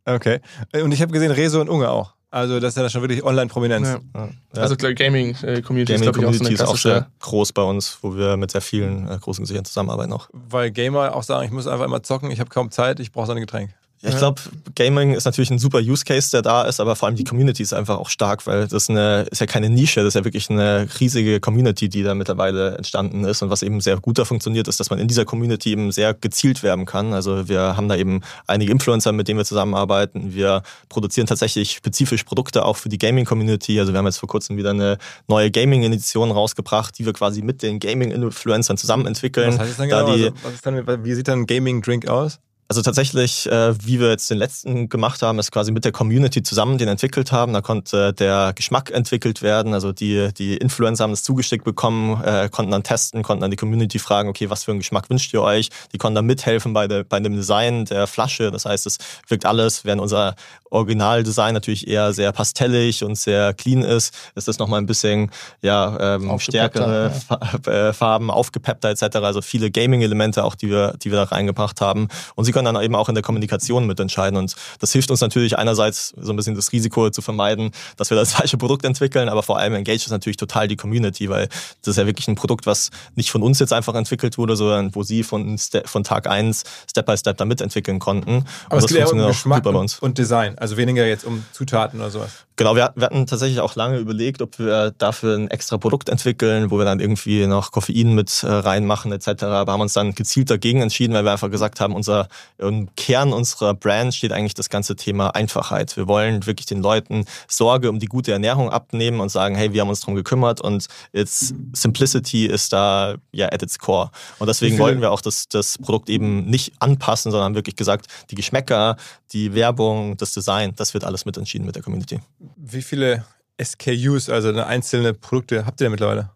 Okay. 0.05 0.41
Und 0.75 0.93
ich 0.93 1.01
habe 1.01 1.11
gesehen, 1.11 1.33
Rezo 1.33 1.59
und 1.59 1.71
Unge 1.71 1.89
auch. 1.89 2.13
Also 2.31 2.61
das 2.61 2.77
ist 2.77 2.83
ja 2.83 2.89
schon 2.91 3.03
wirklich 3.03 3.25
Online-Prominenz. 3.25 3.89
Ja. 3.89 4.01
Ja. 4.15 4.29
Also 4.61 4.77
klar, 4.77 4.93
Gaming-Community 4.93 5.95
ist, 5.95 6.01
Gaming 6.01 6.13
glaube 6.13 6.21
ich, 6.21 6.27
auch 6.27 6.35
so 6.35 6.45
eine 6.45 6.55
ist 6.55 6.63
auch 6.63 6.77
sehr 6.77 7.07
groß 7.19 7.53
bei 7.53 7.63
uns, 7.63 7.99
wo 8.03 8.15
wir 8.15 8.37
mit 8.37 8.51
sehr 8.51 8.61
vielen 8.61 9.09
äh, 9.09 9.19
großen 9.19 9.43
Gesichtern 9.43 9.65
zusammenarbeiten 9.65 10.13
auch. 10.13 10.29
Weil 10.33 10.71
Gamer 10.71 11.17
auch 11.17 11.25
sagen, 11.25 11.47
ich 11.47 11.51
muss 11.51 11.67
einfach 11.67 11.87
immer 11.87 12.03
zocken, 12.03 12.31
ich 12.31 12.39
habe 12.39 12.51
kaum 12.51 12.71
Zeit, 12.71 13.01
ich 13.01 13.11
brauche 13.11 13.27
so 13.27 13.33
ein 13.33 13.41
Getränk. 13.41 13.71
Ja, 14.03 14.09
ich 14.09 14.17
glaube, 14.17 14.41
Gaming 14.77 15.13
ist 15.13 15.27
natürlich 15.27 15.51
ein 15.51 15.59
super 15.59 15.79
Use 15.79 16.07
Case, 16.07 16.31
der 16.31 16.41
da 16.41 16.63
ist, 16.63 16.81
aber 16.81 16.97
vor 16.97 17.07
allem 17.07 17.17
die 17.17 17.25
Community 17.25 17.63
ist 17.63 17.75
einfach 17.75 17.99
auch 17.99 18.09
stark, 18.09 18.47
weil 18.47 18.67
das 18.67 18.89
eine, 18.89 19.27
ist 19.31 19.41
ja 19.41 19.47
keine 19.47 19.69
Nische, 19.69 20.01
das 20.01 20.09
ist 20.09 20.15
ja 20.15 20.25
wirklich 20.25 20.49
eine 20.49 20.89
riesige 20.99 21.39
Community, 21.39 21.91
die 21.91 22.03
da 22.03 22.15
mittlerweile 22.15 22.79
entstanden 22.79 23.25
ist. 23.25 23.43
Und 23.43 23.51
was 23.51 23.63
eben 23.63 23.83
sehr 23.83 23.99
gut 23.99 24.19
da 24.19 24.25
funktioniert, 24.25 24.69
ist, 24.69 24.81
dass 24.81 24.89
man 24.89 24.99
in 24.99 25.07
dieser 25.07 25.27
Community 25.27 25.73
eben 25.73 25.93
sehr 25.93 26.15
gezielt 26.15 26.63
werben 26.63 26.87
kann. 26.87 27.13
Also 27.13 27.47
wir 27.51 27.77
haben 27.77 27.91
da 27.91 27.97
eben 27.97 28.23
einige 28.47 28.73
Influencer, 28.73 29.13
mit 29.13 29.29
denen 29.29 29.39
wir 29.39 29.45
zusammenarbeiten. 29.45 30.33
Wir 30.35 30.63
produzieren 30.89 31.27
tatsächlich 31.27 31.73
spezifisch 31.73 32.25
Produkte 32.25 32.65
auch 32.65 32.79
für 32.79 32.89
die 32.89 32.99
Gaming-Community. 32.99 33.79
Also 33.81 33.93
wir 33.93 33.99
haben 33.99 34.07
jetzt 34.07 34.19
vor 34.19 34.31
kurzem 34.31 34.57
wieder 34.57 34.71
eine 34.71 34.97
neue 35.29 35.51
Gaming-Edition 35.51 36.31
rausgebracht, 36.31 36.99
die 36.99 37.05
wir 37.05 37.13
quasi 37.13 37.43
mit 37.43 37.63
den 37.63 37.81
Gaming-Influencern 37.81 38.79
zusammen 38.79 39.07
entwickeln. 39.07 39.53
Was 39.53 39.59
heißt 39.59 39.71
das 39.73 39.77
denn 39.77 39.91
Da 39.91 40.05
genau? 40.05 40.17
die, 40.17 40.25
also, 40.25 40.37
was 40.43 40.55
ist 40.55 40.67
dann, 40.67 41.05
wie 41.05 41.15
sieht 41.15 41.29
dann 41.29 41.41
ein 41.41 41.47
Gaming-Drink 41.47 42.09
aus? 42.09 42.39
Also 42.71 42.83
tatsächlich, 42.83 43.51
äh, 43.51 43.75
wie 43.85 43.99
wir 43.99 44.11
jetzt 44.11 44.31
den 44.31 44.39
letzten 44.39 44.89
gemacht 44.89 45.23
haben, 45.23 45.41
ist 45.41 45.51
quasi 45.51 45.73
mit 45.73 45.85
der 45.85 45.91
Community 45.91 46.41
zusammen 46.41 46.79
den 46.79 46.87
entwickelt 46.87 47.33
haben. 47.33 47.53
Da 47.53 47.63
konnte 47.63 48.13
der 48.13 48.53
Geschmack 48.55 48.93
entwickelt 48.93 49.43
werden. 49.43 49.75
Also 49.75 49.91
die, 49.91 50.33
die 50.33 50.57
Influencer 50.57 51.03
haben 51.03 51.11
das 51.11 51.25
zugeschickt 51.25 51.65
bekommen, 51.65 52.23
äh, 52.23 52.49
konnten 52.49 52.71
dann 52.71 52.85
testen, 52.85 53.25
konnten 53.25 53.41
dann 53.41 53.51
die 53.51 53.57
Community 53.57 53.99
fragen, 53.99 54.29
okay, 54.29 54.51
was 54.51 54.63
für 54.63 54.71
einen 54.71 54.79
Geschmack 54.79 55.11
wünscht 55.11 55.35
ihr 55.35 55.43
euch? 55.43 55.71
Die 55.93 55.99
konnten 55.99 56.15
dann 56.15 56.27
mithelfen 56.27 56.73
bei, 56.73 56.87
der, 56.87 57.03
bei 57.03 57.19
dem 57.19 57.35
Design 57.35 57.87
der 57.87 58.07
Flasche. 58.07 58.53
Das 58.53 58.67
heißt, 58.67 58.87
es 58.87 58.99
wirkt 59.27 59.47
alles, 59.47 59.85
während 59.85 60.01
unser 60.01 60.37
Originaldesign 60.71 61.55
natürlich 61.55 61.89
eher 61.89 62.13
sehr 62.13 62.31
pastellig 62.31 63.03
und 63.03 63.19
sehr 63.19 63.53
clean 63.53 63.83
ist, 63.83 64.15
ist 64.37 64.47
das 64.47 64.61
nochmal 64.61 64.81
ein 64.81 64.87
bisschen 64.87 65.33
ja, 65.61 66.15
ähm, 66.15 66.39
stärkere 66.39 67.11
Fa- 67.11 67.41
äh, 67.69 67.93
Farben, 67.93 68.31
aufgepeppter 68.31 68.91
etc. 68.91 69.17
Also 69.17 69.43
viele 69.43 69.73
Gaming-Elemente 69.73 70.45
auch, 70.45 70.55
die 70.55 70.71
wir, 70.71 70.95
die 71.03 71.11
wir 71.11 71.19
da 71.19 71.25
reingebracht 71.25 71.81
haben. 71.81 72.07
Und 72.37 72.45
sie 72.45 72.53
können 72.61 72.75
dann 72.75 72.83
eben 72.83 72.95
auch 72.95 73.09
in 73.09 73.15
der 73.15 73.23
Kommunikation 73.23 73.87
mitentscheiden. 73.87 74.39
Und 74.39 74.55
das 74.81 74.93
hilft 74.93 75.11
uns 75.11 75.21
natürlich 75.21 75.59
einerseits 75.59 76.13
so 76.21 76.33
ein 76.33 76.37
bisschen 76.37 76.55
das 76.55 76.73
Risiko 76.73 77.11
zu 77.11 77.23
vermeiden, 77.23 77.71
dass 77.97 78.11
wir 78.11 78.17
das 78.17 78.33
falsche 78.35 78.59
Produkt 78.59 78.85
entwickeln, 78.85 79.29
aber 79.29 79.43
vor 79.43 79.59
allem 79.59 79.75
engage 79.75 79.97
es 80.05 80.11
natürlich 80.11 80.37
total 80.37 80.69
die 80.69 80.77
Community, 80.77 81.29
weil 81.31 81.49
das 81.83 81.93
ist 81.93 81.97
ja 81.97 82.07
wirklich 82.07 82.29
ein 82.29 82.35
Produkt, 82.35 82.67
was 82.67 82.91
nicht 83.15 83.31
von 83.31 83.43
uns 83.43 83.59
jetzt 83.59 83.73
einfach 83.73 83.95
entwickelt 83.95 84.37
wurde, 84.37 84.57
sondern 84.57 84.95
wo 84.95 85.03
sie 85.03 85.23
von, 85.23 85.59
von 85.87 86.05
Tag 86.05 86.27
eins 86.27 86.65
Step 86.89 87.07
by 87.07 87.17
Step 87.17 87.39
da 87.39 87.45
mitentwickeln 87.45 87.99
konnten. 87.99 88.45
Aber 88.67 88.77
Und 88.77 88.79
es 88.79 88.85
das 88.85 88.93
geht 88.93 88.99
um 88.99 89.09
funktioniert 89.09 89.27
auch 89.27 89.31
Geschmack 89.31 89.65
super 89.65 89.73
bei 89.73 89.79
uns. 89.79 89.99
und 90.01 90.19
Design. 90.19 90.59
Also 90.59 90.77
weniger 90.77 91.07
jetzt 91.07 91.25
um 91.25 91.45
Zutaten 91.53 92.01
oder 92.01 92.11
sowas. 92.11 92.31
Genau, 92.61 92.77
wir, 92.77 92.93
wir 92.95 93.07
hatten 93.07 93.27
tatsächlich 93.27 93.61
auch 93.61 93.75
lange 93.75 93.97
überlegt, 93.97 94.43
ob 94.43 94.59
wir 94.59 94.93
dafür 94.99 95.35
ein 95.35 95.49
extra 95.49 95.79
Produkt 95.79 96.11
entwickeln, 96.11 96.71
wo 96.71 96.77
wir 96.77 96.85
dann 96.85 97.01
irgendwie 97.01 97.47
noch 97.47 97.73
Koffein 97.73 98.15
mit 98.15 98.43
äh, 98.43 98.49
reinmachen 98.49 99.13
etc. 99.13 99.45
Aber 99.45 99.73
haben 99.73 99.81
uns 99.81 99.95
dann 99.95 100.15
gezielt 100.15 100.51
dagegen 100.51 100.83
entschieden, 100.83 101.15
weil 101.15 101.25
wir 101.25 101.33
einfach 101.33 101.51
gesagt 101.51 101.81
haben, 101.81 101.95
unser 101.95 102.29
im 102.59 102.95
Kern 102.97 103.33
unserer 103.33 103.75
Brand 103.75 104.15
steht 104.15 104.33
eigentlich 104.33 104.55
das 104.55 104.69
ganze 104.69 104.97
Thema 104.97 105.35
Einfachheit. 105.35 105.97
Wir 105.97 106.09
wollen 106.09 106.47
wirklich 106.47 106.67
den 106.67 106.83
Leuten 106.83 107.25
Sorge 107.49 107.91
um 107.91 107.99
die 107.99 108.07
gute 108.07 108.33
Ernährung 108.33 108.71
abnehmen 108.71 109.21
und 109.21 109.31
sagen, 109.31 109.55
hey, 109.55 109.73
wir 109.73 109.81
haben 109.81 109.89
uns 109.89 110.01
darum 110.01 110.15
gekümmert 110.15 110.61
und 110.61 110.87
it's 111.13 111.55
Simplicity 111.73 112.47
ist 112.47 112.73
da 112.73 113.17
ja 113.33 113.47
at 113.53 113.63
its 113.63 113.79
core. 113.79 114.11
Und 114.39 114.47
deswegen 114.47 114.79
wollten 114.79 115.01
wir 115.01 115.11
auch 115.11 115.21
das, 115.21 115.49
das 115.49 115.79
Produkt 115.79 116.09
eben 116.09 116.47
nicht 116.47 116.73
anpassen, 116.79 117.31
sondern 117.31 117.47
haben 117.47 117.55
wirklich 117.55 117.77
gesagt, 117.77 118.07
die 118.31 118.35
Geschmäcker, 118.35 118.97
die 119.33 119.55
Werbung, 119.55 120.17
das 120.17 120.33
Design, 120.33 120.75
das 120.77 120.95
wird 120.95 121.05
alles 121.05 121.25
mitentschieden 121.25 121.67
mit 121.67 121.77
der 121.77 121.83
Community. 121.83 122.21
Wie 122.57 122.83
viele 122.83 123.25
SKUs, 123.63 124.29
also 124.29 124.49
eine 124.49 124.67
einzelne 124.67 125.15
Produkte, 125.15 125.67
habt 125.67 125.81
ihr 125.81 125.85
denn 125.85 125.93
mittlerweile? 125.93 126.31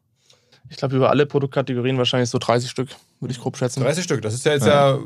Ich 0.70 0.77
glaube, 0.77 0.96
über 0.96 1.11
alle 1.11 1.27
Produktkategorien 1.27 1.98
wahrscheinlich 1.98 2.31
so 2.31 2.38
30 2.38 2.70
Stück, 2.70 2.88
würde 3.20 3.33
ich 3.33 3.40
grob 3.40 3.57
schätzen. 3.57 3.83
30 3.83 4.05
Stück, 4.05 4.22
das 4.22 4.35
ist 4.35 4.44
ja 4.44 4.53
jetzt 4.53 4.66
ja, 4.66 4.98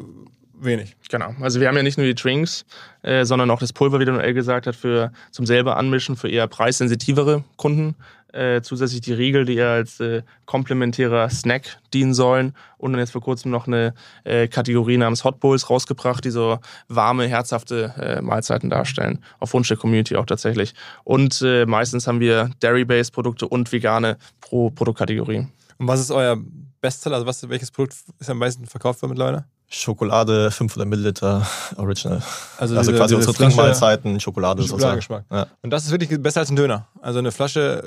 wenig. 0.61 0.97
Genau. 1.09 1.35
Also 1.41 1.61
wir 1.61 1.69
haben 1.69 1.77
ja 1.77 1.83
nicht 1.83 1.99
nur 1.99 2.07
die 2.07 2.15
Drinks, 2.15 2.65
äh, 3.03 3.25
sondern 3.25 3.51
auch 3.51 3.61
das 3.61 3.73
Pulver, 3.73 4.01
wie 4.01 4.05
der 4.05 4.15
Noel 4.15 4.35
gesagt 4.35 4.67
hat, 4.67 4.77
für 4.77 5.13
zum 5.31 5.47
selber 5.47 5.77
anmischen 5.77 6.17
für 6.17 6.29
eher 6.29 6.47
preissensitivere 6.47 7.45
Kunden. 7.57 7.97
Äh, 8.31 8.61
zusätzlich 8.61 9.01
die 9.01 9.15
Riegel, 9.15 9.47
die 9.47 9.57
eher 9.57 9.71
als 9.71 10.01
äh, 10.01 10.23
komplementärer 10.45 11.31
Snack 11.31 11.79
dienen 11.95 12.13
sollen. 12.13 12.53
Und 12.77 12.93
dann 12.93 13.01
jetzt 13.01 13.13
vor 13.13 13.23
kurzem 13.23 13.51
noch 13.51 13.67
eine 13.67 13.95
äh, 14.25 14.49
Kategorie 14.49 14.99
namens 14.99 15.25
Hot 15.25 15.41
Bowls 15.41 15.71
rausgebracht, 15.71 16.25
die 16.27 16.31
so 16.31 16.59
warme, 16.89 17.27
herzhafte 17.27 17.95
äh, 17.99 18.21
Mahlzeiten 18.21 18.69
darstellen. 18.69 19.25
Auf 19.39 19.55
Wunsch 19.55 19.69
der 19.69 19.79
Community 19.79 20.15
auch 20.17 20.27
tatsächlich. 20.27 20.75
Und 21.05 21.41
äh, 21.41 21.65
meistens 21.65 22.07
haben 22.07 22.21
wir 22.21 22.51
Dairy-Based 22.61 23.15
Produkte 23.15 23.49
und 23.49 23.73
vegane 23.73 24.19
pro 24.43 24.71
Produktkategorie. 24.71 25.47
Und 25.79 25.89
was 25.89 26.01
ist 26.01 26.11
euer 26.11 26.37
Bestseller? 26.83 27.17
Also 27.17 27.27
was, 27.27 27.49
welches 27.49 27.71
Produkt 27.71 27.97
ist 28.19 28.29
am 28.29 28.39
meisten 28.39 28.67
verkauft 28.67 29.01
wird 29.01 29.09
mittlerweile? 29.09 29.47
Schokolade 29.71 30.51
500 30.51 30.89
Milliliter 30.89 31.47
Original. 31.77 32.23
Also, 32.59 32.75
diese- 32.79 32.93
quasi 32.95 33.15
diese 33.17 33.17
unsere 33.29 33.35
Flasche- 33.35 33.55
Trinkmahlzeiten, 33.57 34.19
Schokolade 34.21 34.63
sozusagen. 34.63 35.25
Ja. 35.31 35.47
Und 35.63 35.71
das 35.71 35.85
ist 35.85 35.91
wirklich 35.91 36.21
besser 36.23 36.41
als 36.41 36.51
ein 36.51 36.57
Döner. 36.57 36.87
Also 37.03 37.19
eine 37.19 37.33
Flasche 37.33 37.83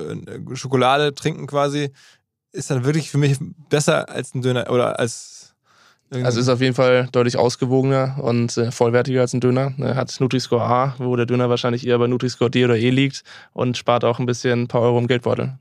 äh, 0.52 0.56
Schokolade 0.56 1.13
trinken 1.15 1.48
quasi 1.48 1.91
ist 2.52 2.70
dann 2.70 2.84
wirklich 2.84 3.10
für 3.10 3.17
mich 3.17 3.38
besser 3.70 4.10
als 4.10 4.36
ein 4.36 4.41
Döner 4.41 4.70
oder 4.70 5.00
als 5.00 5.56
Also 6.12 6.39
ist 6.41 6.50
auf 6.50 6.60
jeden 6.62 6.76
Fall 6.76 7.08
deutlich 7.13 7.38
ausgewogener 7.38 8.17
und 8.22 8.58
äh, 8.58 8.70
vollwertiger 8.72 9.22
als 9.22 9.34
ein 9.34 9.39
Döner. 9.39 9.74
Er 9.80 9.96
hat 9.96 10.13
Nutri-Score 10.20 10.62
A, 10.62 10.96
wo 10.98 11.15
der 11.15 11.26
Döner 11.26 11.50
wahrscheinlich 11.50 11.88
eher 11.88 11.98
bei 11.98 12.08
Nutri-Score 12.08 12.52
D 12.52 12.65
oder 12.65 12.76
E 12.78 12.89
liegt 12.89 13.24
und 13.54 13.78
spart 13.78 14.04
auch 14.04 14.20
ein 14.20 14.26
bisschen 14.26 14.63
ein 14.63 14.67
paar 14.67 14.82
Euro 14.82 15.00
im 15.00 15.08
Geldbeutel. 15.08 15.58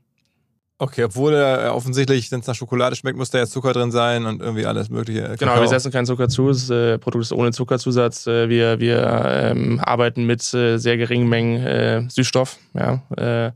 Okay, 0.81 1.03
obwohl 1.03 1.35
er 1.35 1.75
offensichtlich, 1.75 2.31
wenn 2.31 2.39
es 2.39 2.47
nach 2.47 2.55
Schokolade 2.55 2.95
schmeckt, 2.95 3.15
muss 3.15 3.29
da 3.29 3.37
ja 3.37 3.45
Zucker 3.45 3.71
drin 3.71 3.91
sein 3.91 4.25
und 4.25 4.41
irgendwie 4.41 4.65
alles 4.65 4.89
mögliche. 4.89 5.21
Genau, 5.37 5.51
Kakao. 5.51 5.61
wir 5.61 5.67
setzen 5.67 5.91
keinen 5.91 6.07
Zucker 6.07 6.27
zu. 6.27 6.47
Das 6.47 6.71
äh, 6.71 6.97
Produkt 6.97 7.21
ist 7.25 7.33
ohne 7.33 7.51
Zuckerzusatz. 7.51 8.25
Äh, 8.25 8.49
wir 8.49 8.79
wir 8.79 9.05
ähm, 9.27 9.79
arbeiten 9.79 10.25
mit 10.25 10.41
äh, 10.55 10.79
sehr 10.79 10.97
geringen 10.97 11.29
Mengen 11.29 11.63
äh, 11.63 12.09
Süßstoff. 12.09 12.57
Ja, 12.73 13.03
äh, 13.15 13.51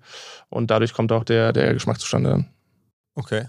und 0.49 0.69
dadurch 0.69 0.93
kommt 0.93 1.11
auch 1.11 1.23
der, 1.23 1.51
der 1.51 1.73
Geschmack 1.73 1.99
zustande. 1.99 2.29
dann. 2.29 2.49
Okay. 3.15 3.47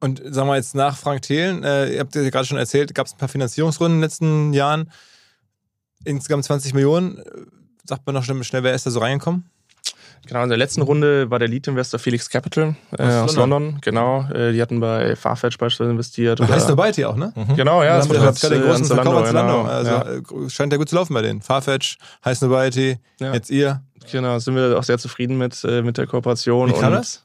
Und 0.00 0.20
sagen 0.24 0.48
wir 0.48 0.56
jetzt 0.56 0.74
nach 0.74 0.96
Frank 0.96 1.22
Thelen, 1.22 1.62
äh, 1.62 1.92
ihr 1.92 2.00
habt 2.00 2.12
ja 2.16 2.28
gerade 2.28 2.44
schon 2.44 2.58
erzählt, 2.58 2.92
gab 2.92 3.06
es 3.06 3.12
ein 3.12 3.18
paar 3.18 3.28
Finanzierungsrunden 3.28 3.98
in 3.98 4.00
den 4.00 4.04
letzten 4.04 4.52
Jahren. 4.52 4.90
Insgesamt 6.04 6.44
20 6.44 6.74
Millionen. 6.74 7.22
Sagt 7.84 8.04
man 8.04 8.16
noch 8.16 8.24
schnell, 8.24 8.42
schnell 8.42 8.64
wer 8.64 8.74
ist 8.74 8.84
da 8.84 8.90
so 8.90 8.98
reingekommen? 8.98 9.48
Genau, 10.26 10.42
in 10.42 10.48
der 10.48 10.58
letzten 10.58 10.82
Runde 10.82 11.30
war 11.30 11.38
der 11.38 11.48
Lead-Investor 11.48 11.98
Felix 12.00 12.28
Capital 12.28 12.74
äh, 12.98 13.02
Aus 13.02 13.30
aus, 13.30 13.36
London. 13.36 13.62
London. 13.64 13.80
Genau, 13.80 14.28
äh, 14.32 14.52
die 14.52 14.60
hatten 14.60 14.80
bei 14.80 15.16
Farfetch 15.16 15.56
beispielsweise 15.58 15.90
investiert. 15.92 16.40
Da 16.40 16.44
oder- 16.44 16.54
heißt 16.54 16.68
dabei 16.68 16.90
auch, 17.06 17.16
ne? 17.16 17.32
Genau, 17.56 17.82
ja. 17.82 17.96
das 17.96 18.08
gehört, 18.08 18.40
gerade 18.40 18.54
den 18.56 18.64
äh, 18.64 18.66
großen 18.66 18.90
an 18.90 18.96
Verkauf 18.96 19.16
an 19.16 19.26
Zalando, 19.26 19.52
Zalando. 19.64 19.68
Also 19.68 19.90
ja. 19.90 20.46
äh, 20.46 20.50
scheint 20.50 20.72
ja 20.72 20.78
gut 20.78 20.88
zu 20.88 20.96
laufen 20.96 21.14
bei 21.14 21.22
denen. 21.22 21.42
Farfetch, 21.42 21.98
Heiß 22.24 22.40
Nobiety, 22.42 22.98
Ja. 23.20 23.32
jetzt 23.32 23.50
ihr. 23.50 23.82
Genau, 24.12 24.38
sind 24.38 24.54
wir 24.54 24.78
auch 24.78 24.84
sehr 24.84 24.98
zufrieden 24.98 25.38
mit, 25.38 25.62
äh, 25.64 25.82
mit 25.82 25.98
der 25.98 26.06
Kooperation. 26.06 26.68
Wie 26.70 26.74
kam 26.74 26.92
und, 26.92 26.98
das? 26.98 27.24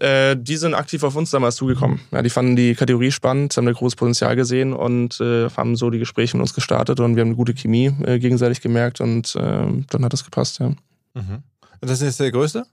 Äh, 0.00 0.36
die 0.36 0.56
sind 0.56 0.74
aktiv 0.74 1.02
auf 1.04 1.14
uns 1.16 1.30
damals 1.30 1.56
zugekommen. 1.56 2.00
Ja, 2.10 2.20
die 2.22 2.30
fanden 2.30 2.56
die 2.56 2.74
Kategorie 2.74 3.12
spannend, 3.12 3.56
haben 3.56 3.64
da 3.66 3.72
großes 3.72 3.96
Potenzial 3.96 4.34
gesehen 4.34 4.72
und 4.72 5.20
äh, 5.20 5.48
haben 5.50 5.76
so 5.76 5.88
die 5.90 5.98
Gespräche 6.00 6.36
mit 6.36 6.42
uns 6.42 6.52
gestartet 6.54 6.98
und 7.00 7.14
wir 7.14 7.20
haben 7.20 7.28
eine 7.28 7.36
gute 7.36 7.54
Chemie 7.54 7.94
äh, 8.04 8.18
gegenseitig 8.18 8.60
gemerkt 8.60 9.00
und 9.00 9.36
äh, 9.36 9.40
dann 9.90 10.04
hat 10.04 10.12
das 10.12 10.24
gepasst, 10.24 10.58
ja. 10.58 10.72
Und 11.80 11.90
das 11.90 12.00
ist 12.00 12.04
jetzt 12.06 12.20
der 12.20 12.32
größte? 12.32 12.64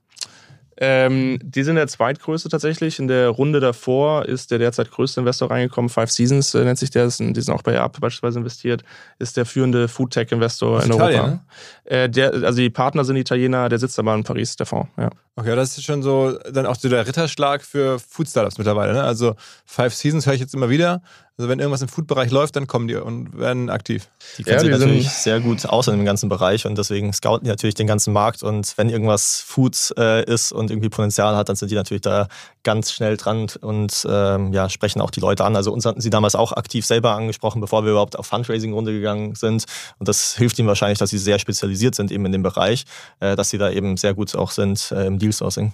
Ähm, 0.84 1.38
die 1.44 1.62
sind 1.62 1.76
der 1.76 1.86
zweitgrößte 1.88 2.50
tatsächlich. 2.50 2.98
In 2.98 3.08
der 3.08 3.30
Runde 3.30 3.60
davor 3.60 4.26
ist 4.26 4.50
der 4.50 4.58
derzeit 4.58 4.90
größte 4.90 5.20
Investor 5.20 5.52
reingekommen. 5.52 5.90
Five 5.90 6.10
Seasons 6.10 6.56
äh, 6.56 6.64
nennt 6.64 6.80
sich 6.80 6.90
der. 6.90 7.08
Sind- 7.12 7.38
Die 7.38 7.42
sind 7.42 7.54
auch 7.54 7.62
bei 7.62 7.80
Up 7.80 8.00
beispielsweise 8.00 8.40
investiert. 8.40 8.82
Ist 9.20 9.38
der 9.38 9.46
führende 9.46 9.88
Foodtech-Investor 9.88 10.78
Aus 10.78 10.86
in 10.86 10.94
Italien, 10.94 11.20
Europa. 11.20 11.40
Äh, 11.84 12.10
der, 12.10 12.34
also 12.34 12.62
die 12.62 12.72
Partner 12.72 13.04
sind 13.06 13.16
Italiener, 13.18 13.70
der 13.70 13.78
sitzt 13.78 14.00
aber 14.00 14.16
in 14.16 14.24
Paris, 14.24 14.56
der 14.56 14.66
Fonds. 14.66 14.90
Ja. 14.98 15.12
Okay, 15.36 15.56
das 15.56 15.78
ist 15.78 15.84
schon 15.84 16.02
so 16.02 16.40
dann 16.52 16.66
auch 16.66 16.76
so 16.76 16.90
der 16.90 17.06
Ritterschlag 17.06 17.62
für 17.62 18.00
Food 18.00 18.28
Startups 18.28 18.58
mittlerweile. 18.58 18.94
Ne? 18.94 19.04
Also 19.04 19.36
Five 19.66 19.94
Seasons 19.94 20.26
höre 20.26 20.34
ich 20.34 20.42
jetzt 20.42 20.56
immer 20.56 20.70
wieder. 20.70 21.04
Also 21.41 21.49
wenn 21.49 21.58
irgendwas 21.58 21.82
im 21.82 21.88
Food-Bereich 21.88 22.30
läuft, 22.30 22.56
dann 22.56 22.67
kommen 22.67 22.88
die 22.88 22.93
und 22.95 23.36
werden 23.36 23.71
aktiv. 23.71 24.12
Die 24.38 24.43
kennen 24.43 24.58
Ja, 24.58 24.60
sich 24.60 24.69
die 24.69 24.77
sind- 24.77 24.88
natürlich 24.89 25.10
sehr 25.10 25.39
gut 25.47 25.65
aus 25.65 25.88
in 25.88 25.95
dem 25.97 26.06
ganzen 26.06 26.30
Bereich 26.30 26.67
und 26.67 26.77
deswegen 26.77 27.12
scouten 27.13 27.45
die 27.45 27.49
natürlich 27.49 27.73
den 27.73 27.88
ganzen 27.88 28.13
Markt. 28.13 28.43
Und 28.43 28.71
wenn 28.77 28.89
irgendwas 28.89 29.39
Food 29.41 29.91
äh, 29.97 30.23
ist 30.32 30.51
und 30.51 30.69
irgendwie 30.69 30.89
Potenzial 30.89 31.36
hat, 31.36 31.49
dann 31.49 31.56
sind 31.56 31.71
die 31.71 31.75
natürlich 31.75 32.01
da 32.01 32.27
ganz 32.62 32.91
schnell 32.91 33.17
dran 33.17 33.47
und 33.62 34.06
ähm, 34.08 34.54
ja, 34.54 34.69
sprechen 34.69 35.01
auch 35.01 35.10
die 35.10 35.19
Leute 35.19 35.43
an. 35.43 35.56
Also 35.56 35.73
uns 35.73 35.84
hatten 35.88 35.99
sie 35.99 36.12
damals 36.12 36.36
auch 36.36 36.51
aktiv 36.51 36.86
selber 36.86 37.15
angesprochen, 37.15 37.60
bevor 37.60 37.84
wir 37.86 37.89
überhaupt 37.93 38.19
auf 38.19 38.27
Fundraising-Runde 38.27 38.91
gegangen 38.91 39.34
sind. 39.34 39.65
Und 39.97 40.08
das 40.08 40.36
hilft 40.36 40.60
ihnen 40.60 40.67
wahrscheinlich, 40.67 40.99
dass 40.99 41.10
sie 41.10 41.17
sehr 41.17 41.39
spezialisiert 41.39 41.95
sind 41.95 42.12
eben 42.12 42.23
in 42.27 42.34
dem 42.34 42.43
Bereich, 42.43 42.86
äh, 43.19 43.36
dass 43.36 43.49
sie 43.49 43.58
da 43.58 43.71
eben 43.71 43.97
sehr 43.97 44.13
gut 44.13 44.36
auch 44.36 44.51
sind 44.51 44.91
äh, 44.91 45.08
im 45.08 45.17
Deal-Sourcing. 45.17 45.73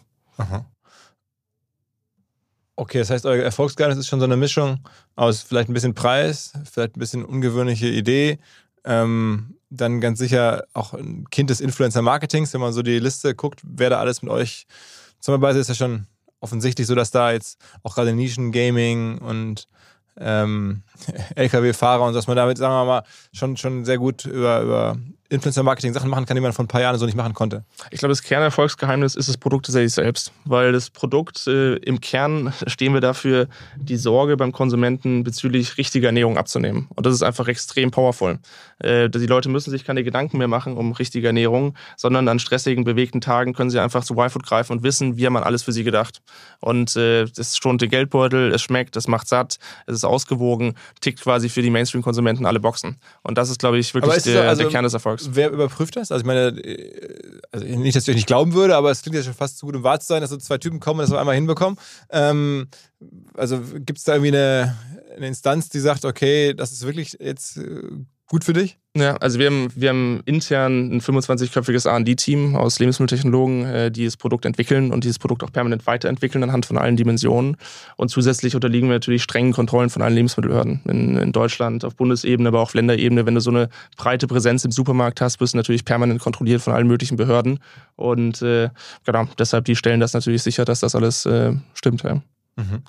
Okay, 2.79 2.99
das 2.99 3.09
heißt, 3.09 3.25
euer 3.25 3.43
Erfolgsgeheimnis 3.43 3.97
ist 3.97 4.07
schon 4.07 4.19
so 4.19 4.25
eine 4.25 4.37
Mischung 4.37 4.79
aus 5.15 5.41
vielleicht 5.41 5.67
ein 5.67 5.73
bisschen 5.73 5.95
Preis, 5.95 6.53
vielleicht 6.71 6.95
ein 6.95 6.99
bisschen 6.99 7.25
ungewöhnliche 7.25 7.87
Idee, 7.87 8.37
ähm, 8.85 9.55
dann 9.71 9.99
ganz 9.99 10.19
sicher 10.19 10.63
auch 10.73 10.93
ein 10.93 11.27
Kind 11.31 11.49
des 11.49 11.59
Influencer-Marketings, 11.59 12.53
wenn 12.53 12.61
man 12.61 12.73
so 12.73 12.83
die 12.83 12.99
Liste 12.99 13.33
guckt, 13.33 13.61
wer 13.63 13.89
da 13.89 13.99
alles 13.99 14.21
mit 14.21 14.31
euch 14.31 14.67
zusammenarbeitet, 15.19 15.61
ist 15.61 15.69
ja 15.69 15.73
schon 15.73 16.05
offensichtlich 16.39 16.85
so, 16.85 16.93
dass 16.93 17.09
da 17.09 17.31
jetzt 17.31 17.59
auch 17.81 17.95
gerade 17.95 18.13
Nischen-Gaming 18.13 19.17
und 19.17 19.67
ähm, 20.19 20.83
LKW-Fahrer 21.35 22.03
und 22.03 22.13
so, 22.13 22.19
dass 22.19 22.27
man 22.27 22.37
damit, 22.37 22.59
sagen 22.59 22.75
wir 22.75 22.85
mal, 22.85 23.03
schon, 23.33 23.57
schon 23.57 23.85
sehr 23.85 23.97
gut 23.97 24.25
über, 24.25 24.61
über 24.61 24.97
Influencer-Marketing 25.29 25.93
Sachen 25.93 26.09
machen 26.09 26.25
kann, 26.25 26.35
die 26.35 26.41
man 26.41 26.53
vor 26.53 26.63
ein 26.63 26.67
paar 26.67 26.81
Jahren 26.81 26.97
so 26.97 27.05
nicht 27.05 27.15
machen 27.15 27.33
konnte. 27.33 27.65
Ich 27.91 27.99
glaube, 27.99 28.11
das 28.11 28.23
Kernerfolgsgeheimnis 28.23 29.15
ist 29.15 29.27
das 29.27 29.37
Produkt 29.37 29.65
tatsächlich 29.65 29.93
selbst, 29.93 30.31
weil 30.45 30.71
das 30.71 30.89
Produkt 30.89 31.47
äh, 31.47 31.75
im 31.75 31.99
Kern 31.99 32.53
stehen 32.67 32.93
wir 32.93 33.01
dafür, 33.01 33.47
die 33.75 33.97
Sorge 33.97 34.37
beim 34.37 34.51
Konsumenten 34.51 35.23
bezüglich 35.23 35.77
richtiger 35.77 36.07
Ernährung 36.07 36.37
abzunehmen. 36.37 36.87
Und 36.95 37.05
das 37.05 37.13
ist 37.13 37.23
einfach 37.23 37.47
extrem 37.47 37.91
powerful. 37.91 38.39
Äh, 38.79 39.09
die 39.09 39.25
Leute 39.25 39.49
müssen 39.49 39.71
sich 39.71 39.83
keine 39.83 40.03
Gedanken 40.03 40.37
mehr 40.37 40.47
machen 40.47 40.77
um 40.77 40.91
richtige 40.93 41.27
Ernährung, 41.27 41.75
sondern 41.97 42.27
an 42.27 42.39
stressigen, 42.39 42.83
bewegten 42.83 43.21
Tagen 43.21 43.53
können 43.53 43.69
sie 43.69 43.79
einfach 43.79 44.03
zu 44.03 44.13
Y-Food 44.13 44.45
greifen 44.45 44.73
und 44.73 44.83
wissen, 44.83 45.17
wie 45.17 45.29
man 45.29 45.43
alles 45.43 45.63
für 45.63 45.71
sie 45.71 45.83
gedacht. 45.83 46.21
Und 46.59 46.95
äh, 46.95 47.25
das 47.25 47.57
schont 47.57 47.81
den 47.81 47.89
Geldbeutel, 47.89 48.53
es 48.53 48.61
schmeckt, 48.61 48.95
es 48.95 49.07
macht 49.07 49.27
satt, 49.27 49.57
es 49.87 49.95
ist 49.95 50.03
ausgewogen, 50.05 50.75
tickt 51.01 51.21
quasi 51.21 51.49
für 51.49 51.61
die 51.61 51.69
Mainstream-Konsumenten 51.69 52.45
alle 52.45 52.59
Boxen. 52.59 52.97
Und 53.23 53.37
das 53.37 53.49
ist, 53.49 53.59
glaube 53.59 53.77
ich, 53.77 53.93
wirklich 53.93 54.23
der, 54.23 54.47
also, 54.47 54.63
der 54.63 54.71
Kern 54.71 54.83
des 54.83 54.93
Erfolgs. 54.93 55.16
Wer 55.29 55.51
überprüft 55.51 55.95
das? 55.95 56.11
Also 56.11 56.21
ich 56.21 56.25
meine, 56.25 56.49
äh, 56.59 57.39
also 57.51 57.65
nicht, 57.65 57.95
dass 57.95 58.03
ich 58.03 58.09
euch 58.09 58.15
nicht 58.15 58.27
glauben 58.27 58.53
würde, 58.53 58.75
aber 58.75 58.91
es 58.91 59.01
klingt 59.01 59.15
ja 59.15 59.23
schon 59.23 59.33
fast 59.33 59.57
zu 59.57 59.65
gut, 59.65 59.75
um 59.75 59.83
wahr 59.83 59.99
zu 59.99 60.07
sein, 60.07 60.21
dass 60.21 60.29
so 60.29 60.37
zwei 60.37 60.57
Typen 60.57 60.79
kommen 60.79 60.99
und 60.99 61.03
das 61.03 61.11
auf 61.11 61.19
einmal 61.19 61.35
hinbekommen. 61.35 61.79
Ähm, 62.09 62.67
also 63.35 63.59
gibt 63.59 63.97
es 63.97 64.03
da 64.03 64.13
irgendwie 64.13 64.35
eine, 64.35 64.77
eine 65.15 65.27
Instanz, 65.27 65.69
die 65.69 65.79
sagt, 65.79 66.05
okay, 66.05 66.53
das 66.53 66.71
ist 66.71 66.85
wirklich 66.85 67.17
jetzt 67.19 67.57
äh, 67.57 67.81
gut 68.27 68.43
für 68.43 68.53
dich? 68.53 68.77
Ja, 68.95 69.15
also 69.17 69.37
wir 69.37 69.47
haben, 69.47 69.69
wir 69.75 69.89
haben 69.89 70.21
intern 70.25 70.91
ein 70.91 71.01
25-köpfiges 71.01 71.87
R&D-Team 71.87 72.55
aus 72.55 72.79
Lebensmitteltechnologen, 72.79 73.65
äh, 73.65 73.91
die 73.91 74.05
das 74.05 74.17
Produkt 74.17 74.45
entwickeln 74.45 74.91
und 74.91 75.03
dieses 75.03 75.19
Produkt 75.19 75.43
auch 75.43 75.51
permanent 75.51 75.85
weiterentwickeln 75.85 76.43
anhand 76.43 76.65
von 76.65 76.77
allen 76.77 76.97
Dimensionen. 76.97 77.57
Und 77.95 78.09
zusätzlich 78.09 78.55
unterliegen 78.55 78.89
wir 78.89 78.95
natürlich 78.95 79.23
strengen 79.23 79.53
Kontrollen 79.53 79.89
von 79.89 80.01
allen 80.01 80.15
Lebensmittelbehörden 80.15 80.81
in, 80.85 81.15
in 81.17 81.31
Deutschland, 81.31 81.85
auf 81.85 81.95
Bundesebene, 81.95 82.49
aber 82.49 82.59
auch 82.59 82.67
auf 82.67 82.73
Länderebene. 82.73 83.25
Wenn 83.25 83.35
du 83.35 83.41
so 83.41 83.51
eine 83.51 83.69
breite 83.97 84.27
Präsenz 84.27 84.65
im 84.65 84.71
Supermarkt 84.71 85.21
hast, 85.21 85.39
wirst 85.39 85.53
du 85.53 85.57
natürlich 85.57 85.85
permanent 85.85 86.19
kontrolliert 86.19 86.61
von 86.61 86.73
allen 86.73 86.87
möglichen 86.87 87.17
Behörden. 87.17 87.59
Und 87.95 88.41
äh, 88.41 88.69
genau, 89.05 89.27
deshalb 89.37 89.65
die 89.65 89.75
stellen 89.75 89.99
das 89.99 90.13
natürlich 90.13 90.41
sicher, 90.41 90.65
dass 90.65 90.79
das 90.79 90.95
alles 90.95 91.25
äh, 91.27 91.53
stimmt. 91.73 92.01
Ja. 92.03 92.15
Mhm. 92.55 92.81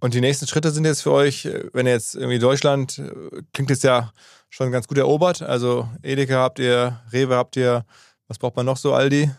Und 0.00 0.12
die 0.12 0.20
nächsten 0.20 0.46
Schritte 0.46 0.70
sind 0.70 0.84
jetzt 0.84 1.02
für 1.02 1.12
euch, 1.12 1.46
äh, 1.46 1.64
wenn 1.72 1.86
ihr 1.86 1.92
jetzt 1.92 2.14
irgendwie 2.14 2.38
Deutschland, 2.38 2.98
äh, 2.98 3.42
klingt 3.54 3.70
jetzt 3.70 3.84
ja 3.84 4.12
schon 4.56 4.72
ganz 4.72 4.88
gut 4.88 4.96
erobert. 4.96 5.42
Also 5.42 5.86
Edeka 6.02 6.36
habt 6.36 6.58
ihr, 6.58 6.98
Rewe 7.12 7.36
habt 7.36 7.56
ihr, 7.56 7.84
was 8.26 8.38
braucht 8.38 8.56
man 8.56 8.64
noch 8.64 8.78
so, 8.78 8.94
Aldi? 8.94 9.30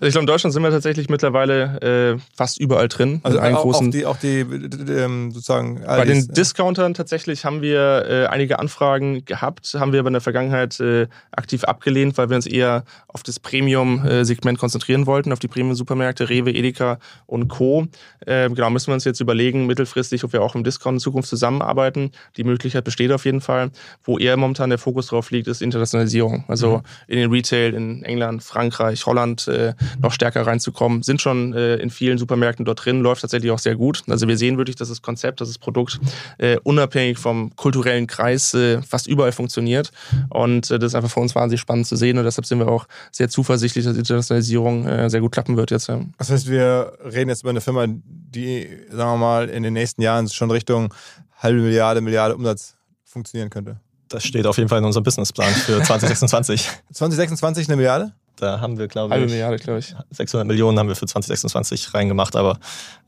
Also 0.00 0.06
ich 0.08 0.12
glaube, 0.12 0.22
in 0.22 0.26
Deutschland 0.26 0.52
sind 0.52 0.62
wir 0.62 0.70
tatsächlich 0.70 1.08
mittlerweile 1.08 2.14
äh, 2.16 2.20
fast 2.36 2.60
überall 2.60 2.88
drin. 2.88 3.20
Also 3.24 3.40
auch, 3.40 3.62
großen, 3.62 3.88
auch 3.88 3.92
die, 3.92 4.06
auch 4.06 4.16
die 4.16 4.38
ähm, 4.40 5.32
sozusagen. 5.32 5.82
Bei 5.84 6.04
den 6.04 6.28
Discountern 6.28 6.94
tatsächlich 6.94 7.44
haben 7.44 7.62
wir 7.62 8.06
äh, 8.08 8.26
einige 8.26 8.58
Anfragen 8.58 9.24
gehabt, 9.24 9.74
haben 9.78 9.92
wir 9.92 10.00
aber 10.00 10.08
in 10.08 10.14
der 10.14 10.20
Vergangenheit 10.20 10.78
äh, 10.80 11.08
aktiv 11.32 11.64
abgelehnt, 11.64 12.16
weil 12.16 12.30
wir 12.30 12.36
uns 12.36 12.46
eher 12.46 12.84
auf 13.08 13.22
das 13.22 13.40
Premium-Segment 13.40 14.58
konzentrieren 14.58 15.06
wollten, 15.06 15.32
auf 15.32 15.40
die 15.40 15.48
Premium-Supermärkte, 15.48 16.28
Rewe, 16.28 16.52
Edeka 16.52 16.98
und 17.26 17.48
Co. 17.48 17.86
Äh, 18.24 18.48
genau, 18.50 18.70
müssen 18.70 18.88
wir 18.88 18.94
uns 18.94 19.04
jetzt 19.04 19.20
überlegen, 19.20 19.66
mittelfristig, 19.66 20.22
ob 20.24 20.32
wir 20.32 20.42
auch 20.42 20.54
im 20.54 20.62
Discount 20.64 20.96
in 20.96 21.00
Zukunft 21.00 21.28
zusammenarbeiten. 21.28 22.12
Die 22.36 22.44
Möglichkeit 22.44 22.84
besteht 22.84 23.10
auf 23.10 23.24
jeden 23.24 23.40
Fall. 23.40 23.70
Wo 24.04 24.18
eher 24.18 24.36
momentan 24.36 24.70
der 24.70 24.78
Fokus 24.78 25.08
drauf 25.08 25.30
liegt, 25.30 25.48
ist 25.48 25.60
Internationalisierung. 25.60 26.44
Also 26.46 26.78
mhm. 26.78 26.82
in 27.08 27.18
den 27.18 27.30
Retail 27.30 27.74
in 27.74 28.04
England, 28.04 28.42
Frankreich, 28.42 29.04
Holland, 29.06 29.27
äh, 29.48 29.74
noch 30.00 30.12
stärker 30.12 30.46
reinzukommen. 30.46 31.02
Sind 31.02 31.20
schon 31.20 31.52
äh, 31.54 31.76
in 31.76 31.90
vielen 31.90 32.18
Supermärkten 32.18 32.64
dort 32.64 32.84
drin, 32.84 33.00
läuft 33.00 33.22
tatsächlich 33.22 33.50
auch 33.50 33.58
sehr 33.58 33.76
gut. 33.76 34.02
Also 34.08 34.28
wir 34.28 34.36
sehen 34.36 34.56
wirklich, 34.56 34.76
dass 34.76 34.88
das 34.88 35.02
Konzept, 35.02 35.40
dass 35.40 35.48
das 35.48 35.58
Produkt 35.58 36.00
äh, 36.38 36.58
unabhängig 36.62 37.18
vom 37.18 37.54
kulturellen 37.56 38.06
Kreis 38.06 38.54
äh, 38.54 38.82
fast 38.82 39.06
überall 39.06 39.32
funktioniert. 39.32 39.90
Und 40.30 40.70
äh, 40.70 40.78
das 40.78 40.92
ist 40.92 40.94
einfach 40.94 41.10
für 41.10 41.20
uns 41.20 41.34
wahnsinnig 41.34 41.60
spannend 41.60 41.86
zu 41.86 41.96
sehen. 41.96 42.18
Und 42.18 42.24
deshalb 42.24 42.46
sind 42.46 42.58
wir 42.58 42.68
auch 42.68 42.86
sehr 43.12 43.28
zuversichtlich, 43.28 43.84
dass 43.84 43.94
die 43.94 44.00
Internationalisierung 44.00 44.86
äh, 44.86 45.10
sehr 45.10 45.20
gut 45.20 45.32
klappen 45.32 45.56
wird 45.56 45.70
jetzt. 45.70 45.88
Ja. 45.88 46.00
Das 46.16 46.30
heißt, 46.30 46.48
wir 46.48 46.92
reden 47.04 47.28
jetzt 47.28 47.42
über 47.42 47.50
eine 47.50 47.60
Firma, 47.60 47.86
die, 47.88 48.68
sagen 48.90 49.12
wir 49.12 49.16
mal, 49.16 49.48
in 49.48 49.62
den 49.62 49.72
nächsten 49.72 50.02
Jahren 50.02 50.28
schon 50.28 50.50
Richtung 50.50 50.92
halbe 51.36 51.60
Milliarde, 51.60 52.00
Milliarde 52.00 52.34
Umsatz 52.34 52.76
funktionieren 53.04 53.50
könnte. 53.50 53.80
Das 54.08 54.24
steht 54.24 54.46
auf 54.46 54.56
jeden 54.56 54.68
Fall 54.68 54.78
in 54.78 54.84
unserem 54.84 55.04
Businessplan 55.04 55.52
für 55.52 55.82
2026. 55.82 56.68
2026 56.92 57.68
eine 57.68 57.76
Milliarde? 57.76 58.12
Da 58.40 58.60
haben 58.60 58.78
wir, 58.78 58.88
glaube 58.88 59.16
ich, 59.18 59.30
Milliarde, 59.30 59.56
glaube 59.56 59.80
ich, 59.80 59.94
600 60.10 60.46
Millionen 60.46 60.78
haben 60.78 60.88
wir 60.88 60.96
für 60.96 61.06
2026 61.06 61.92
reingemacht. 61.94 62.36
Aber 62.36 62.58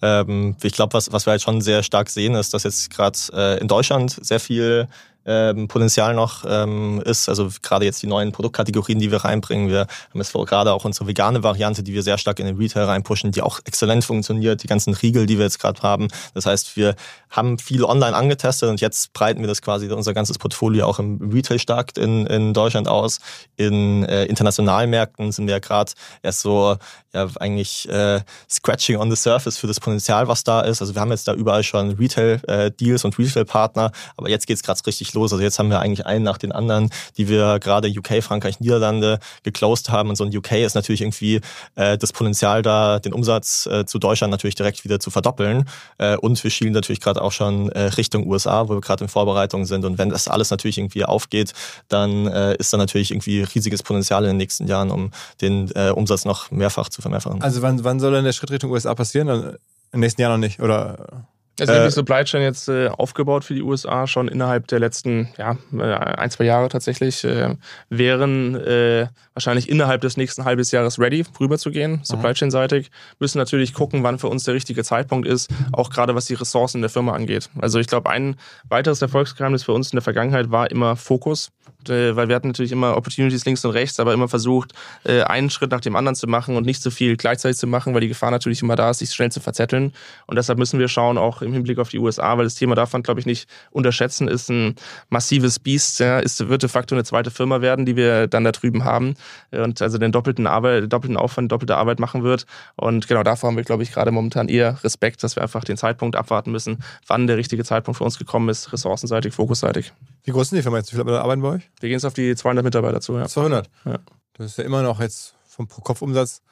ähm, 0.02 0.56
ich 0.62 0.72
glaube, 0.72 0.92
was, 0.94 1.12
was 1.12 1.26
wir 1.26 1.32
halt 1.32 1.42
schon 1.42 1.60
sehr 1.60 1.82
stark 1.82 2.08
sehen, 2.08 2.34
ist, 2.34 2.52
dass 2.52 2.64
jetzt 2.64 2.90
gerade 2.90 3.18
äh, 3.32 3.60
in 3.60 3.68
Deutschland 3.68 4.18
sehr 4.20 4.40
viel 4.40 4.88
ähm, 5.26 5.68
Potenzial 5.68 6.14
noch 6.14 6.44
ähm, 6.46 7.02
ist. 7.04 7.28
Also 7.28 7.48
gerade 7.62 7.84
jetzt 7.84 8.02
die 8.02 8.06
neuen 8.06 8.32
Produktkategorien, 8.32 8.98
die 8.98 9.10
wir 9.10 9.18
reinbringen. 9.18 9.68
Wir 9.68 9.80
haben 9.80 10.20
jetzt 10.20 10.32
gerade 10.32 10.72
auch 10.72 10.84
unsere 10.84 11.06
vegane 11.06 11.42
Variante, 11.42 11.82
die 11.82 11.92
wir 11.92 12.02
sehr 12.02 12.18
stark 12.18 12.38
in 12.38 12.46
den 12.46 12.56
Retail 12.56 12.84
reinpushen, 12.84 13.32
die 13.32 13.42
auch 13.42 13.60
exzellent 13.64 14.04
funktioniert. 14.04 14.62
Die 14.62 14.66
ganzen 14.66 14.94
Riegel, 14.94 15.26
die 15.26 15.38
wir 15.38 15.44
jetzt 15.44 15.58
gerade 15.58 15.82
haben. 15.82 16.08
Das 16.34 16.46
heißt, 16.46 16.76
wir 16.76 16.94
haben 17.30 17.58
viel 17.58 17.84
online 17.84 18.16
angetestet 18.16 18.68
und 18.68 18.80
jetzt 18.80 19.12
breiten 19.12 19.40
wir 19.40 19.48
das 19.48 19.62
quasi 19.62 19.88
unser 19.90 20.14
ganzes 20.14 20.38
Portfolio 20.38 20.86
auch 20.86 20.98
im 20.98 21.30
Retail 21.32 21.58
stark 21.58 21.96
in, 21.96 22.26
in 22.26 22.54
Deutschland 22.54 22.88
aus. 22.88 23.20
In 23.56 24.04
äh, 24.04 24.24
internationalen 24.24 24.90
Märkten 24.90 25.32
sind 25.32 25.46
wir 25.46 25.60
gerade 25.60 25.92
erst 26.22 26.40
so 26.40 26.76
ja 27.12 27.28
eigentlich 27.38 27.88
äh, 27.88 28.20
scratching 28.48 28.96
on 28.96 29.10
the 29.10 29.16
surface 29.16 29.58
für 29.58 29.66
das 29.66 29.80
Potenzial, 29.80 30.28
was 30.28 30.44
da 30.44 30.60
ist. 30.60 30.80
Also 30.80 30.94
wir 30.94 31.00
haben 31.00 31.10
jetzt 31.10 31.26
da 31.26 31.34
überall 31.34 31.62
schon 31.62 31.90
Retail-Deals 31.92 33.04
äh, 33.04 33.06
und 33.06 33.18
Retail-Partner, 33.18 33.92
aber 34.16 34.28
jetzt 34.28 34.46
geht's 34.46 34.62
gerade 34.62 34.80
richtig 34.86 35.12
los. 35.14 35.32
Also 35.32 35.42
jetzt 35.42 35.58
haben 35.58 35.70
wir 35.70 35.80
eigentlich 35.80 36.06
einen 36.06 36.24
nach 36.24 36.38
den 36.38 36.52
anderen, 36.52 36.90
die 37.16 37.28
wir 37.28 37.58
gerade 37.58 37.88
UK, 37.88 38.22
Frankreich, 38.22 38.60
Niederlande 38.60 39.18
geclosed 39.42 39.90
haben. 39.90 40.10
Und 40.10 40.16
so 40.16 40.24
ein 40.24 40.36
UK 40.36 40.52
ist 40.52 40.74
natürlich 40.74 41.00
irgendwie 41.00 41.40
äh, 41.74 41.98
das 41.98 42.12
Potenzial 42.12 42.62
da, 42.62 42.98
den 42.98 43.12
Umsatz 43.12 43.66
äh, 43.66 43.84
zu 43.86 43.98
Deutschland 43.98 44.30
natürlich 44.30 44.54
direkt 44.54 44.84
wieder 44.84 45.00
zu 45.00 45.10
verdoppeln. 45.10 45.68
Äh, 45.98 46.16
und 46.16 46.42
wir 46.42 46.50
schielen 46.50 46.72
natürlich 46.72 47.00
gerade 47.00 47.22
auch 47.22 47.32
schon 47.32 47.70
äh, 47.70 47.80
Richtung 47.80 48.26
USA, 48.28 48.68
wo 48.68 48.74
wir 48.74 48.80
gerade 48.80 49.04
in 49.04 49.08
Vorbereitung 49.08 49.64
sind. 49.64 49.84
Und 49.84 49.98
wenn 49.98 50.10
das 50.10 50.28
alles 50.28 50.50
natürlich 50.50 50.78
irgendwie 50.78 51.04
aufgeht, 51.04 51.52
dann 51.88 52.26
äh, 52.26 52.54
ist 52.56 52.72
da 52.72 52.76
natürlich 52.76 53.10
irgendwie 53.10 53.42
riesiges 53.42 53.82
Potenzial 53.82 54.22
in 54.24 54.30
den 54.30 54.36
nächsten 54.36 54.66
Jahren, 54.66 54.90
um 54.90 55.10
den 55.40 55.70
äh, 55.74 55.90
Umsatz 55.90 56.24
noch 56.24 56.50
mehrfach 56.50 56.88
zu 56.88 56.99
vermehrfachen. 57.00 57.42
Also 57.42 57.62
wann, 57.62 57.82
wann 57.84 58.00
soll 58.00 58.12
denn 58.12 58.24
der 58.24 58.32
Schritt 58.32 58.50
Richtung 58.50 58.70
USA 58.70 58.94
passieren? 58.94 59.56
Im 59.92 60.00
nächsten 60.00 60.22
Jahr 60.22 60.30
noch 60.30 60.38
nicht, 60.38 60.60
oder? 60.60 61.26
Also 61.60 61.74
haben 61.74 61.84
die 61.84 61.90
Supply 61.90 62.24
Chain 62.24 62.42
jetzt 62.42 62.68
äh, 62.68 62.88
aufgebaut 62.88 63.44
für 63.44 63.54
die 63.54 63.62
USA 63.62 64.06
schon 64.06 64.28
innerhalb 64.28 64.66
der 64.68 64.78
letzten 64.78 65.28
ja, 65.36 65.56
äh, 65.76 65.82
ein, 65.82 66.30
zwei 66.30 66.44
Jahre 66.44 66.68
tatsächlich. 66.68 67.22
Äh, 67.24 67.56
wären 67.88 68.54
äh, 68.54 69.08
wahrscheinlich 69.34 69.68
innerhalb 69.68 70.00
des 70.00 70.16
nächsten 70.16 70.44
halbes 70.44 70.70
Jahres 70.70 70.98
ready, 70.98 71.24
rüberzugehen, 71.38 72.00
Supply 72.02 72.32
Chain-seitig. 72.32 72.90
Müssen 73.18 73.38
natürlich 73.38 73.74
gucken, 73.74 74.02
wann 74.02 74.18
für 74.18 74.28
uns 74.28 74.44
der 74.44 74.54
richtige 74.54 74.84
Zeitpunkt 74.84 75.26
ist, 75.26 75.50
auch 75.72 75.90
gerade 75.90 76.14
was 76.14 76.26
die 76.26 76.34
Ressourcen 76.34 76.78
in 76.78 76.82
der 76.82 76.90
Firma 76.90 77.12
angeht. 77.12 77.50
Also 77.60 77.78
ich 77.78 77.86
glaube, 77.86 78.10
ein 78.10 78.36
weiteres 78.68 79.02
Erfolgsgeheimnis 79.02 79.64
für 79.64 79.72
uns 79.72 79.92
in 79.92 79.96
der 79.96 80.02
Vergangenheit 80.02 80.50
war 80.50 80.70
immer 80.70 80.96
Fokus. 80.96 81.50
Äh, 81.88 82.16
weil 82.16 82.28
wir 82.28 82.36
hatten 82.36 82.48
natürlich 82.48 82.72
immer 82.72 82.96
Opportunities 82.96 83.44
links 83.44 83.64
und 83.64 83.70
rechts, 83.72 84.00
aber 84.00 84.12
immer 84.12 84.28
versucht, 84.28 84.72
äh, 85.04 85.22
einen 85.22 85.50
Schritt 85.50 85.70
nach 85.70 85.80
dem 85.80 85.96
anderen 85.96 86.14
zu 86.14 86.26
machen 86.26 86.56
und 86.56 86.66
nicht 86.66 86.82
so 86.82 86.90
viel 86.90 87.16
gleichzeitig 87.16 87.58
zu 87.58 87.66
machen, 87.66 87.94
weil 87.94 88.00
die 88.00 88.08
Gefahr 88.08 88.30
natürlich 88.30 88.62
immer 88.62 88.76
da 88.76 88.90
ist, 88.90 88.98
sich 88.98 89.12
schnell 89.12 89.30
zu 89.30 89.40
verzetteln. 89.40 89.92
Und 90.26 90.36
deshalb 90.36 90.58
müssen 90.58 90.78
wir 90.78 90.88
schauen, 90.88 91.18
auch 91.18 91.42
im 91.42 91.52
Hinblick 91.52 91.78
auf 91.78 91.88
die 91.88 91.98
USA, 91.98 92.36
weil 92.36 92.44
das 92.44 92.54
Thema 92.54 92.76
man, 92.92 93.02
glaube 93.02 93.20
ich, 93.20 93.26
nicht 93.26 93.48
unterschätzen, 93.70 94.28
ist 94.28 94.50
ein 94.50 94.74
massives 95.08 95.58
Biest, 95.58 96.00
ja, 96.00 96.18
ist, 96.18 96.48
wird 96.48 96.62
de 96.62 96.68
facto 96.68 96.94
eine 96.94 97.04
zweite 97.04 97.30
Firma 97.30 97.60
werden, 97.60 97.86
die 97.86 97.96
wir 97.96 98.26
dann 98.26 98.44
da 98.44 98.52
drüben 98.52 98.84
haben 98.84 99.14
und 99.50 99.82
also 99.82 99.98
den 99.98 100.12
doppelten, 100.12 100.46
Arbeit, 100.46 100.92
doppelten 100.92 101.16
Aufwand, 101.16 101.52
doppelte 101.52 101.76
Arbeit 101.76 102.00
machen 102.00 102.22
wird. 102.22 102.46
Und 102.76 103.08
genau 103.08 103.22
davor 103.22 103.48
haben 103.48 103.56
wir, 103.56 103.64
glaube 103.64 103.82
ich, 103.82 103.92
gerade 103.92 104.10
momentan 104.10 104.48
eher 104.48 104.82
Respekt, 104.82 105.22
dass 105.22 105.36
wir 105.36 105.42
einfach 105.42 105.64
den 105.64 105.76
Zeitpunkt 105.76 106.16
abwarten 106.16 106.50
müssen, 106.50 106.78
wann 107.06 107.26
der 107.26 107.36
richtige 107.36 107.64
Zeitpunkt 107.64 107.98
für 107.98 108.04
uns 108.04 108.18
gekommen 108.18 108.48
ist, 108.48 108.72
ressourcenseitig, 108.72 109.34
fokusseitig. 109.34 109.92
Wie 110.24 110.32
groß 110.32 110.50
sind 110.50 110.58
die 110.58 110.62
Firma 110.62 110.78
jetzt? 110.78 110.92
Wie 110.92 110.96
viele 110.96 111.20
arbeiten 111.20 111.42
bei 111.42 111.48
euch? 111.48 111.69
Wir 111.80 111.88
gehen 111.88 111.96
jetzt 111.96 112.04
auf 112.04 112.14
die 112.14 112.36
200 112.36 112.64
Mitarbeiter 112.64 113.00
zu. 113.00 113.16
Ja. 113.16 113.26
200? 113.26 113.68
Ja. 113.84 113.98
Das 114.34 114.46
ist 114.46 114.58
ja 114.58 114.64
immer 114.64 114.82
noch 114.82 115.00
jetzt 115.00 115.34
vom 115.46 115.66
Pro-Kopf-Umsatz 115.66 116.42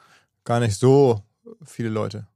gar 0.43 0.59
nicht 0.59 0.77
so 0.77 1.23
viele 1.63 1.89
Leute. 1.89 2.27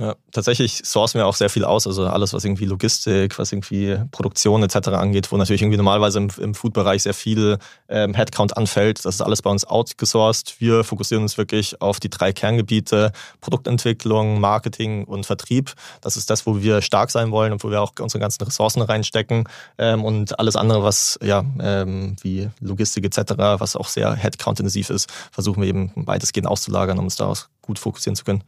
Ja, 0.00 0.14
tatsächlich 0.32 0.80
sourcen 0.82 1.18
wir 1.18 1.26
auch 1.26 1.34
sehr 1.34 1.50
viel 1.50 1.62
aus, 1.62 1.86
also 1.86 2.06
alles, 2.06 2.32
was 2.32 2.42
irgendwie 2.42 2.64
Logistik, 2.64 3.38
was 3.38 3.52
irgendwie 3.52 3.98
Produktion 4.12 4.62
etc. 4.62 4.88
angeht, 4.88 5.30
wo 5.30 5.36
natürlich 5.36 5.60
irgendwie 5.60 5.76
normalerweise 5.76 6.20
im, 6.20 6.30
im 6.40 6.54
Food-Bereich 6.54 7.02
sehr 7.02 7.12
viel 7.12 7.58
ähm, 7.90 8.14
Headcount 8.14 8.56
anfällt. 8.56 9.04
Das 9.04 9.16
ist 9.16 9.20
alles 9.20 9.42
bei 9.42 9.50
uns 9.50 9.66
outgesourced. 9.66 10.58
Wir 10.58 10.84
fokussieren 10.84 11.22
uns 11.22 11.36
wirklich 11.36 11.82
auf 11.82 12.00
die 12.00 12.08
drei 12.08 12.32
Kerngebiete, 12.32 13.12
Produktentwicklung, 13.42 14.40
Marketing 14.40 15.04
und 15.04 15.26
Vertrieb. 15.26 15.74
Das 16.00 16.16
ist 16.16 16.30
das, 16.30 16.46
wo 16.46 16.62
wir 16.62 16.80
stark 16.80 17.10
sein 17.10 17.30
wollen 17.30 17.52
und 17.52 17.62
wo 17.62 17.70
wir 17.70 17.82
auch 17.82 17.92
unsere 18.00 18.20
ganzen 18.20 18.42
Ressourcen 18.44 18.80
reinstecken. 18.80 19.44
Ähm, 19.76 20.02
und 20.02 20.38
alles 20.38 20.56
andere, 20.56 20.82
was 20.82 21.18
ja 21.22 21.44
ähm, 21.60 22.16
wie 22.22 22.48
Logistik 22.60 23.04
etc., 23.04 23.34
was 23.36 23.76
auch 23.76 23.88
sehr 23.88 24.14
Headcount-intensiv 24.14 24.88
ist, 24.88 25.12
versuchen 25.30 25.60
wir 25.60 25.68
eben 25.68 25.92
weitestgehend 25.94 26.48
auszulagern, 26.48 26.98
um 26.98 27.04
uns 27.04 27.16
daraus 27.16 27.50
gut 27.60 27.78
fokussieren 27.78 28.16
zu 28.16 28.24
können. 28.24 28.44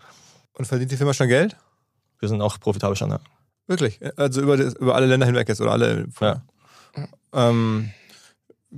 Und 0.54 0.66
verdient 0.66 0.90
die 0.90 0.96
Firma 0.96 1.14
schon 1.14 1.28
Geld? 1.28 1.56
Wir 2.18 2.28
sind 2.28 2.40
auch 2.42 2.60
profitabel 2.60 2.96
schon, 2.96 3.10
ja. 3.10 3.20
Wirklich? 3.66 4.00
Also 4.16 4.42
über, 4.42 4.56
das, 4.56 4.74
über 4.74 4.94
alle 4.94 5.06
Länder 5.06 5.26
hinweg 5.26 5.48
jetzt 5.48 5.60
oder 5.60 5.72
alle? 5.72 6.06
Ja. 6.20 6.42
Ähm, 7.32 7.90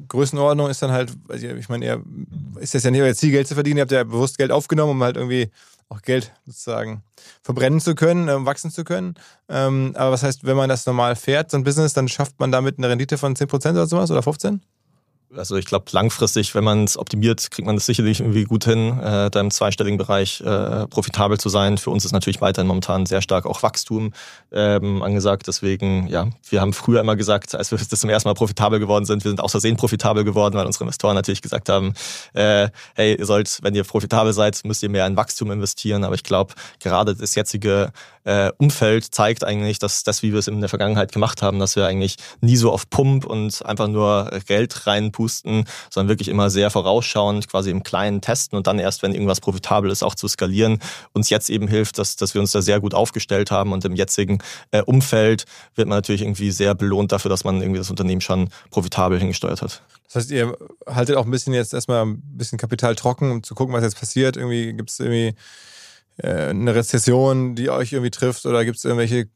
Größenordnung 0.09 0.69
ist 0.69 0.83
dann 0.83 0.93
halt, 0.93 1.13
ich 1.33 1.69
meine, 1.69 1.85
ihr 1.85 2.03
ist 2.61 2.75
das 2.75 2.83
ja 2.83 2.91
nicht 2.91 3.03
euer 3.03 3.15
Ziel, 3.15 3.31
Geld 3.31 3.47
zu 3.47 3.55
verdienen. 3.55 3.79
Ihr 3.79 3.83
habt 3.83 3.93
ja 3.93 4.05
bewusst 4.05 4.39
Geld 4.39 4.51
aufgenommen, 4.51 4.93
um 4.93 5.03
halt 5.03 5.17
irgendwie 5.17 5.51
auch 5.89 6.03
Geld 6.03 6.33
sozusagen 6.47 7.03
verbrennen 7.43 7.81
zu 7.81 7.95
können, 7.95 8.29
äh, 8.29 8.45
wachsen 8.45 8.71
zu 8.71 8.85
können. 8.85 9.15
Ähm, 9.49 9.93
aber 9.97 10.13
was 10.13 10.23
heißt, 10.23 10.45
wenn 10.45 10.57
man 10.57 10.69
das 10.69 10.87
normal 10.87 11.17
fährt, 11.17 11.51
so 11.51 11.57
ein 11.57 11.65
Business, 11.65 11.93
dann 11.93 12.09
schafft 12.09 12.41
man 12.41 12.51
damit 12.51 12.79
eine 12.79 12.89
Rendite 12.89 13.19
von 13.19 13.37
10% 13.37 13.71
oder 13.71 13.87
sowas 13.87 14.11
oder 14.11 14.21
15%? 14.21 14.61
Also 15.37 15.57
ich 15.57 15.67
glaube, 15.67 15.87
langfristig, 15.91 16.55
wenn 16.55 16.65
man 16.65 16.85
es 16.85 16.97
optimiert, 16.97 17.51
kriegt 17.51 17.67
man 17.67 17.77
es 17.77 17.87
sicherlich 17.87 18.21
irgendwie 18.21 18.45
gut 18.45 18.65
hin, 18.65 18.99
äh, 18.99 19.31
da 19.31 19.41
im 19.41 19.51
zweistelligen 19.51 19.99
Bereich 19.99 20.41
äh, 20.41 20.87
profitabel 20.87 21.39
zu 21.39 21.49
sein. 21.49 21.79
Für 21.79 21.91
uns 21.91 22.05
ist 22.05 22.13
natürlich 22.13 22.41
weiterhin 22.41 22.67
momentan 22.67 23.07
sehr 23.07 23.23
stark 23.23 23.47
auch 23.47 23.63
Wachstum 23.63 24.13
ähm, 24.53 25.03
angesagt. 25.03 25.47
Deswegen, 25.47 26.09
ja, 26.09 26.29
wir 26.49 26.61
haben 26.61 26.73
früher 26.73 27.01
immer 27.01 27.17
gesagt, 27.17 27.55
als 27.55 27.71
wir 27.71 27.79
das 27.79 28.01
zum 28.01 28.11
ersten 28.11 28.29
Mal 28.29 28.35
profitabel 28.35 28.79
geworden 28.79 29.05
sind, 29.05 29.25
wir 29.25 29.31
sind 29.31 29.41
aus 29.41 29.53
Versehen 29.53 29.77
profitabel 29.77 30.25
geworden, 30.25 30.55
weil 30.55 30.67
unsere 30.67 30.85
Investoren 30.85 31.15
natürlich 31.15 31.43
gesagt 31.43 31.69
haben, 31.69 31.95
äh, 32.33 32.69
hey, 32.95 33.17
ihr 33.17 33.27
sollt, 33.27 33.59
wenn 33.63 33.75
ihr 33.75 33.85
profitabel 33.85 34.33
seid, 34.33 34.61
müsst 34.65 34.83
ihr 34.83 34.89
mehr 34.89 35.07
in 35.07 35.17
Wachstum 35.17 35.51
investieren. 35.51 36.05
Aber 36.05 36.15
ich 36.15 36.25
glaube, 36.25 36.55
gerade 36.81 37.15
das 37.15 37.35
jetzige 37.35 37.93
äh, 38.25 38.51
Umfeld 38.59 39.15
zeigt 39.15 39.45
eigentlich, 39.45 39.79
dass 39.79 40.03
das, 40.03 40.23
wie 40.23 40.33
wir 40.33 40.39
es 40.39 40.49
in 40.49 40.61
der 40.61 40.69
Vergangenheit 40.69 41.13
gemacht 41.13 41.43
haben, 41.43 41.59
dass 41.59 41.77
wir 41.77 41.87
eigentlich 41.87 42.17
nie 42.41 42.57
so 42.57 42.73
auf 42.73 42.89
Pump 42.91 43.25
und 43.25 43.65
einfach 43.65 43.89
nur 43.89 44.31
Geld 44.47 44.87
reinpusten, 44.87 45.65
sondern 45.91 46.09
wirklich 46.09 46.29
immer 46.29 46.51
sehr 46.51 46.71
vorausschauend, 46.71 47.49
quasi 47.49 47.71
im 47.71 47.83
Kleinen 47.83 48.21
testen 48.21 48.57
und 48.57 48.67
dann 48.67 48.79
erst, 48.79 49.03
wenn 49.03 49.13
irgendwas 49.13 49.41
profitabel 49.41 49.91
ist, 49.91 50.03
auch 50.03 50.15
zu 50.15 50.29
skalieren. 50.29 50.79
Uns 51.13 51.31
jetzt 51.31 51.51
eben 51.51 51.69
hilft, 51.69 51.99
dass, 51.99 52.17
dass 52.17 52.35
wir 52.35 52.41
uns 52.41 52.53
da 52.53 52.63
sehr 52.63 52.81
gut 52.81 52.95
aufgestellt 52.95 53.51
haben 53.51 53.73
und 53.73 53.85
im 53.85 53.95
jetzigen 53.95 54.39
äh, 54.71 54.83
Umfeld 54.83 55.45
wird 55.75 55.89
man 55.89 55.99
natürlich 55.99 56.23
irgendwie 56.23 56.51
sehr 56.51 56.75
belohnt 56.75 57.13
dafür, 57.13 57.29
dass 57.29 57.45
man 57.45 57.61
irgendwie 57.61 57.79
das 57.79 57.91
Unternehmen 57.91 58.21
schon 58.21 58.49
profitabel 58.71 59.19
hingesteuert 59.19 59.63
hat. 59.63 59.83
Das 60.07 60.17
heißt, 60.17 60.31
ihr 60.31 60.57
haltet 60.87 61.17
auch 61.17 61.25
ein 61.25 61.31
bisschen 61.31 61.55
jetzt 61.55 61.75
erstmal 61.75 62.05
ein 62.05 62.23
bisschen 62.37 62.59
Kapital 62.59 62.95
trocken, 62.95 63.31
um 63.31 63.43
zu 63.43 63.55
gucken, 63.55 63.75
was 63.75 63.83
jetzt 63.83 63.99
passiert. 63.99 64.37
Irgendwie 64.37 64.73
gibt 64.73 64.91
es 64.91 65.01
irgendwie 65.01 65.35
eine 66.19 66.75
Rezession, 66.75 67.55
die 67.55 67.71
euch 67.71 67.93
irgendwie 67.93 68.11
trifft 68.11 68.47
oder 68.47 68.65
gibt 68.65 68.77
es 68.77 68.85
irgendwelche 68.85 69.29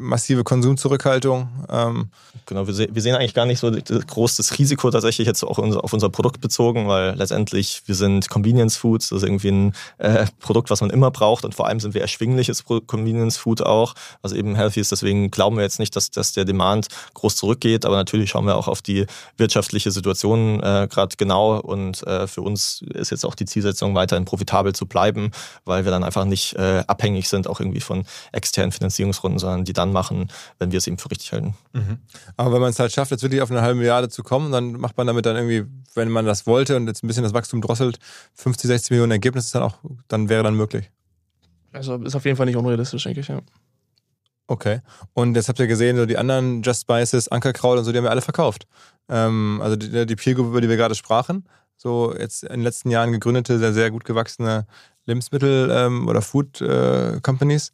massive 0.00 0.44
Konsumzurückhaltung. 0.44 1.48
Ähm. 1.68 2.10
Genau, 2.46 2.66
wir, 2.66 2.74
se 2.74 2.88
wir, 2.90 3.02
sehen 3.02 3.14
eigentlich 3.14 3.34
gar 3.34 3.46
nicht 3.46 3.60
so 3.60 3.70
groß 3.70 4.36
das 4.36 4.58
Risiko 4.58 4.90
tatsächlich 4.90 5.26
jetzt 5.26 5.44
auch 5.44 5.58
auf 5.58 5.92
unser 5.92 6.08
Produkt 6.08 6.40
bezogen, 6.40 6.88
weil 6.88 7.14
letztendlich 7.14 7.82
wir 7.86 7.94
sind 7.94 8.28
Convenience 8.28 8.76
Foods, 8.76 9.10
das 9.10 9.18
ist 9.18 9.28
irgendwie 9.28 9.50
ein 9.50 9.74
äh, 9.98 10.26
Produkt, 10.40 10.70
was 10.70 10.80
man 10.80 10.90
immer 10.90 11.10
braucht 11.10 11.44
und 11.44 11.54
vor 11.54 11.66
allem 11.66 11.80
sind 11.80 11.94
wir 11.94 12.00
erschwingliches 12.00 12.64
Convenience 12.64 13.36
Food 13.36 13.62
auch, 13.62 13.94
was 14.22 14.32
eben 14.32 14.54
healthy 14.54 14.80
ist. 14.80 14.92
Deswegen 14.92 15.30
glauben 15.30 15.56
wir 15.56 15.62
jetzt 15.62 15.78
nicht, 15.78 15.94
dass, 15.94 16.10
dass 16.10 16.32
der 16.32 16.44
Demand 16.44 16.88
groß 17.14 17.36
zurückgeht, 17.36 17.84
aber 17.84 17.96
natürlich 17.96 18.30
schauen 18.30 18.46
wir 18.46 18.56
auch 18.56 18.68
auf 18.68 18.82
die 18.82 19.06
wirtschaftliche 19.36 19.90
Situation 19.90 20.60
äh, 20.60 20.88
gerade 20.90 21.16
genau 21.16 21.60
und 21.60 22.06
äh, 22.06 22.26
für 22.26 22.42
uns 22.42 22.82
ist 22.94 23.10
jetzt 23.10 23.24
auch 23.24 23.34
die 23.34 23.46
Zielsetzung, 23.46 23.94
weiterhin 23.94 24.24
profitabel 24.24 24.74
zu 24.74 24.86
bleiben, 24.86 25.30
weil 25.64 25.84
wir 25.84 25.92
dann 25.92 26.04
einfach 26.04 26.24
nicht 26.24 26.54
äh, 26.54 26.82
abhängig 26.86 27.28
sind, 27.28 27.48
auch 27.48 27.60
irgendwie 27.60 27.80
von 27.80 28.04
externen 28.32 28.72
Finanzierungsrunden, 28.72 29.38
sondern 29.38 29.61
die 29.64 29.72
dann 29.72 29.92
machen, 29.92 30.28
wenn 30.58 30.72
wir 30.72 30.78
es 30.78 30.86
eben 30.86 30.98
für 30.98 31.10
richtig 31.10 31.32
halten. 31.32 31.54
Mhm. 31.72 31.98
Aber 32.36 32.52
wenn 32.54 32.60
man 32.60 32.70
es 32.70 32.78
halt 32.78 32.92
schafft, 32.92 33.10
jetzt 33.10 33.22
wirklich 33.22 33.42
auf 33.42 33.50
eine 33.50 33.62
halbe 33.62 33.78
Milliarde 33.78 34.08
zu 34.08 34.22
kommen, 34.22 34.52
dann 34.52 34.72
macht 34.72 34.96
man 34.96 35.06
damit 35.06 35.26
dann 35.26 35.36
irgendwie, 35.36 35.64
wenn 35.94 36.08
man 36.08 36.26
das 36.26 36.46
wollte 36.46 36.76
und 36.76 36.86
jetzt 36.86 37.02
ein 37.02 37.06
bisschen 37.06 37.22
das 37.22 37.34
Wachstum 37.34 37.60
drosselt, 37.60 37.98
50, 38.34 38.68
60 38.68 38.90
Millionen 38.90 39.12
Ergebnis 39.12 39.46
ist 39.46 39.54
dann 39.54 39.62
auch, 39.62 39.78
dann 40.08 40.28
wäre 40.28 40.42
dann 40.42 40.54
möglich. 40.54 40.90
Also 41.72 41.96
ist 41.96 42.14
auf 42.14 42.24
jeden 42.24 42.36
Fall 42.36 42.46
nicht 42.46 42.56
unrealistisch, 42.56 43.04
denke 43.04 43.20
ich, 43.20 43.28
ja. 43.28 43.40
Okay. 44.46 44.80
Und 45.14 45.34
jetzt 45.34 45.48
habt 45.48 45.58
ihr 45.60 45.66
gesehen, 45.66 45.96
so 45.96 46.04
die 46.04 46.18
anderen 46.18 46.62
Just 46.62 46.82
Spices, 46.82 47.28
Ankerkraut 47.28 47.78
und 47.78 47.84
so, 47.84 47.92
die 47.92 47.98
haben 47.98 48.04
wir 48.04 48.10
alle 48.10 48.20
verkauft. 48.20 48.66
Ähm, 49.08 49.60
also 49.62 49.76
die, 49.76 50.04
die 50.04 50.16
Peer 50.16 50.34
Group, 50.34 50.48
über 50.48 50.60
die 50.60 50.68
wir 50.68 50.76
gerade 50.76 50.94
sprachen, 50.94 51.48
so 51.76 52.14
jetzt 52.16 52.44
in 52.44 52.50
den 52.50 52.62
letzten 52.62 52.90
Jahren 52.90 53.12
gegründete, 53.12 53.58
sehr, 53.58 53.72
sehr 53.72 53.90
gut 53.90 54.04
gewachsene 54.04 54.66
Lebensmittel- 55.06 55.70
ähm, 55.70 56.08
oder 56.08 56.22
Food 56.22 56.60
äh, 56.60 57.20
Companies. 57.22 57.72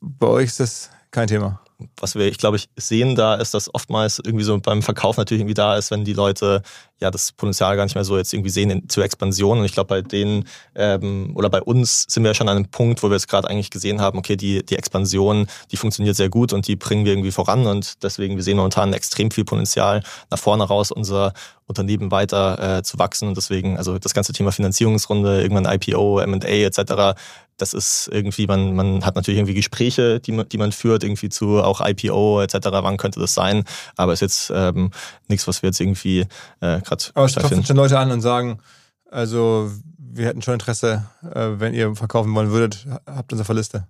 Bei 0.00 0.26
euch 0.26 0.46
ist 0.46 0.60
das 0.60 0.90
kein 1.14 1.28
Thema. 1.28 1.60
Was 2.00 2.14
wir, 2.14 2.26
ich 2.26 2.38
glaube, 2.38 2.56
ich 2.56 2.68
sehen 2.76 3.14
da, 3.14 3.34
ist, 3.34 3.52
dass 3.52 3.72
oftmals 3.74 4.20
irgendwie 4.24 4.44
so 4.44 4.58
beim 4.58 4.82
Verkauf 4.82 5.16
natürlich 5.16 5.40
irgendwie 5.40 5.54
da 5.54 5.76
ist, 5.76 5.90
wenn 5.90 6.04
die 6.04 6.12
Leute 6.12 6.62
ja 7.00 7.10
das 7.10 7.32
Potenzial 7.32 7.76
gar 7.76 7.84
nicht 7.84 7.94
mehr 7.94 8.04
so 8.04 8.16
jetzt 8.16 8.32
irgendwie 8.32 8.50
sehen 8.50 8.70
in, 8.70 8.88
zur 8.88 9.04
Expansion. 9.04 9.58
Und 9.58 9.64
ich 9.64 9.72
glaube, 9.72 9.88
bei 9.88 10.02
denen 10.02 10.46
ähm, 10.74 11.32
oder 11.34 11.50
bei 11.50 11.60
uns 11.60 12.06
sind 12.08 12.24
wir 12.24 12.34
schon 12.34 12.48
an 12.48 12.56
einem 12.56 12.68
Punkt, 12.68 13.02
wo 13.02 13.08
wir 13.08 13.14
jetzt 13.14 13.28
gerade 13.28 13.48
eigentlich 13.48 13.70
gesehen 13.70 14.00
haben, 14.00 14.18
okay, 14.18 14.36
die, 14.36 14.64
die 14.64 14.76
Expansion, 14.76 15.46
die 15.70 15.76
funktioniert 15.76 16.16
sehr 16.16 16.28
gut 16.28 16.52
und 16.52 16.66
die 16.66 16.76
bringen 16.76 17.04
wir 17.04 17.12
irgendwie 17.12 17.32
voran. 17.32 17.66
Und 17.66 18.02
deswegen, 18.02 18.36
wir 18.36 18.42
sehen 18.42 18.56
momentan 18.56 18.92
extrem 18.92 19.30
viel 19.30 19.44
Potenzial 19.44 20.02
nach 20.30 20.38
vorne 20.38 20.64
raus, 20.64 20.90
unser 20.90 21.32
Unternehmen 21.66 22.10
weiter 22.10 22.78
äh, 22.78 22.82
zu 22.82 22.98
wachsen. 22.98 23.28
Und 23.28 23.36
deswegen, 23.36 23.76
also 23.78 23.98
das 23.98 24.14
ganze 24.14 24.32
Thema 24.32 24.52
Finanzierungsrunde, 24.52 25.42
irgendwann 25.42 25.66
IPO, 25.66 26.24
MA 26.26 26.46
etc., 26.46 27.18
das 27.56 27.72
ist 27.72 28.08
irgendwie, 28.12 28.46
man, 28.46 28.74
man 28.74 29.04
hat 29.04 29.16
natürlich 29.16 29.38
irgendwie 29.38 29.54
Gespräche, 29.54 30.20
die 30.20 30.32
man, 30.32 30.48
die 30.48 30.58
man 30.58 30.72
führt, 30.72 31.04
irgendwie 31.04 31.28
zu 31.28 31.62
auch 31.62 31.80
IPO 31.80 32.42
etc., 32.42 32.58
wann 32.70 32.96
könnte 32.96 33.20
das 33.20 33.34
sein, 33.34 33.64
aber 33.96 34.12
es 34.12 34.22
ist 34.22 34.48
jetzt 34.48 34.52
ähm, 34.54 34.90
nichts, 35.28 35.46
was 35.46 35.62
wir 35.62 35.68
jetzt 35.68 35.80
irgendwie 35.80 36.20
äh, 36.60 36.80
gerade 36.80 37.04
Aber 37.14 37.26
es 37.26 37.34
klopfen 37.34 37.64
schon 37.64 37.76
Leute 37.76 37.98
an 37.98 38.10
und 38.10 38.20
sagen, 38.20 38.58
also 39.10 39.70
wir 39.98 40.26
hätten 40.26 40.42
schon 40.42 40.54
Interesse, 40.54 41.04
äh, 41.22 41.50
wenn 41.58 41.74
ihr 41.74 41.94
verkaufen 41.94 42.34
wollen 42.34 42.50
würdet, 42.50 42.86
habt 43.06 43.32
uns 43.32 43.40
auf 43.40 43.46
der 43.46 43.56
Liste. 43.56 43.86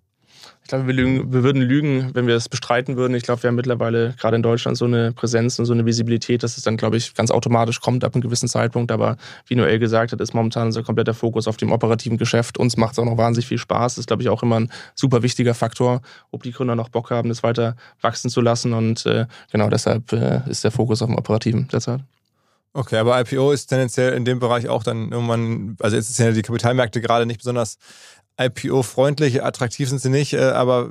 Ich 0.62 0.68
glaube, 0.68 0.86
wir, 0.86 0.94
lügen, 0.94 1.30
wir 1.30 1.42
würden 1.42 1.60
lügen, 1.60 2.10
wenn 2.14 2.26
wir 2.26 2.36
es 2.36 2.48
bestreiten 2.48 2.96
würden. 2.96 3.14
Ich 3.14 3.22
glaube, 3.22 3.42
wir 3.42 3.48
haben 3.48 3.54
mittlerweile 3.54 4.14
gerade 4.18 4.36
in 4.36 4.42
Deutschland 4.42 4.78
so 4.78 4.86
eine 4.86 5.12
Präsenz 5.12 5.58
und 5.58 5.66
so 5.66 5.74
eine 5.74 5.84
Visibilität, 5.84 6.42
dass 6.42 6.56
es 6.56 6.62
dann, 6.62 6.78
glaube 6.78 6.96
ich, 6.96 7.14
ganz 7.14 7.30
automatisch 7.30 7.80
kommt 7.80 8.02
ab 8.02 8.14
einem 8.14 8.22
gewissen 8.22 8.48
Zeitpunkt. 8.48 8.90
Aber 8.90 9.18
wie 9.46 9.56
Noel 9.56 9.78
gesagt 9.78 10.12
hat, 10.12 10.20
ist 10.22 10.32
momentan 10.32 10.68
unser 10.68 10.82
kompletter 10.82 11.12
Fokus 11.12 11.48
auf 11.48 11.58
dem 11.58 11.70
operativen 11.70 12.16
Geschäft. 12.16 12.56
Uns 12.56 12.78
macht 12.78 12.92
es 12.92 12.98
auch 12.98 13.04
noch 13.04 13.18
wahnsinnig 13.18 13.46
viel 13.46 13.58
Spaß. 13.58 13.96
Das 13.96 13.98
ist, 13.98 14.06
glaube 14.06 14.22
ich, 14.22 14.30
auch 14.30 14.42
immer 14.42 14.60
ein 14.60 14.70
super 14.94 15.22
wichtiger 15.22 15.52
Faktor, 15.52 16.00
ob 16.30 16.42
die 16.42 16.52
Gründer 16.52 16.76
noch 16.76 16.88
Bock 16.88 17.10
haben, 17.10 17.28
das 17.28 17.42
weiter 17.42 17.76
wachsen 18.00 18.30
zu 18.30 18.40
lassen. 18.40 18.72
Und 18.72 19.04
äh, 19.04 19.26
genau 19.52 19.68
deshalb 19.68 20.12
äh, 20.12 20.40
ist 20.48 20.64
der 20.64 20.70
Fokus 20.70 21.02
auf 21.02 21.08
dem 21.08 21.18
Operativen 21.18 21.68
derzeit. 21.68 22.00
Okay, 22.76 22.96
aber 22.96 23.20
IPO 23.20 23.52
ist 23.52 23.66
tendenziell 23.66 24.14
in 24.14 24.24
dem 24.24 24.40
Bereich 24.40 24.68
auch 24.68 24.82
dann 24.82 25.12
irgendwann, 25.12 25.76
also 25.78 25.94
jetzt 25.94 26.12
sind 26.12 26.26
ja 26.26 26.32
die 26.32 26.42
Kapitalmärkte 26.42 27.00
gerade 27.00 27.24
nicht 27.24 27.38
besonders 27.38 27.78
IPO-freundlich, 28.40 29.44
attraktiv 29.44 29.88
sind 29.88 30.00
sie 30.00 30.10
nicht, 30.10 30.32
äh, 30.32 30.40
aber 30.40 30.90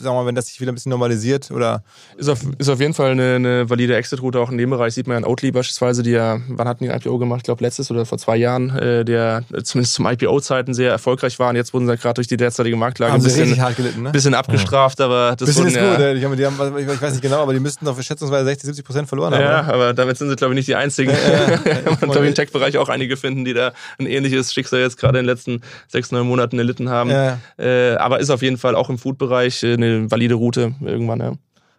sagen 0.00 0.14
wir 0.14 0.22
mal, 0.22 0.26
wenn 0.26 0.34
das 0.34 0.46
sich 0.46 0.60
wieder 0.60 0.72
ein 0.72 0.74
bisschen 0.74 0.90
normalisiert 0.90 1.50
oder. 1.50 1.82
Ist 2.16 2.28
auf, 2.28 2.40
ist 2.58 2.68
auf 2.68 2.80
jeden 2.80 2.94
Fall 2.94 3.12
eine, 3.12 3.34
eine 3.34 3.70
valide 3.70 3.96
Exit-Route 3.96 4.38
auch 4.40 4.50
in 4.50 4.58
dem 4.58 4.70
Bereich. 4.70 4.94
Sieht 4.94 5.06
man 5.06 5.14
ja 5.14 5.18
in 5.18 5.24
Oatly 5.24 5.50
beispielsweise, 5.50 6.02
die 6.02 6.10
ja, 6.10 6.38
wann 6.48 6.68
hatten 6.68 6.84
die 6.84 6.90
ein 6.90 7.00
IPO 7.00 7.18
gemacht? 7.18 7.38
Ich 7.38 7.44
glaube, 7.44 7.62
letztes 7.62 7.90
oder 7.90 8.06
vor 8.06 8.18
zwei 8.18 8.36
Jahren, 8.36 8.70
äh, 8.70 9.04
der 9.04 9.42
zumindest 9.64 9.94
zum 9.94 10.06
IPO-Zeiten 10.06 10.74
sehr 10.74 10.90
erfolgreich 10.90 11.38
war. 11.38 11.50
Und 11.50 11.56
jetzt 11.56 11.74
wurden 11.74 11.86
sie 11.86 11.96
gerade 11.96 12.14
durch 12.14 12.28
die 12.28 12.36
derzeitige 12.36 12.76
Marktlage 12.76 13.12
haben 13.12 13.20
ein 13.20 13.24
bisschen, 13.24 13.60
hart 13.60 13.76
gelitten, 13.76 14.02
ne? 14.02 14.12
bisschen 14.12 14.34
abgestraft, 14.34 15.00
aber 15.00 15.34
das 15.36 15.48
bisschen 15.48 15.64
wurden, 15.64 15.74
ist 15.74 15.76
ja, 15.76 16.12
gut. 16.12 16.20
Die 16.20 16.24
haben, 16.24 16.36
die 16.36 16.46
haben, 16.46 16.78
ich 16.78 17.02
weiß 17.02 17.12
nicht 17.12 17.22
genau, 17.22 17.42
aber 17.42 17.52
die 17.52 17.60
müssten 17.60 17.84
doch 17.84 18.00
schätzungsweise 18.00 18.44
60, 18.46 18.66
70 18.66 18.84
Prozent 18.84 19.08
verloren 19.08 19.34
haben. 19.34 19.42
Ja, 19.42 19.62
oder? 19.64 19.74
aber 19.74 19.94
damit 19.94 20.18
sind 20.18 20.28
sie, 20.28 20.36
glaube 20.36 20.54
ich, 20.54 20.56
nicht 20.56 20.68
die 20.68 20.76
einzigen. 20.76 21.10
Ja, 21.10 21.50
ja. 21.50 21.58
Man 22.00 22.10
glaube 22.10 22.26
im 22.26 22.34
Tech-Bereich 22.34 22.78
auch 22.78 22.88
einige 22.88 23.16
finden, 23.16 23.44
die 23.44 23.54
da 23.54 23.72
ein 23.98 24.06
ähnliches 24.06 24.52
Schicksal 24.52 24.80
jetzt 24.80 24.96
gerade 24.96 25.18
in 25.18 25.24
den 25.24 25.34
letzten 25.34 25.62
sechs, 25.88 26.12
neun 26.12 26.26
Monaten 26.26 26.58
erlitten 26.68 26.90
haben. 26.90 27.10
Ja. 27.10 27.38
Äh, 27.58 27.96
aber 27.96 28.20
ist 28.20 28.30
auf 28.30 28.42
jeden 28.42 28.58
Fall 28.58 28.74
auch 28.74 28.90
im 28.90 28.98
Food-Bereich 28.98 29.62
äh, 29.62 29.74
eine 29.74 30.10
valide 30.10 30.34
Route 30.34 30.74
irgendwann, 30.80 31.20
ja. 31.20 31.32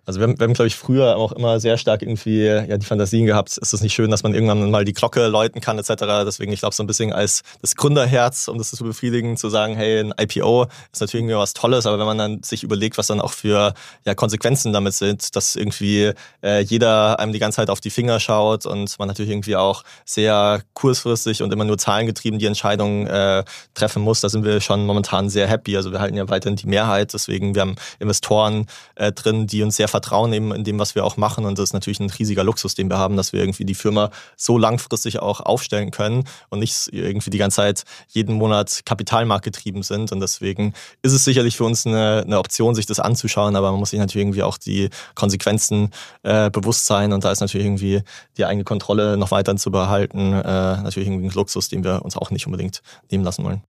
Also 0.06 0.20
wir 0.20 0.28
haben, 0.28 0.40
wir 0.40 0.46
haben, 0.46 0.54
glaube 0.54 0.68
ich, 0.68 0.76
früher 0.76 1.18
auch 1.18 1.32
immer 1.32 1.60
sehr 1.60 1.78
stark 1.78 2.02
irgendwie 2.02 2.46
ja, 2.46 2.78
die 2.78 2.86
Fantasien 2.86 3.26
gehabt, 3.26 3.58
ist 3.58 3.74
es 3.74 3.82
nicht 3.82 3.94
schön, 3.94 4.10
dass 4.12 4.24
man 4.24 4.34
irgendwann 4.34 4.72
mal 4.72 4.86
die 4.86 4.94
Glocke 4.94 5.28
läuten 5.28 5.62
kann 5.62 5.78
etc. 5.78 6.26
Deswegen, 6.26 6.52
ich 6.52 6.60
glaube, 6.60 6.76
so 6.76 6.84
ein 6.84 6.88
bisschen 6.88 7.14
als 7.14 7.42
das 7.62 7.76
Gründerherz, 7.76 8.48
um 8.48 8.58
das 8.58 8.72
zu 8.72 8.84
befriedigen, 8.84 9.38
zu 9.38 9.50
sagen, 9.50 9.76
hey, 9.76 10.00
ein 10.00 10.14
IPO 10.20 10.68
ist 10.92 11.02
natürlich 11.02 11.24
irgendwie 11.24 11.36
was 11.36 11.54
Tolles, 11.54 11.86
aber 11.86 12.00
wenn 12.00 12.06
man 12.06 12.18
dann 12.18 12.44
sich 12.44 12.64
überlegt, 12.64 12.98
was 12.98 13.08
dann 13.08 13.22
auch 13.22 13.34
für 13.34 13.74
ja, 14.06 14.16
Konsequenzen 14.16 14.74
damit 14.74 14.94
sind, 14.94 15.36
dass 15.36 15.56
irgendwie 15.56 16.14
äh, 16.44 16.62
jeder 16.62 17.20
einem 17.20 17.34
die 17.34 17.40
ganze 17.40 17.58
Zeit 17.58 17.70
auf 17.70 17.82
die 17.82 17.90
Finger 17.90 18.20
schaut 18.20 18.66
und 18.66 18.98
man 19.00 19.08
natürlich 19.08 19.32
irgendwie 19.32 19.56
auch 19.56 19.84
sehr 20.06 20.62
kurzfristig 20.74 21.44
und 21.44 21.54
immer 21.54 21.66
nur 21.66 21.78
zahlengetrieben 21.78 22.40
die 22.40 22.46
Entscheidungen 22.46 23.08
äh, 23.08 23.44
treffen 23.74 24.02
muss, 24.02 24.22
da 24.22 24.30
sind 24.30 24.44
wir 24.44 24.62
schon 24.62 24.86
momentan 24.86 25.30
sehr 25.30 25.48
happy. 25.48 25.76
Also 25.78 25.92
wir 25.92 26.00
halten 26.00 26.18
ja 26.18 26.28
weiterhin 26.30 26.56
die 26.56 26.68
Mehrheit, 26.68 27.14
deswegen 27.14 27.56
wir 27.56 27.62
haben 27.62 27.76
Investoren 28.00 28.66
äh, 28.96 29.12
drin, 29.12 29.48
die 29.48 29.64
uns 29.64 29.76
sehr 29.76 29.88
Vertrauen 30.00 30.32
eben 30.32 30.54
in 30.54 30.64
dem, 30.64 30.80
was 30.80 30.96
wir 30.96 31.04
auch 31.04 31.18
machen. 31.18 31.46
Und 31.46 31.60
das 31.60 31.70
ist 31.70 31.74
natürlich 31.74 32.00
ein 32.00 32.10
riesiger 32.10 32.44
Luxus, 32.44 32.74
den 32.74 32.90
wir 32.90 32.98
haben, 32.98 33.18
dass 33.18 33.34
wir 33.34 33.42
irgendwie 33.42 33.66
die 33.66 33.76
Firma 33.76 34.12
so 34.38 34.58
langfristig 34.58 35.20
auch 35.20 35.42
aufstellen 35.42 35.92
können 35.92 36.24
und 36.50 36.60
nicht 36.60 36.90
irgendwie 36.92 37.30
die 37.30 37.38
ganze 37.38 37.58
Zeit 37.58 37.84
jeden 38.08 38.36
Monat 38.36 38.82
kapitalmarktgetrieben 38.86 39.84
sind. 39.84 40.14
Und 40.14 40.22
deswegen 40.22 40.74
ist 41.02 41.12
es 41.12 41.26
sicherlich 41.26 41.58
für 41.58 41.66
uns 41.66 41.86
eine, 41.86 42.24
eine 42.26 42.40
Option, 42.40 42.76
sich 42.76 42.86
das 42.86 43.00
anzuschauen, 43.00 43.58
aber 43.58 43.72
man 43.72 43.80
muss 43.80 43.90
sich 43.90 44.00
natürlich 44.00 44.24
irgendwie 44.24 44.44
auch 44.44 44.58
die 44.58 44.90
Konsequenzen 45.16 45.92
äh, 46.24 46.50
bewusst 46.50 46.86
sein. 46.86 47.12
Und 47.12 47.26
da 47.26 47.32
ist 47.32 47.42
natürlich 47.42 47.66
irgendwie 47.66 48.02
die 48.38 48.46
eigene 48.46 48.64
Kontrolle 48.64 49.18
noch 49.18 49.32
weiter 49.32 49.56
zu 49.58 49.70
behalten, 49.70 50.32
äh, 50.32 50.42
natürlich 50.42 51.10
irgendwie 51.10 51.28
ein 51.28 51.34
Luxus, 51.34 51.68
den 51.68 51.84
wir 51.84 52.06
uns 52.06 52.16
auch 52.16 52.32
nicht 52.32 52.46
unbedingt 52.46 52.82
nehmen 53.12 53.26
lassen 53.26 53.44
wollen. 53.44 53.69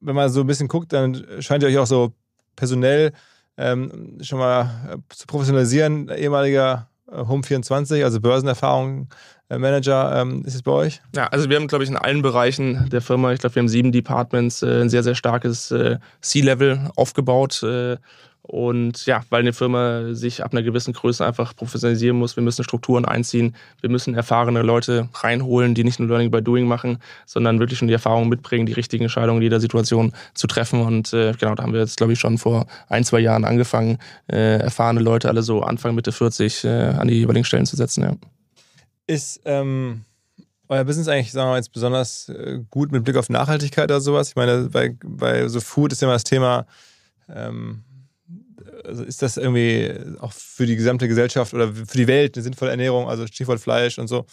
wenn 0.00 0.14
man 0.14 0.28
so 0.30 0.40
ein 0.40 0.46
bisschen 0.46 0.68
guckt, 0.68 0.92
dann 0.92 1.24
scheint 1.40 1.62
ihr 1.62 1.68
euch 1.68 1.78
auch 1.78 1.86
so 1.86 2.12
personell 2.54 3.12
ähm, 3.56 4.18
schon 4.22 4.38
mal 4.38 4.70
äh, 4.90 5.14
zu 5.14 5.26
professionalisieren. 5.26 6.08
Ehemaliger 6.08 6.88
äh, 7.10 7.16
Home24, 7.16 8.04
also 8.04 8.20
Börsenerfahrung, 8.20 9.08
äh, 9.48 9.58
Manager, 9.58 10.20
ähm, 10.20 10.44
ist 10.44 10.54
es 10.54 10.62
bei 10.62 10.72
euch? 10.72 11.00
Ja, 11.14 11.28
also 11.28 11.48
wir 11.48 11.56
haben, 11.56 11.68
glaube 11.68 11.84
ich, 11.84 11.90
in 11.90 11.96
allen 11.96 12.22
Bereichen 12.22 12.88
der 12.90 13.00
Firma, 13.00 13.32
ich 13.32 13.40
glaube, 13.40 13.54
wir 13.54 13.60
haben 13.60 13.68
sieben 13.68 13.92
Departments, 13.92 14.62
ein 14.62 14.90
sehr, 14.90 15.02
sehr 15.02 15.14
starkes 15.14 15.72
C-Level 16.20 16.90
aufgebaut 16.96 17.64
und 18.46 19.06
ja, 19.06 19.22
weil 19.30 19.40
eine 19.40 19.52
Firma 19.52 20.14
sich 20.14 20.44
ab 20.44 20.52
einer 20.52 20.62
gewissen 20.62 20.92
Größe 20.92 21.26
einfach 21.26 21.56
professionalisieren 21.56 22.16
muss, 22.16 22.36
wir 22.36 22.44
müssen 22.44 22.62
Strukturen 22.62 23.04
einziehen, 23.04 23.56
wir 23.80 23.90
müssen 23.90 24.14
erfahrene 24.14 24.62
Leute 24.62 25.08
reinholen, 25.14 25.74
die 25.74 25.82
nicht 25.82 25.98
nur 25.98 26.08
Learning 26.08 26.30
by 26.30 26.40
Doing 26.42 26.64
machen, 26.64 26.98
sondern 27.24 27.58
wirklich 27.58 27.80
schon 27.80 27.88
die 27.88 27.94
Erfahrung 27.94 28.28
mitbringen, 28.28 28.64
die 28.66 28.72
richtigen 28.72 29.02
Entscheidungen 29.02 29.38
in 29.38 29.42
jeder 29.42 29.58
Situation 29.58 30.12
zu 30.34 30.46
treffen. 30.46 30.80
Und 30.80 31.12
äh, 31.12 31.32
genau, 31.32 31.56
da 31.56 31.64
haben 31.64 31.72
wir 31.72 31.80
jetzt, 31.80 31.96
glaube 31.96 32.12
ich, 32.12 32.20
schon 32.20 32.38
vor 32.38 32.66
ein, 32.88 33.02
zwei 33.02 33.18
Jahren 33.18 33.44
angefangen, 33.44 33.98
äh, 34.30 34.58
erfahrene 34.58 35.00
Leute 35.00 35.28
alle 35.28 35.42
so 35.42 35.62
Anfang, 35.62 35.96
Mitte 35.96 36.12
40 36.12 36.64
äh, 36.64 36.68
an 36.68 37.08
die 37.08 37.14
jeweiligen 37.14 37.44
Stellen 37.44 37.66
zu 37.66 37.74
setzen. 37.74 38.04
Ja. 38.04 38.14
Ist 39.08 39.40
ähm, 39.44 40.02
euer 40.68 40.84
Business 40.84 41.08
eigentlich, 41.08 41.32
sagen 41.32 41.48
wir 41.48 41.52
mal, 41.52 41.56
jetzt 41.56 41.72
besonders 41.72 42.28
äh, 42.28 42.60
gut 42.70 42.92
mit 42.92 43.02
Blick 43.02 43.16
auf 43.16 43.28
Nachhaltigkeit 43.28 43.90
oder 43.90 44.00
sowas? 44.00 44.28
Ich 44.28 44.36
meine, 44.36 44.68
bei, 44.70 44.94
bei 45.04 45.48
so 45.48 45.58
Food 45.58 45.90
ist 45.90 46.02
immer 46.04 46.12
das 46.12 46.24
Thema, 46.24 46.64
ähm, 47.28 47.82
also 48.86 49.04
ist 49.04 49.22
das 49.22 49.36
irgendwie 49.36 49.92
auch 50.20 50.32
für 50.32 50.66
die 50.66 50.76
gesamte 50.76 51.08
Gesellschaft 51.08 51.54
oder 51.54 51.72
für 51.72 51.96
die 51.96 52.06
Welt 52.06 52.36
eine 52.36 52.44
sinnvolle 52.44 52.70
Ernährung, 52.72 53.08
also 53.08 53.26
Stichwort 53.26 53.60
Fleisch 53.60 53.98
und 53.98 54.08
so? 54.08 54.26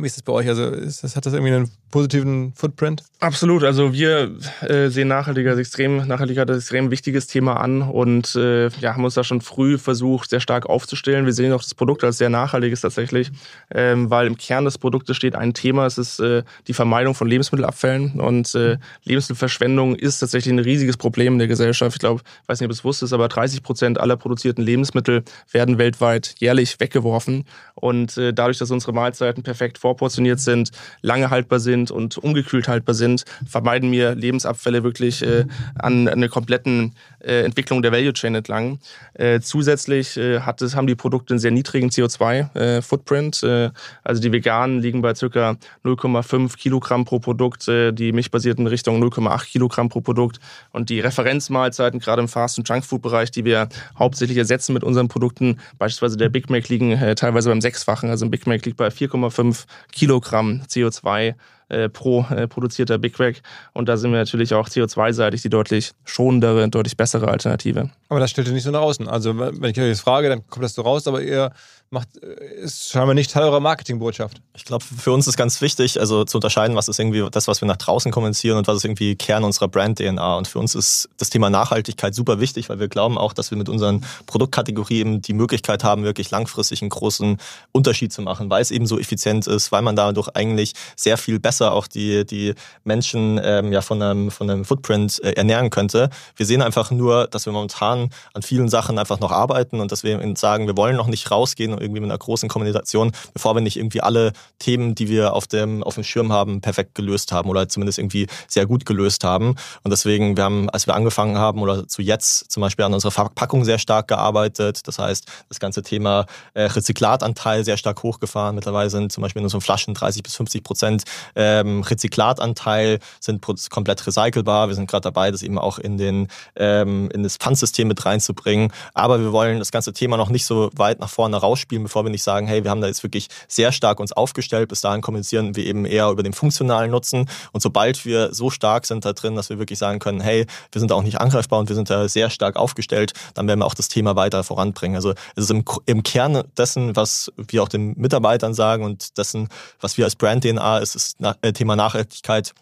Wie 0.00 0.06
ist 0.06 0.16
das 0.16 0.22
bei 0.22 0.32
euch? 0.32 0.48
Also 0.48 0.64
ist 0.66 1.02
das, 1.02 1.16
hat 1.16 1.26
das 1.26 1.32
irgendwie 1.32 1.52
einen 1.52 1.70
positiven 1.90 2.52
Footprint? 2.54 3.02
Absolut. 3.18 3.64
Also 3.64 3.92
wir 3.92 4.30
äh, 4.60 4.88
sehen 4.88 5.08
Nachhaltigkeit 5.08 5.52
als 5.52 5.60
extrem, 5.60 6.06
Nachhaltigkeit 6.06 6.48
als 6.48 6.60
extrem 6.60 6.92
wichtiges 6.92 7.26
Thema 7.26 7.54
an 7.54 7.82
und 7.82 8.36
äh, 8.36 8.68
ja, 8.68 8.94
haben 8.94 9.04
uns 9.04 9.14
da 9.14 9.24
schon 9.24 9.40
früh 9.40 9.76
versucht, 9.76 10.30
sehr 10.30 10.38
stark 10.38 10.66
aufzustellen. 10.66 11.26
Wir 11.26 11.32
sehen 11.32 11.52
auch 11.52 11.62
das 11.62 11.74
Produkt 11.74 12.04
als 12.04 12.18
sehr 12.18 12.28
nachhaltiges 12.30 12.82
tatsächlich, 12.82 13.32
ähm, 13.74 14.08
weil 14.08 14.28
im 14.28 14.36
Kern 14.36 14.64
des 14.64 14.78
Produktes 14.78 15.16
steht 15.16 15.34
ein 15.34 15.52
Thema, 15.52 15.86
es 15.86 15.98
ist 15.98 16.20
äh, 16.20 16.44
die 16.68 16.74
Vermeidung 16.74 17.14
von 17.14 17.26
Lebensmittelabfällen 17.26 18.20
und 18.20 18.54
äh, 18.54 18.76
Lebensmittelverschwendung 19.02 19.96
ist 19.96 20.20
tatsächlich 20.20 20.52
ein 20.52 20.60
riesiges 20.60 20.96
Problem 20.96 21.32
in 21.32 21.38
der 21.40 21.48
Gesellschaft. 21.48 21.96
Ich 21.96 22.00
glaube, 22.00 22.22
ich 22.42 22.48
weiß 22.48 22.60
nicht, 22.60 22.68
ob 22.68 22.72
es 22.72 22.84
wusstest, 22.84 23.12
aber 23.12 23.26
30 23.26 23.64
Prozent 23.64 23.98
aller 23.98 24.16
produzierten 24.16 24.62
Lebensmittel 24.62 25.24
werden 25.50 25.78
weltweit 25.78 26.36
jährlich 26.38 26.78
weggeworfen 26.78 27.46
und 27.74 28.16
äh, 28.16 28.32
dadurch, 28.32 28.58
dass 28.58 28.70
unsere 28.70 28.92
Mahlzeiten 28.92 29.42
perfekt 29.42 29.82
vorportioniert 29.88 30.38
sind, 30.38 30.70
lange 31.00 31.30
haltbar 31.30 31.60
sind 31.60 31.90
und 31.90 32.18
ungekühlt 32.18 32.68
haltbar 32.68 32.94
sind, 32.94 33.24
vermeiden 33.46 33.90
wir 33.90 34.14
Lebensabfälle 34.14 34.84
wirklich 34.84 35.22
äh, 35.22 35.46
an, 35.78 36.06
einer 36.08 36.28
kompletten 36.28 36.94
äh, 37.20 37.44
Entwicklung 37.44 37.80
der 37.80 37.90
Value 37.90 38.12
Chain 38.12 38.34
entlang. 38.34 38.80
Äh, 39.14 39.40
zusätzlich 39.40 40.18
äh, 40.18 40.40
hat 40.40 40.60
es, 40.60 40.76
haben 40.76 40.86
die 40.86 40.94
Produkte 40.94 41.32
einen 41.32 41.38
sehr 41.38 41.52
niedrigen 41.52 41.88
CO2-Footprint. 41.88 43.42
Äh, 43.42 43.70
also 44.04 44.20
die 44.20 44.30
veganen 44.30 44.80
liegen 44.82 45.00
bei 45.00 45.14
ca. 45.14 45.56
0,5 45.84 46.56
Kilogramm 46.58 47.06
pro 47.06 47.18
Produkt, 47.18 47.66
äh, 47.68 47.92
die 47.92 48.12
milchbasierten 48.12 48.66
Richtung 48.66 49.02
0,8 49.02 49.46
Kilogramm 49.46 49.88
pro 49.88 50.02
Produkt. 50.02 50.38
Und 50.70 50.90
die 50.90 51.00
Referenzmahlzeiten, 51.00 51.98
gerade 51.98 52.20
im 52.20 52.28
Fast- 52.28 52.58
und 52.58 52.68
Junkfood-Bereich, 52.68 53.30
die 53.30 53.46
wir 53.46 53.68
hauptsächlich 53.98 54.36
ersetzen 54.36 54.74
mit 54.74 54.84
unseren 54.84 55.08
Produkten, 55.08 55.58
beispielsweise 55.78 56.18
der 56.18 56.28
Big 56.28 56.50
Mac, 56.50 56.68
liegen 56.68 56.92
äh, 56.92 57.14
teilweise 57.14 57.48
beim 57.48 57.62
Sechsfachen. 57.62 58.10
Also 58.10 58.26
ein 58.26 58.30
Big 58.30 58.46
Mac 58.46 58.66
liegt 58.66 58.76
bei 58.76 58.88
4,5 58.88 59.64
Kilogramm 59.92 60.62
CO2 60.68 61.34
äh, 61.68 61.88
pro 61.88 62.24
äh, 62.30 62.48
produzierter 62.48 62.98
Big 62.98 63.18
Mac. 63.18 63.42
Und 63.74 63.88
da 63.88 63.96
sind 63.96 64.10
wir 64.10 64.18
natürlich 64.18 64.54
auch 64.54 64.68
CO2-seitig 64.68 65.42
die 65.42 65.50
deutlich 65.50 65.92
schonendere, 66.04 66.68
deutlich 66.68 66.96
bessere 66.96 67.28
Alternative. 67.28 67.90
Aber 68.08 68.20
das 68.20 68.30
stellt 68.30 68.48
ihr 68.48 68.54
nicht 68.54 68.64
so 68.64 68.70
nach 68.70 68.80
außen. 68.80 69.06
Also 69.06 69.38
wenn 69.38 69.70
ich 69.70 69.78
euch 69.78 69.90
das 69.90 70.00
frage, 70.00 70.28
dann 70.28 70.46
kommt 70.48 70.64
das 70.64 70.74
so 70.74 70.82
raus, 70.82 71.06
aber 71.06 71.22
ihr 71.22 71.52
macht, 71.90 72.22
äh, 72.22 72.60
ist 72.60 72.90
scheinbar 72.90 73.14
nicht 73.14 73.30
Teil 73.30 73.44
eurer 73.44 73.60
Marketingbotschaft. 73.60 74.40
Ich 74.54 74.64
glaube, 74.64 74.84
für 74.84 75.12
uns 75.12 75.26
ist 75.26 75.36
ganz 75.36 75.60
wichtig, 75.60 75.98
also 75.98 76.24
zu 76.24 76.38
unterscheiden, 76.38 76.76
was 76.76 76.88
ist 76.88 76.98
irgendwie 76.98 77.26
das, 77.30 77.48
was 77.48 77.60
wir 77.62 77.66
nach 77.66 77.76
draußen 77.76 78.12
kommunizieren 78.12 78.58
und 78.58 78.66
was 78.66 78.78
ist 78.78 78.84
irgendwie 78.84 79.16
Kern 79.16 79.44
unserer 79.44 79.68
Brand-DNA. 79.68 80.36
Und 80.36 80.48
für 80.48 80.58
uns 80.58 80.74
ist 80.74 81.08
das 81.16 81.30
Thema 81.30 81.50
Nachhaltigkeit 81.50 82.14
super 82.14 82.40
wichtig, 82.40 82.68
weil 82.68 82.78
wir 82.78 82.88
glauben 82.88 83.16
auch, 83.16 83.32
dass 83.32 83.50
wir 83.50 83.58
mit 83.58 83.68
unseren 83.68 84.04
Produktkategorien 84.26 85.22
die 85.22 85.32
Möglichkeit 85.32 85.84
haben, 85.84 86.04
wirklich 86.04 86.30
langfristig 86.30 86.82
einen 86.82 86.90
großen 86.90 87.38
Unterschied 87.72 88.12
zu 88.12 88.22
machen, 88.22 88.50
weil 88.50 88.62
es 88.62 88.70
eben 88.70 88.86
so 88.86 88.98
effizient 88.98 89.46
ist, 89.46 89.72
weil 89.72 89.82
man 89.82 89.96
dadurch 89.96 90.28
eigentlich 90.34 90.74
sehr 90.96 91.16
viel 91.16 91.38
besser 91.40 91.72
auch 91.72 91.86
die, 91.86 92.26
die 92.26 92.54
Menschen 92.84 93.40
ähm, 93.42 93.72
ja 93.72 93.80
von 93.80 94.02
einem, 94.02 94.30
von 94.30 94.50
einem 94.50 94.64
Footprint 94.64 95.22
äh, 95.22 95.32
ernähren 95.32 95.70
könnte. 95.70 96.10
Wir 96.36 96.46
sehen 96.46 96.60
einfach 96.60 96.90
nur, 96.90 97.28
dass 97.28 97.46
wir 97.46 97.52
momentan 97.52 98.10
an 98.34 98.42
vielen 98.42 98.68
Sachen 98.68 98.98
einfach 98.98 99.20
noch 99.20 99.32
arbeiten 99.32 99.80
und 99.80 99.90
dass 99.92 100.02
wir 100.02 100.18
sagen, 100.36 100.66
wir 100.66 100.76
wollen 100.76 100.96
noch 100.96 101.06
nicht 101.06 101.30
rausgehen 101.30 101.77
irgendwie 101.80 102.00
mit 102.00 102.10
einer 102.10 102.18
großen 102.18 102.48
Kommunikation, 102.48 103.12
bevor 103.34 103.54
wir 103.54 103.60
nicht 103.60 103.76
irgendwie 103.76 104.00
alle 104.00 104.32
Themen, 104.58 104.94
die 104.94 105.08
wir 105.08 105.34
auf 105.34 105.46
dem, 105.46 105.82
auf 105.82 105.96
dem 105.96 106.04
Schirm 106.04 106.32
haben, 106.32 106.60
perfekt 106.60 106.94
gelöst 106.94 107.32
haben 107.32 107.50
oder 107.50 107.68
zumindest 107.68 107.98
irgendwie 107.98 108.26
sehr 108.46 108.66
gut 108.66 108.86
gelöst 108.86 109.24
haben. 109.24 109.56
Und 109.82 109.90
deswegen, 109.90 110.36
wir 110.36 110.44
haben, 110.44 110.70
als 110.70 110.86
wir 110.86 110.94
angefangen 110.94 111.38
haben 111.38 111.60
oder 111.60 111.86
zu 111.88 112.02
jetzt 112.02 112.50
zum 112.50 112.60
Beispiel 112.60 112.84
an 112.84 112.94
unserer 112.94 113.10
Verpackung 113.10 113.64
sehr 113.64 113.78
stark 113.78 114.08
gearbeitet. 114.08 114.86
Das 114.86 114.98
heißt, 114.98 115.26
das 115.48 115.60
ganze 115.60 115.82
Thema 115.82 116.26
äh, 116.54 116.62
Rezyklatanteil 116.62 117.64
sehr 117.64 117.76
stark 117.76 118.02
hochgefahren. 118.02 118.54
Mittlerweile 118.54 118.90
sind 118.90 119.12
zum 119.12 119.22
Beispiel 119.22 119.40
in 119.40 119.46
unseren 119.46 119.60
Flaschen 119.60 119.94
30 119.94 120.22
bis 120.22 120.36
50 120.36 120.62
Prozent 120.62 121.02
äh, 121.34 121.48
ähm, 121.48 121.82
Rezyklatanteil, 121.82 122.98
sind 123.20 123.44
komplett 123.70 124.06
recycelbar. 124.06 124.68
Wir 124.68 124.74
sind 124.74 124.90
gerade 124.90 125.02
dabei, 125.02 125.30
das 125.30 125.42
eben 125.42 125.58
auch 125.58 125.78
in, 125.78 125.98
den, 125.98 126.28
ähm, 126.56 127.10
in 127.12 127.22
das 127.22 127.36
Pfandsystem 127.36 127.88
mit 127.88 128.04
reinzubringen. 128.04 128.72
Aber 128.94 129.20
wir 129.20 129.32
wollen 129.32 129.58
das 129.58 129.70
ganze 129.70 129.92
Thema 129.92 130.16
noch 130.16 130.30
nicht 130.30 130.44
so 130.44 130.70
weit 130.74 131.00
nach 131.00 131.10
vorne 131.10 131.36
rausspielen, 131.36 131.67
bevor 131.68 132.04
wir 132.04 132.10
nicht 132.10 132.22
sagen, 132.22 132.46
hey, 132.46 132.64
wir 132.64 132.70
haben 132.70 132.80
da 132.80 132.86
jetzt 132.86 133.02
wirklich 133.02 133.28
sehr 133.46 133.72
stark 133.72 134.00
uns 134.00 134.12
aufgestellt. 134.12 134.68
Bis 134.68 134.80
dahin 134.80 135.02
kommunizieren 135.02 135.54
wir 135.56 135.66
eben 135.66 135.84
eher 135.84 136.08
über 136.08 136.22
den 136.22 136.32
funktionalen 136.32 136.90
Nutzen. 136.90 137.28
Und 137.52 137.60
sobald 137.60 138.04
wir 138.04 138.32
so 138.32 138.50
stark 138.50 138.86
sind 138.86 139.04
da 139.04 139.12
drin, 139.12 139.34
dass 139.36 139.50
wir 139.50 139.58
wirklich 139.58 139.78
sagen 139.78 139.98
können, 139.98 140.20
hey, 140.20 140.46
wir 140.72 140.80
sind 140.80 140.92
auch 140.92 141.02
nicht 141.02 141.20
angreifbar 141.20 141.58
und 141.58 141.68
wir 141.68 141.76
sind 141.76 141.90
da 141.90 142.08
sehr 142.08 142.30
stark 142.30 142.56
aufgestellt, 142.56 143.12
dann 143.34 143.46
werden 143.46 143.60
wir 143.60 143.66
auch 143.66 143.74
das 143.74 143.88
Thema 143.88 144.16
weiter 144.16 144.44
voranbringen. 144.44 144.96
Also 144.96 145.10
es 145.36 145.44
ist 145.44 145.50
im, 145.50 145.64
im 145.86 146.02
Kern 146.02 146.44
dessen, 146.56 146.96
was 146.96 147.32
wir 147.36 147.62
auch 147.62 147.68
den 147.68 147.94
Mitarbeitern 147.96 148.54
sagen 148.54 148.84
und 148.84 149.18
dessen, 149.18 149.48
was 149.80 149.98
wir 149.98 150.04
als 150.04 150.16
Brand-DNA 150.16 150.78
ist, 150.78 150.94
ist 150.94 151.16
äh, 151.42 151.52
Thema 151.52 151.76
Nachhaltigkeit 151.76 152.54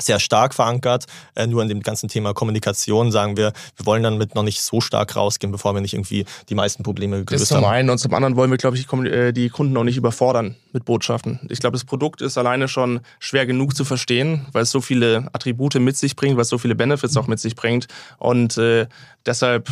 sehr 0.00 0.20
stark 0.20 0.54
verankert. 0.54 1.06
Äh, 1.34 1.46
nur 1.46 1.62
in 1.62 1.68
dem 1.68 1.82
ganzen 1.82 2.08
Thema 2.08 2.34
Kommunikation 2.34 3.10
sagen 3.10 3.36
wir, 3.36 3.52
wir 3.76 3.86
wollen 3.86 4.02
dann 4.02 4.18
mit 4.18 4.34
noch 4.34 4.42
nicht 4.42 4.60
so 4.60 4.80
stark 4.80 5.16
rausgehen, 5.16 5.50
bevor 5.50 5.74
wir 5.74 5.80
nicht 5.80 5.94
irgendwie 5.94 6.24
die 6.48 6.54
meisten 6.54 6.82
Probleme 6.82 7.24
gelöst 7.24 7.42
das 7.42 7.48
zum 7.48 7.58
haben. 7.58 7.72
einen 7.72 7.90
und 7.90 7.98
zum 7.98 8.14
anderen 8.14 8.36
wollen 8.36 8.50
wir, 8.50 8.58
glaube 8.58 8.76
ich, 8.76 8.90
äh, 8.92 9.32
die 9.32 9.48
Kunden 9.48 9.76
auch 9.76 9.84
nicht 9.84 9.96
überfordern 9.96 10.56
mit 10.72 10.84
Botschaften. 10.84 11.40
Ich 11.48 11.60
glaube, 11.60 11.76
das 11.76 11.84
Produkt 11.84 12.20
ist 12.20 12.38
alleine 12.38 12.68
schon 12.68 13.00
schwer 13.18 13.46
genug 13.46 13.74
zu 13.74 13.84
verstehen, 13.84 14.46
weil 14.52 14.62
es 14.62 14.70
so 14.70 14.80
viele 14.80 15.28
Attribute 15.32 15.74
mit 15.76 15.96
sich 15.96 16.16
bringt, 16.16 16.36
weil 16.36 16.42
es 16.42 16.48
so 16.48 16.58
viele 16.58 16.74
Benefits 16.74 17.16
auch 17.16 17.26
mit 17.26 17.40
sich 17.40 17.56
bringt 17.56 17.88
und 18.18 18.56
äh, 18.58 18.86
deshalb 19.26 19.68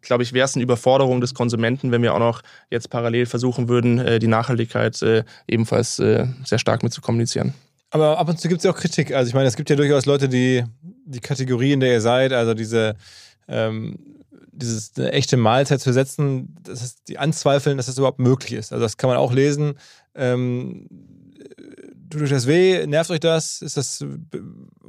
glaube 0.00 0.22
ich, 0.22 0.32
wäre 0.32 0.44
es 0.44 0.54
eine 0.54 0.62
Überforderung 0.62 1.20
des 1.20 1.34
Konsumenten, 1.34 1.90
wenn 1.90 2.02
wir 2.02 2.14
auch 2.14 2.20
noch 2.20 2.42
jetzt 2.70 2.88
parallel 2.88 3.26
versuchen 3.26 3.68
würden, 3.68 3.98
äh, 3.98 4.18
die 4.20 4.28
Nachhaltigkeit 4.28 5.02
äh, 5.02 5.24
ebenfalls 5.46 5.96
sehr 5.96 6.58
stark 6.58 6.82
mit 6.82 6.92
zu 6.92 7.00
kommunizieren. 7.00 7.52
Aber 7.90 8.18
ab 8.18 8.28
und 8.28 8.38
zu 8.40 8.48
gibt 8.48 8.58
es 8.58 8.64
ja 8.64 8.70
auch 8.70 8.76
Kritik. 8.76 9.12
Also 9.12 9.28
ich 9.28 9.34
meine, 9.34 9.46
es 9.46 9.56
gibt 9.56 9.70
ja 9.70 9.76
durchaus 9.76 10.06
Leute, 10.06 10.28
die 10.28 10.64
die 10.82 11.20
Kategorie, 11.20 11.72
in 11.72 11.80
der 11.80 11.92
ihr 11.92 12.00
seid, 12.00 12.32
also 12.32 12.52
diese 12.54 12.96
ähm, 13.48 13.98
dieses 14.52 14.92
eine 14.96 15.12
echte 15.12 15.36
Mahlzeit 15.36 15.80
zu 15.80 15.92
setzen, 15.92 16.56
das 16.62 16.82
ist 16.82 17.08
die 17.08 17.18
anzweifeln, 17.18 17.76
dass 17.76 17.86
das 17.86 17.96
überhaupt 17.96 18.18
möglich 18.18 18.52
ist. 18.52 18.72
Also 18.72 18.82
das 18.84 18.96
kann 18.96 19.08
man 19.08 19.16
auch 19.16 19.32
lesen. 19.32 19.74
Ähm, 20.14 20.88
tut 22.10 22.22
euch 22.22 22.30
das 22.30 22.46
weh? 22.46 22.86
Nervt 22.86 23.10
euch 23.10 23.20
das? 23.20 23.62
Ist 23.62 23.76
das 23.76 24.04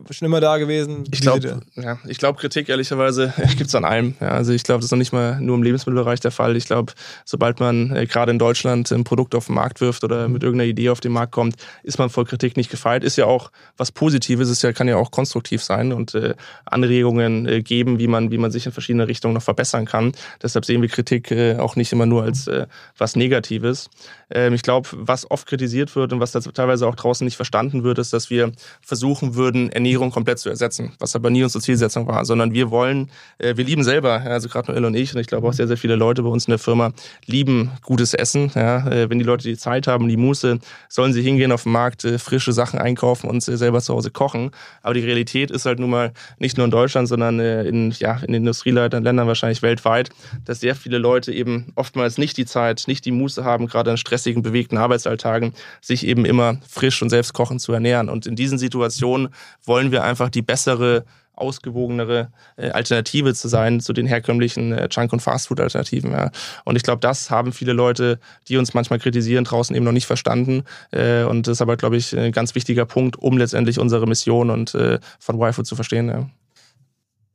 schon 0.10 0.26
immer 0.26 0.40
da 0.40 0.58
gewesen? 0.58 1.04
Ich 1.12 1.22
glaube, 1.22 1.62
ja, 1.76 2.00
ich 2.08 2.18
glaube, 2.18 2.40
Kritik 2.40 2.70
ehrlicherweise 2.70 3.34
gibt 3.58 3.68
es 3.68 3.76
an 3.76 3.86
allem. 3.86 4.16
Ja, 4.20 4.30
also 4.30 4.54
ich 4.54 4.64
glaube, 4.64 4.80
das 4.80 4.86
ist 4.86 4.92
noch 4.92 4.98
nicht 4.98 5.14
mal 5.14 5.40
nur 5.42 5.56
im 5.56 5.64
Lebensmittelbereich 5.64 6.20
der 6.20 6.32
Fall. 6.32 6.56
Ich 6.56 6.66
glaube, 6.66 6.94
sobald 7.26 7.60
man 7.60 7.96
äh, 7.96 8.06
gerade 8.06 8.32
in 8.32 8.40
Deutschland 8.40 8.92
ein 8.92 9.04
Produkt 9.04 9.36
auf 9.36 9.48
den 9.48 9.56
Markt 9.56 9.82
wirft 9.82 10.04
oder 10.04 10.28
mit 10.28 10.44
irgendeiner 10.44 10.70
Idee 10.70 10.90
auf 10.90 11.00
den 11.00 11.12
Markt 11.12 11.34
kommt, 11.34 11.56
ist 11.84 12.00
man 12.00 12.10
vor 12.10 12.26
Kritik 12.26 12.58
nicht 12.58 12.72
gefeit. 12.72 13.04
Ist 13.04 13.18
ja 13.18 13.26
auch 13.26 13.52
was 13.78 13.92
Positives, 13.92 14.50
ist 14.50 14.62
ja, 14.62 14.72
kann 14.74 14.88
ja 14.88 14.98
auch 14.98 15.12
konstruktiv 15.12 15.64
sein 15.64 15.92
und 15.92 16.16
äh, 16.16 16.36
Anregungen 16.66 17.48
äh, 17.48 17.62
geben, 17.62 18.00
wie 18.00 18.08
man, 18.08 18.32
wie 18.32 18.38
man 18.38 18.52
sich 18.52 18.66
in 18.66 18.72
verschiedene 18.72 19.08
Richtungen 19.08 19.34
noch 19.34 19.44
verbessern 19.44 19.86
kann. 19.86 20.14
Deshalb 20.42 20.66
sehen 20.66 20.82
wir 20.82 20.90
Kritik 20.90 21.32
äh, 21.32 21.58
auch 21.58 21.76
nicht 21.76 21.92
immer 21.92 22.06
nur 22.06 22.24
als 22.24 22.48
äh, 22.48 22.68
was 22.98 23.16
Negatives. 23.16 23.90
Ähm, 24.30 24.54
ich 24.54 24.62
glaube, 24.62 24.88
was 24.94 25.30
oft 25.30 25.48
kritisiert 25.48 25.96
wird 25.96 26.14
und 26.14 26.20
was 26.20 26.32
da 26.32 26.40
teilweise 26.40 26.88
auch 26.88 26.96
draußen 26.96 27.26
nicht 27.26 27.36
verstanden 27.36 27.84
wird, 27.84 28.00
ist, 28.00 28.14
dass 28.14 28.30
wir 28.30 28.52
versuchen 28.82 29.36
würden, 29.36 29.70
Ernährung 29.72 29.89
komplett 29.98 30.40
zu 30.40 30.50
ersetzen, 30.50 30.94
was 31.00 31.16
aber 31.16 31.30
nie 31.30 31.44
unsere 31.44 31.62
Zielsetzung 31.64 32.08
war, 32.08 32.26
sondern 32.26 32.54
wir 32.54 32.72
wollen, 32.72 33.10
äh, 33.38 33.56
wir 33.58 33.66
lieben 33.66 33.84
selber, 33.84 34.22
also 34.22 34.50
gerade 34.50 34.72
Noel 34.72 34.86
und 34.86 34.96
ich 34.96 35.14
und 35.14 35.22
ich 35.22 35.28
glaube 35.28 35.48
auch 35.48 35.54
sehr, 35.54 35.68
sehr 35.68 35.78
viele 35.78 35.96
Leute 35.96 36.24
bei 36.24 36.30
uns 36.30 36.46
in 36.46 36.52
der 36.52 36.60
Firma 36.60 36.92
lieben 37.26 37.72
gutes 37.84 38.14
Essen. 38.14 38.52
Ja, 38.56 38.88
äh, 38.88 39.10
wenn 39.10 39.20
die 39.20 39.26
Leute 39.26 39.44
die 39.44 39.58
Zeit 39.58 39.88
haben, 39.88 40.08
die 40.08 40.18
Muße, 40.18 40.60
sollen 40.88 41.14
sie 41.14 41.22
hingehen 41.22 41.52
auf 41.52 41.64
den 41.64 41.72
Markt, 41.72 42.04
äh, 42.06 42.20
frische 42.20 42.54
Sachen 42.54 42.80
einkaufen 42.80 43.30
und 43.30 43.42
selber 43.42 43.82
zu 43.82 43.94
Hause 43.94 44.12
kochen. 44.12 44.52
Aber 44.82 44.94
die 44.94 45.02
Realität 45.02 45.52
ist 45.52 45.66
halt 45.66 45.80
nun 45.80 45.90
mal 45.90 46.14
nicht 46.38 46.58
nur 46.58 46.66
in 46.66 46.72
Deutschland, 46.72 47.08
sondern 47.08 47.40
in, 47.40 47.92
ja, 47.92 48.20
in 48.26 48.34
Industrieländern 48.34 49.28
wahrscheinlich 49.28 49.62
weltweit, 49.62 50.10
dass 50.46 50.60
sehr 50.60 50.76
viele 50.76 50.98
Leute 50.98 51.32
eben 51.32 51.72
oftmals 51.76 52.18
nicht 52.18 52.38
die 52.38 52.46
Zeit, 52.46 52.84
nicht 52.88 53.06
die 53.06 53.12
Muße 53.12 53.44
haben, 53.44 53.68
gerade 53.68 53.92
in 53.92 53.98
stressigen, 53.98 54.44
bewegten 54.44 54.78
Arbeitsalltagen, 54.78 55.54
sich 55.82 56.06
eben 56.06 56.26
immer 56.26 56.58
frisch 56.68 57.02
und 57.02 57.10
selbst 57.10 57.34
kochen 57.34 57.60
zu 57.60 57.74
ernähren. 57.74 58.10
Und 58.10 58.28
in 58.28 58.36
diesen 58.36 58.58
Situationen 58.58 59.30
wollen 59.64 59.79
wir 59.92 60.04
einfach 60.04 60.30
die 60.30 60.42
bessere 60.42 61.06
ausgewogenere 61.40 62.32
äh, 62.58 62.70
Alternative 62.70 63.34
zu 63.34 63.48
sein 63.48 63.80
zu 63.80 63.94
den 63.94 64.06
herkömmlichen 64.06 64.74
äh, 64.74 64.88
Junk- 64.92 65.14
und 65.14 65.22
Fastfood-Alternativen. 65.22 66.30
Und 66.66 66.76
ich 66.76 66.84
glaube, 66.84 67.00
das 67.00 67.30
haben 67.30 67.54
viele 67.54 67.74
Leute, 67.74 68.20
die 68.48 68.58
uns 68.58 68.74
manchmal 68.74 69.00
kritisieren, 69.00 69.46
draußen 69.46 69.76
eben 69.76 69.86
noch 69.86 69.92
nicht 69.92 70.06
verstanden. 70.06 70.64
Äh, 70.92 71.24
und 71.24 71.48
das 71.48 71.58
ist 71.58 71.62
aber, 71.62 71.78
glaube 71.78 71.98
ich, 71.98 72.16
ein 72.18 72.32
ganz 72.32 72.56
wichtiger 72.56 72.86
Punkt, 72.86 73.18
um 73.18 73.38
letztendlich 73.38 73.80
unsere 73.80 74.06
Mission 74.06 74.50
und 74.50 74.78
von 75.20 75.40
YFood 75.40 75.66
zu 75.66 75.76
verstehen. 75.76 76.32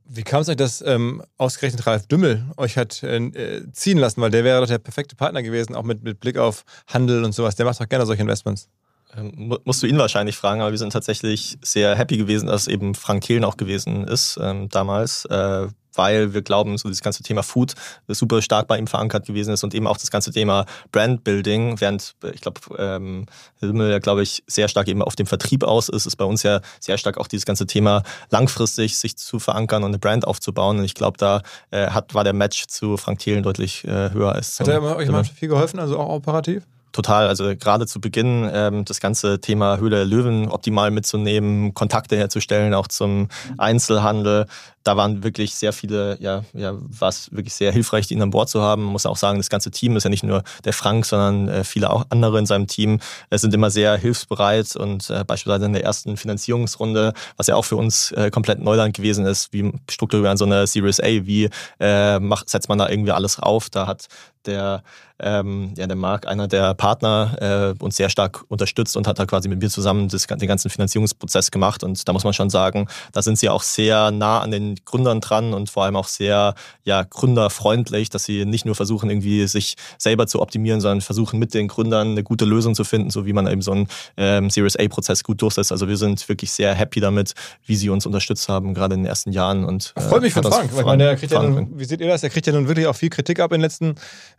Wie 0.07 0.23
kam 0.23 0.43
es 0.43 0.49
euch, 0.49 0.57
dass 0.57 0.83
ähm, 0.83 1.23
ausgerechnet 1.39 1.87
Ralf 1.87 2.07
Dümmel 2.07 2.45
euch 2.57 2.77
hat 2.77 3.03
äh, 3.03 3.63
ziehen 3.73 3.99
lassen? 3.99 4.21
Weil 4.21 4.31
der 4.31 4.45
wäre 4.45 4.61
doch 4.61 4.69
der 4.69 4.79
perfekte 4.79 5.17
Partner 5.17 5.43
gewesen, 5.43 5.75
auch 5.75 5.83
mit, 5.83 6.03
mit 6.03 6.21
Blick 6.21 6.37
auf 6.37 6.65
Handel 6.87 7.25
und 7.25 7.33
sowas. 7.33 7.57
Der 7.57 7.67
macht 7.67 7.81
doch 7.81 7.89
gerne 7.89 8.07
solche 8.07 8.23
Investments. 8.23 8.69
Ähm, 9.17 9.57
musst 9.65 9.83
du 9.83 9.87
ihn 9.87 9.99
wahrscheinlich 9.99 10.37
fragen, 10.37 10.61
aber 10.61 10.71
wir 10.71 10.79
sind 10.79 10.93
tatsächlich 10.93 11.59
sehr 11.63 11.97
happy 11.97 12.17
gewesen, 12.17 12.47
dass 12.47 12.67
eben 12.69 12.95
Frank 12.95 13.23
Thelen 13.25 13.45
auch 13.45 13.57
gewesen 13.57 14.05
ist 14.05 14.39
ähm, 14.41 14.69
damals, 14.69 15.25
äh, 15.27 15.69
weil 15.97 16.35
wir 16.35 16.43
glauben, 16.43 16.77
so 16.77 16.89
dieses 16.89 17.03
ganze 17.03 17.23
Thema 17.23 17.43
Food 17.43 17.75
super 18.09 18.43
stark 18.43 18.67
bei 18.67 18.79
ihm 18.79 18.89
verankert 18.89 19.27
gewesen 19.27 19.55
ist 19.55 19.63
und 19.63 19.75
eben 19.75 19.87
auch 19.87 19.97
das 19.97 20.11
ganze 20.11 20.33
Thema 20.33 20.67
Brandbuilding, 20.91 21.81
während 21.81 22.17
ich 22.33 22.41
glaube, 22.41 22.61
ähm, 22.79 23.27
Himmel 23.61 23.93
ja, 23.93 24.01
glaube 24.01 24.23
ich, 24.23 24.43
sehr 24.49 24.67
stark 24.67 24.89
eben 24.89 25.03
auf 25.03 25.15
dem 25.15 25.27
Vertrieb 25.27 25.63
aus 25.63 25.89
ist, 25.89 26.07
ist 26.07 26.17
bei 26.17 26.25
uns 26.25 26.43
ja 26.43 26.61
sehr 26.81 26.99
stark 26.99 27.19
auch 27.19 27.29
dieses 27.29 27.47
ganze 27.47 27.67
Thema 27.67 28.03
langfristig 28.31 28.99
sich 28.99 29.17
zu 29.17 29.39
verankern 29.39 29.85
und 29.85 29.91
eine 29.91 29.99
Brand 29.99 30.27
aufzubauen. 30.27 30.79
Und 30.79 30.85
ich 30.85 30.95
glaube, 30.95 31.17
da 31.19 31.43
äh, 31.71 31.89
hat, 31.89 32.15
war 32.15 32.25
der 32.25 32.33
Match 32.33 32.67
zu 32.67 32.97
Frank 32.97 33.21
Thelen 33.21 33.45
deutlich 33.45 33.85
äh, 33.85 34.11
höher 34.11 34.33
als. 34.33 34.59
Hat 34.59 34.67
er 34.67 34.97
euch 34.97 35.09
mal 35.09 35.25
viel 35.25 35.49
geholfen, 35.49 35.79
also 35.79 35.99
auch 35.99 36.09
operativ? 36.09 36.65
Total, 36.95 37.27
also 37.27 37.57
gerade 37.57 37.89
zu 37.89 38.01
Beginn 38.01 38.49
ähm, 38.55 38.85
das 38.85 39.01
ganze 39.01 39.41
Thema 39.41 39.79
Höhle 39.79 39.97
der 39.97 40.05
Löwen 40.05 40.49
optimal 40.49 40.93
mitzunehmen, 40.93 41.75
Kontakte 41.75 42.17
herzustellen, 42.17 42.73
auch 42.73 42.87
zum 42.87 43.27
Einzelhandel. 43.59 44.47
Da 44.85 44.97
waren 44.97 45.25
wirklich 45.25 45.57
sehr 45.57 45.73
viele, 45.73 46.17
ja, 46.21 46.45
ja, 46.53 46.75
war 46.77 47.09
es 47.09 47.33
wirklich 47.33 47.55
sehr 47.55 47.73
hilfreich, 47.73 48.09
ihn 48.13 48.23
an 48.23 48.31
Bord 48.31 48.49
zu 48.49 48.63
haben. 48.63 48.85
Man 48.85 48.93
muss 48.93 49.07
auch 49.07 49.17
sagen, 49.17 49.39
das 49.39 49.51
ganze 49.51 49.73
Team 49.73 49.97
ist 49.97 50.05
ja 50.05 50.11
nicht 50.11 50.23
nur 50.23 50.45
der 50.65 50.73
Frank, 50.73 51.05
sondern 51.05 51.49
äh, 51.49 51.65
viele 51.65 51.91
auch 51.91 52.07
andere 52.11 52.39
in 52.39 52.47
seinem 52.47 52.69
Team 52.69 53.01
äh, 53.29 53.39
sind 53.39 53.53
immer 53.55 53.71
sehr 53.71 53.97
hilfsbereit 53.97 54.77
und 54.77 55.11
äh, 55.11 55.25
beispielsweise 55.25 55.65
in 55.65 55.73
der 55.73 55.83
ersten 55.83 56.17
Finanzierungsrunde, 56.17 57.13
was 57.37 57.49
ja 57.49 57.57
auch 57.57 57.65
für 57.65 57.77
uns 57.77 58.13
äh, 58.13 58.31
komplett 58.31 58.61
Neuland 58.61 58.95
gewesen 58.95 59.27
ist, 59.27 59.53
wie 59.53 59.73
strukturieren 59.91 60.37
so 60.37 60.45
eine 60.45 60.69
Series 60.69 61.01
A, 61.01 61.07
wie 61.07 61.51
äh, 61.81 62.21
macht, 62.21 62.51
setzt 62.51 62.69
man 62.69 62.79
da 62.79 62.89
irgendwie 62.89 63.11
alles 63.11 63.41
auf? 63.41 63.69
Da 63.69 63.89
hat 63.89 64.07
der 64.47 64.83
ähm, 65.21 65.73
ja, 65.77 65.87
der 65.87 65.97
Marc, 65.97 66.27
einer 66.27 66.49
der 66.49 66.75
Partner, 66.75 67.75
äh, 67.79 67.83
uns 67.83 67.97
sehr 67.97 68.09
stark 68.09 68.45
unterstützt 68.49 68.97
und 68.97 69.07
hat 69.07 69.19
da 69.19 69.27
quasi 69.27 69.49
mit 69.49 69.63
mir 69.63 69.71
zusammen 69.71 70.09
das, 70.09 70.27
den 70.27 70.49
ganzen 70.49 70.71
Finanzierungsprozess 70.71 71.51
gemacht. 71.51 71.85
Und 71.85 72.09
da 72.09 72.13
muss 72.13 72.25
man 72.25 72.33
schon 72.33 72.51
sagen, 72.51 72.89
da 73.13 73.23
sind 73.23 73.39
sie 73.39 73.49
auch 73.49 73.63
sehr 73.63 74.11
nah 74.11 74.41
an 74.41 74.51
den 74.51 74.75
Gründern 74.85 75.21
dran 75.21 75.55
und 75.55 75.71
vor 75.71 75.85
allem 75.85 75.95
auch 75.95 76.09
sehr 76.09 76.55
ja, 76.83 77.05
gründerfreundlich, 77.05 78.11
dass 78.11 78.25
sie 78.25 78.45
nicht 78.45 78.65
nur 78.65 78.75
versuchen, 78.75 79.09
irgendwie 79.09 79.47
sich 79.47 79.77
selber 79.99 80.27
zu 80.27 80.43
optimieren, 80.43 80.81
sondern 80.81 81.01
versuchen 81.01 81.39
mit 81.39 81.55
den 81.55 81.69
Gründern 81.69 82.11
eine 82.11 82.25
gute 82.25 82.45
Lösung 82.45 82.75
zu 82.75 82.83
finden, 82.83 83.11
so 83.11 83.25
wie 83.25 83.33
man 83.33 83.47
eben 83.47 83.63
so 83.63 83.71
einen 83.71 83.89
ähm, 84.17 84.51
Series 84.51 84.77
A-Prozess 84.77 85.23
gut 85.23 85.41
durchsetzt. 85.41 85.71
Also 85.71 85.89
wir 85.89 85.97
sind 85.97 86.29
wirklich 86.29 86.51
sehr 86.51 86.75
happy 86.75 86.99
damit, 86.99 87.35
wie 87.67 87.77
sie 87.77 87.89
uns 87.89 88.05
unterstützt 88.05 88.49
haben, 88.49 88.75
gerade 88.75 88.95
in 88.95 89.03
den 89.03 89.07
ersten 89.07 89.31
Jahren. 89.31 89.65
Und, 89.65 89.93
äh, 89.97 90.01
Freut 90.01 90.23
mich 90.23 90.33
von 90.33 90.43
Frank. 90.43 90.71
Ich 90.77 90.85
meine, 90.85 91.05
der 91.05 91.17
kriegt 91.17 91.33
ja 91.33 91.41
nun, 91.41 91.79
wie 91.79 91.85
seht 91.85 92.01
ihr 92.01 92.09
das? 92.09 92.23
Der 92.23 92.31
kriegt 92.31 92.49
ja 92.49 92.53
nun 92.53 92.67
wirklich 92.67 92.89
auch 92.89 92.97
viel 92.97 93.11
Kritik 93.11 93.39
ab 93.39 93.53
in 93.53 93.59
den 93.59 93.63
letzten 93.63 93.95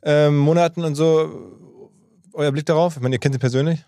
ähm, 0.06 0.38
Monaten 0.38 0.84
und 0.84 0.96
so. 0.96 1.52
Euer 2.34 2.52
Blick 2.52 2.66
darauf? 2.66 2.96
Ich 2.96 3.02
meine, 3.02 3.16
ihr 3.16 3.20
kennt 3.20 3.36
ihn 3.36 3.40
persönlich. 3.40 3.84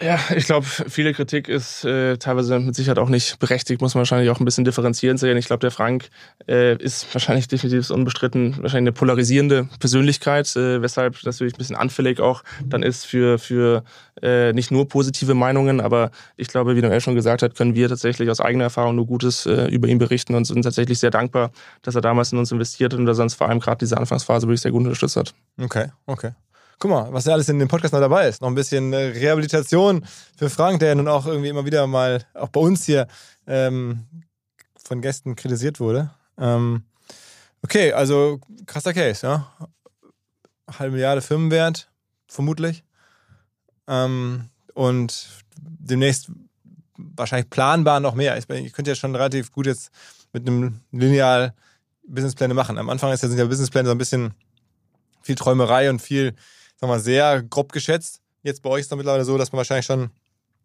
Ja, 0.00 0.18
ich 0.36 0.46
glaube, 0.46 0.64
viele 0.64 1.12
Kritik 1.12 1.48
ist 1.48 1.84
äh, 1.84 2.18
teilweise 2.18 2.58
mit 2.60 2.74
Sicherheit 2.74 2.98
auch 2.98 3.08
nicht 3.08 3.38
berechtigt, 3.38 3.80
muss 3.80 3.94
man 3.94 4.00
wahrscheinlich 4.00 4.30
auch 4.30 4.38
ein 4.38 4.44
bisschen 4.44 4.64
differenzieren 4.64 5.16
sehen. 5.18 5.36
Ich 5.36 5.46
glaube, 5.46 5.60
der 5.60 5.70
Frank 5.70 6.08
äh, 6.48 6.76
ist 6.76 7.12
wahrscheinlich 7.14 7.48
definitiv 7.48 7.90
unbestritten 7.90 8.56
wahrscheinlich 8.62 8.90
eine 8.90 8.92
polarisierende 8.92 9.68
Persönlichkeit, 9.80 10.54
äh, 10.56 10.80
weshalb 10.82 11.22
natürlich 11.24 11.54
ein 11.54 11.58
bisschen 11.58 11.76
anfällig 11.76 12.20
auch 12.20 12.44
dann 12.64 12.82
ist 12.82 13.06
für, 13.06 13.38
für 13.38 13.82
äh, 14.22 14.52
nicht 14.52 14.70
nur 14.70 14.88
positive 14.88 15.34
Meinungen, 15.34 15.80
aber 15.80 16.10
ich 16.36 16.48
glaube, 16.48 16.76
wie 16.76 16.82
Noel 16.82 17.00
schon 17.00 17.14
gesagt 17.14 17.42
hat, 17.42 17.56
können 17.56 17.74
wir 17.74 17.88
tatsächlich 17.88 18.30
aus 18.30 18.40
eigener 18.40 18.64
Erfahrung 18.64 18.94
nur 18.94 19.06
Gutes 19.06 19.46
äh, 19.46 19.66
über 19.66 19.88
ihn 19.88 19.98
berichten 19.98 20.34
und 20.34 20.44
sind 20.44 20.62
tatsächlich 20.62 20.98
sehr 20.98 21.10
dankbar, 21.10 21.50
dass 21.82 21.94
er 21.94 22.00
damals 22.00 22.32
in 22.32 22.38
uns 22.38 22.52
investiert 22.52 22.94
und 22.94 23.06
dass 23.06 23.18
er 23.18 23.24
uns 23.24 23.34
vor 23.34 23.48
allem 23.48 23.60
gerade 23.60 23.78
diese 23.78 23.96
Anfangsphase 23.96 24.46
wirklich 24.46 24.60
sehr 24.60 24.72
gut 24.72 24.82
unterstützt 24.82 25.16
hat. 25.16 25.34
Okay, 25.58 25.88
okay 26.06 26.32
guck 26.78 26.90
mal, 26.90 27.12
was 27.12 27.24
ja 27.24 27.32
alles 27.32 27.48
in 27.48 27.58
dem 27.58 27.68
Podcast 27.68 27.92
noch 27.92 28.00
dabei 28.00 28.28
ist. 28.28 28.40
Noch 28.40 28.48
ein 28.48 28.54
bisschen 28.54 28.92
äh, 28.92 28.96
Rehabilitation 28.96 30.04
für 30.36 30.50
Frank, 30.50 30.80
der 30.80 30.88
ja 30.88 30.94
nun 30.94 31.08
auch 31.08 31.26
irgendwie 31.26 31.48
immer 31.48 31.64
wieder 31.64 31.86
mal, 31.86 32.24
auch 32.34 32.48
bei 32.48 32.60
uns 32.60 32.84
hier, 32.84 33.08
ähm, 33.46 34.06
von 34.84 35.02
Gästen 35.02 35.36
kritisiert 35.36 35.80
wurde. 35.80 36.10
Ähm, 36.38 36.84
okay, 37.62 37.92
also 37.92 38.40
krasser 38.66 38.94
Case, 38.94 39.26
ja. 39.26 39.52
Halbe 40.78 40.92
Milliarde 40.92 41.22
Firmenwert, 41.22 41.90
vermutlich. 42.26 42.84
Ähm, 43.86 44.50
und 44.74 45.28
demnächst 45.56 46.30
wahrscheinlich 46.96 47.50
planbar 47.50 48.00
noch 48.00 48.14
mehr. 48.14 48.36
Ich, 48.36 48.46
könnte 48.72 48.90
ja 48.90 48.94
schon 48.94 49.14
relativ 49.14 49.52
gut 49.52 49.66
jetzt 49.66 49.90
mit 50.32 50.46
einem 50.46 50.80
lineal 50.92 51.54
Businesspläne 52.06 52.54
machen. 52.54 52.78
Am 52.78 52.90
Anfang 52.90 53.12
ist 53.12 53.20
sind 53.20 53.38
ja 53.38 53.44
Businesspläne 53.44 53.86
so 53.86 53.92
ein 53.94 53.98
bisschen 53.98 54.34
viel 55.22 55.34
Träumerei 55.34 55.90
und 55.90 56.00
viel, 56.00 56.34
sagen 56.80 56.92
wir 56.92 57.00
sehr 57.00 57.42
grob 57.42 57.72
geschätzt. 57.72 58.20
Jetzt 58.42 58.62
bei 58.62 58.70
euch 58.70 58.80
ist 58.80 58.92
es 58.92 58.96
mittlerweile 58.96 59.24
so, 59.24 59.36
dass 59.36 59.52
man 59.52 59.58
wahrscheinlich 59.58 59.86
schon 59.86 60.10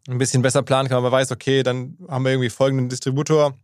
ein 0.07 0.18
bisschen 0.18 0.41
besser 0.41 0.61
planen 0.61 0.89
kann. 0.89 1.01
Man 1.01 1.11
weiß, 1.11 1.32
okay, 1.32 1.64
dann 1.64 1.97
haben 2.07 2.24
wir 2.24 2.32
irgendwie 2.32 2.49
folgenden 2.49 2.89
Distributor, 2.89 3.55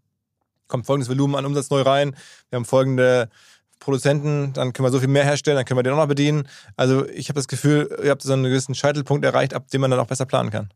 kommt 0.68 0.86
folgendes 0.86 1.10
Volumen 1.10 1.36
an 1.36 1.46
Umsatz 1.46 1.70
neu 1.70 1.82
rein, 1.82 2.16
wir 2.50 2.58
haben 2.58 2.66
folgende 2.66 3.30
Produzenten, 3.80 4.54
dann 4.54 4.74
können 4.74 4.86
wir 4.86 4.92
so 4.92 5.00
viel 5.00 5.08
mehr 5.08 5.24
herstellen, 5.24 5.56
dann 5.56 5.66
können 5.66 5.78
wir 5.78 5.84
den 5.84 5.94
auch 5.94 5.98
noch 5.98 6.08
bedienen. 6.08 6.48
Also 6.76 7.08
ich 7.08 7.30
habe 7.30 7.38
das 7.38 7.48
Gefühl, 7.48 7.90
ihr 8.04 8.12
habt 8.12 8.22
so 8.22 8.34
einen 8.34 8.44
gewissen 8.44 8.76
Scheitelpunkt 8.76 9.24
erreicht, 9.24 9.54
ab 9.54 9.70
dem 9.70 9.82
man 9.82 9.92
dann 9.92 10.00
auch 10.00 10.08
besser 10.08 10.26
planen 10.26 10.50
kann. 10.50 10.70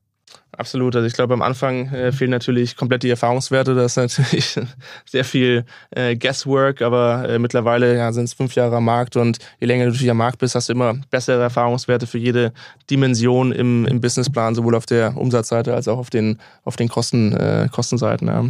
Absolut. 0.55 0.95
Also 0.95 1.07
ich 1.07 1.13
glaube, 1.13 1.33
am 1.33 1.41
Anfang 1.41 1.87
äh, 1.89 2.11
fehlen 2.11 2.29
natürlich 2.31 2.75
komplett 2.75 3.03
die 3.03 3.09
Erfahrungswerte. 3.09 3.73
Das 3.73 3.97
ist 3.97 4.17
natürlich 4.17 4.59
sehr 5.05 5.25
viel 5.25 5.65
äh, 5.91 6.15
Guesswork, 6.15 6.81
aber 6.81 7.27
äh, 7.27 7.39
mittlerweile 7.39 7.97
ja, 7.97 8.11
sind 8.11 8.25
es 8.25 8.33
fünf 8.33 8.53
Jahre 8.55 8.77
am 8.77 8.85
Markt 8.85 9.15
und 9.15 9.39
je 9.59 9.67
länger 9.67 9.85
du 9.85 9.91
natürlich 9.91 10.11
am 10.11 10.17
Markt 10.17 10.37
bist, 10.39 10.55
hast 10.55 10.69
du 10.69 10.73
immer 10.73 10.93
bessere 11.09 11.41
Erfahrungswerte 11.41 12.05
für 12.05 12.19
jede 12.19 12.53
Dimension 12.89 13.51
im, 13.51 13.85
im 13.85 13.99
Businessplan, 13.99 14.53
sowohl 14.53 14.75
auf 14.75 14.85
der 14.85 15.17
Umsatzseite 15.17 15.73
als 15.73 15.87
auch 15.87 15.97
auf 15.97 16.09
den, 16.09 16.39
auf 16.63 16.75
den 16.75 16.87
Kosten, 16.87 17.35
äh, 17.35 17.67
Kostenseiten. 17.71 18.27
Ja. 18.27 18.45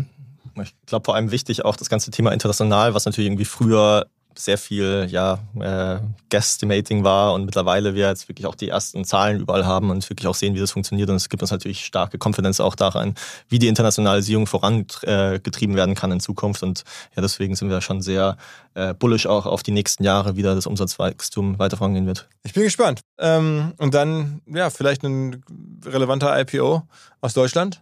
Ich 0.61 0.75
glaube 0.85 1.05
vor 1.05 1.15
allem 1.15 1.31
wichtig 1.31 1.65
auch 1.65 1.75
das 1.75 1.89
ganze 1.89 2.11
Thema 2.11 2.31
international, 2.31 2.93
was 2.93 3.05
natürlich 3.05 3.27
irgendwie 3.27 3.45
früher 3.45 4.07
sehr 4.37 4.57
viel 4.57 5.07
ja, 5.09 5.39
äh, 5.59 5.99
Guestimating 6.29 7.03
war 7.03 7.33
und 7.33 7.45
mittlerweile 7.45 7.95
wir 7.95 8.07
jetzt 8.07 8.27
wirklich 8.27 8.45
auch 8.45 8.55
die 8.55 8.69
ersten 8.69 9.05
Zahlen 9.05 9.39
überall 9.39 9.65
haben 9.65 9.89
und 9.89 10.09
wirklich 10.09 10.27
auch 10.27 10.35
sehen, 10.35 10.55
wie 10.55 10.59
das 10.59 10.71
funktioniert. 10.71 11.09
Und 11.09 11.15
es 11.15 11.29
gibt 11.29 11.41
uns 11.41 11.51
natürlich 11.51 11.85
starke 11.85 12.17
Confidence 12.17 12.59
auch 12.59 12.75
daran, 12.75 13.15
wie 13.49 13.59
die 13.59 13.67
Internationalisierung 13.67 14.47
vorangetrieben 14.47 15.75
werden 15.75 15.95
kann 15.95 16.11
in 16.11 16.19
Zukunft. 16.19 16.63
Und 16.63 16.83
ja, 17.15 17.21
deswegen 17.21 17.55
sind 17.55 17.69
wir 17.69 17.81
schon 17.81 18.01
sehr 18.01 18.37
äh, 18.73 18.93
bullish 18.93 19.27
auch 19.27 19.45
auf 19.45 19.63
die 19.63 19.71
nächsten 19.71 20.03
Jahre, 20.03 20.35
wie 20.35 20.41
da 20.41 20.55
das 20.55 20.65
Umsatzwachstum 20.65 21.59
weiter 21.59 21.77
vorangehen 21.77 22.05
wird. 22.05 22.27
Ich 22.43 22.53
bin 22.53 22.63
gespannt. 22.63 23.01
Ähm, 23.19 23.73
und 23.77 23.93
dann, 23.93 24.41
ja, 24.47 24.69
vielleicht 24.69 25.03
ein 25.03 25.43
relevanter 25.85 26.39
IPO 26.39 26.83
aus 27.21 27.33
Deutschland. 27.33 27.81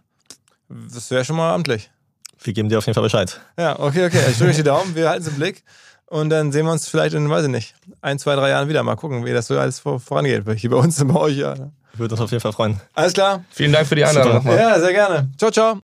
Das 0.68 1.10
wäre 1.10 1.24
schon 1.24 1.36
mal 1.36 1.54
amtlich. 1.54 1.90
Wir 2.44 2.52
geben 2.52 2.68
dir 2.68 2.78
auf 2.78 2.86
jeden 2.86 2.94
Fall 2.94 3.04
Bescheid. 3.04 3.40
Ja, 3.58 3.78
okay, 3.78 4.06
okay. 4.06 4.22
Ich 4.30 4.38
drücke 4.38 4.54
die 4.54 4.62
Daumen. 4.62 4.94
Wir 4.94 5.08
halten 5.08 5.22
es 5.22 5.28
im 5.28 5.36
Blick. 5.36 5.62
Und 6.12 6.28
dann 6.28 6.52
sehen 6.52 6.66
wir 6.66 6.72
uns 6.72 6.86
vielleicht 6.88 7.14
in, 7.14 7.30
weiß 7.30 7.44
ich 7.44 7.50
nicht, 7.50 7.74
ein, 8.02 8.18
zwei, 8.18 8.36
drei 8.36 8.50
Jahren 8.50 8.68
wieder. 8.68 8.82
Mal 8.82 8.96
gucken, 8.96 9.24
wie 9.24 9.32
das 9.32 9.46
so 9.46 9.58
alles 9.58 9.80
vorangeht. 9.80 10.44
Hier 10.56 10.68
bei 10.68 10.76
uns 10.76 11.00
und 11.00 11.08
bei 11.08 11.18
euch, 11.18 11.38
ja. 11.38 11.54
Würde 11.94 12.14
uns 12.14 12.20
auf 12.20 12.30
jeden 12.30 12.42
Fall 12.42 12.52
freuen. 12.52 12.78
Alles 12.92 13.14
klar. 13.14 13.44
Vielen 13.48 13.72
Dank 13.72 13.86
für 13.86 13.94
die 13.94 14.04
Einladung. 14.04 14.44
Ja, 14.44 14.78
sehr 14.78 14.92
gerne. 14.92 15.30
Ciao, 15.38 15.50
ciao. 15.50 15.91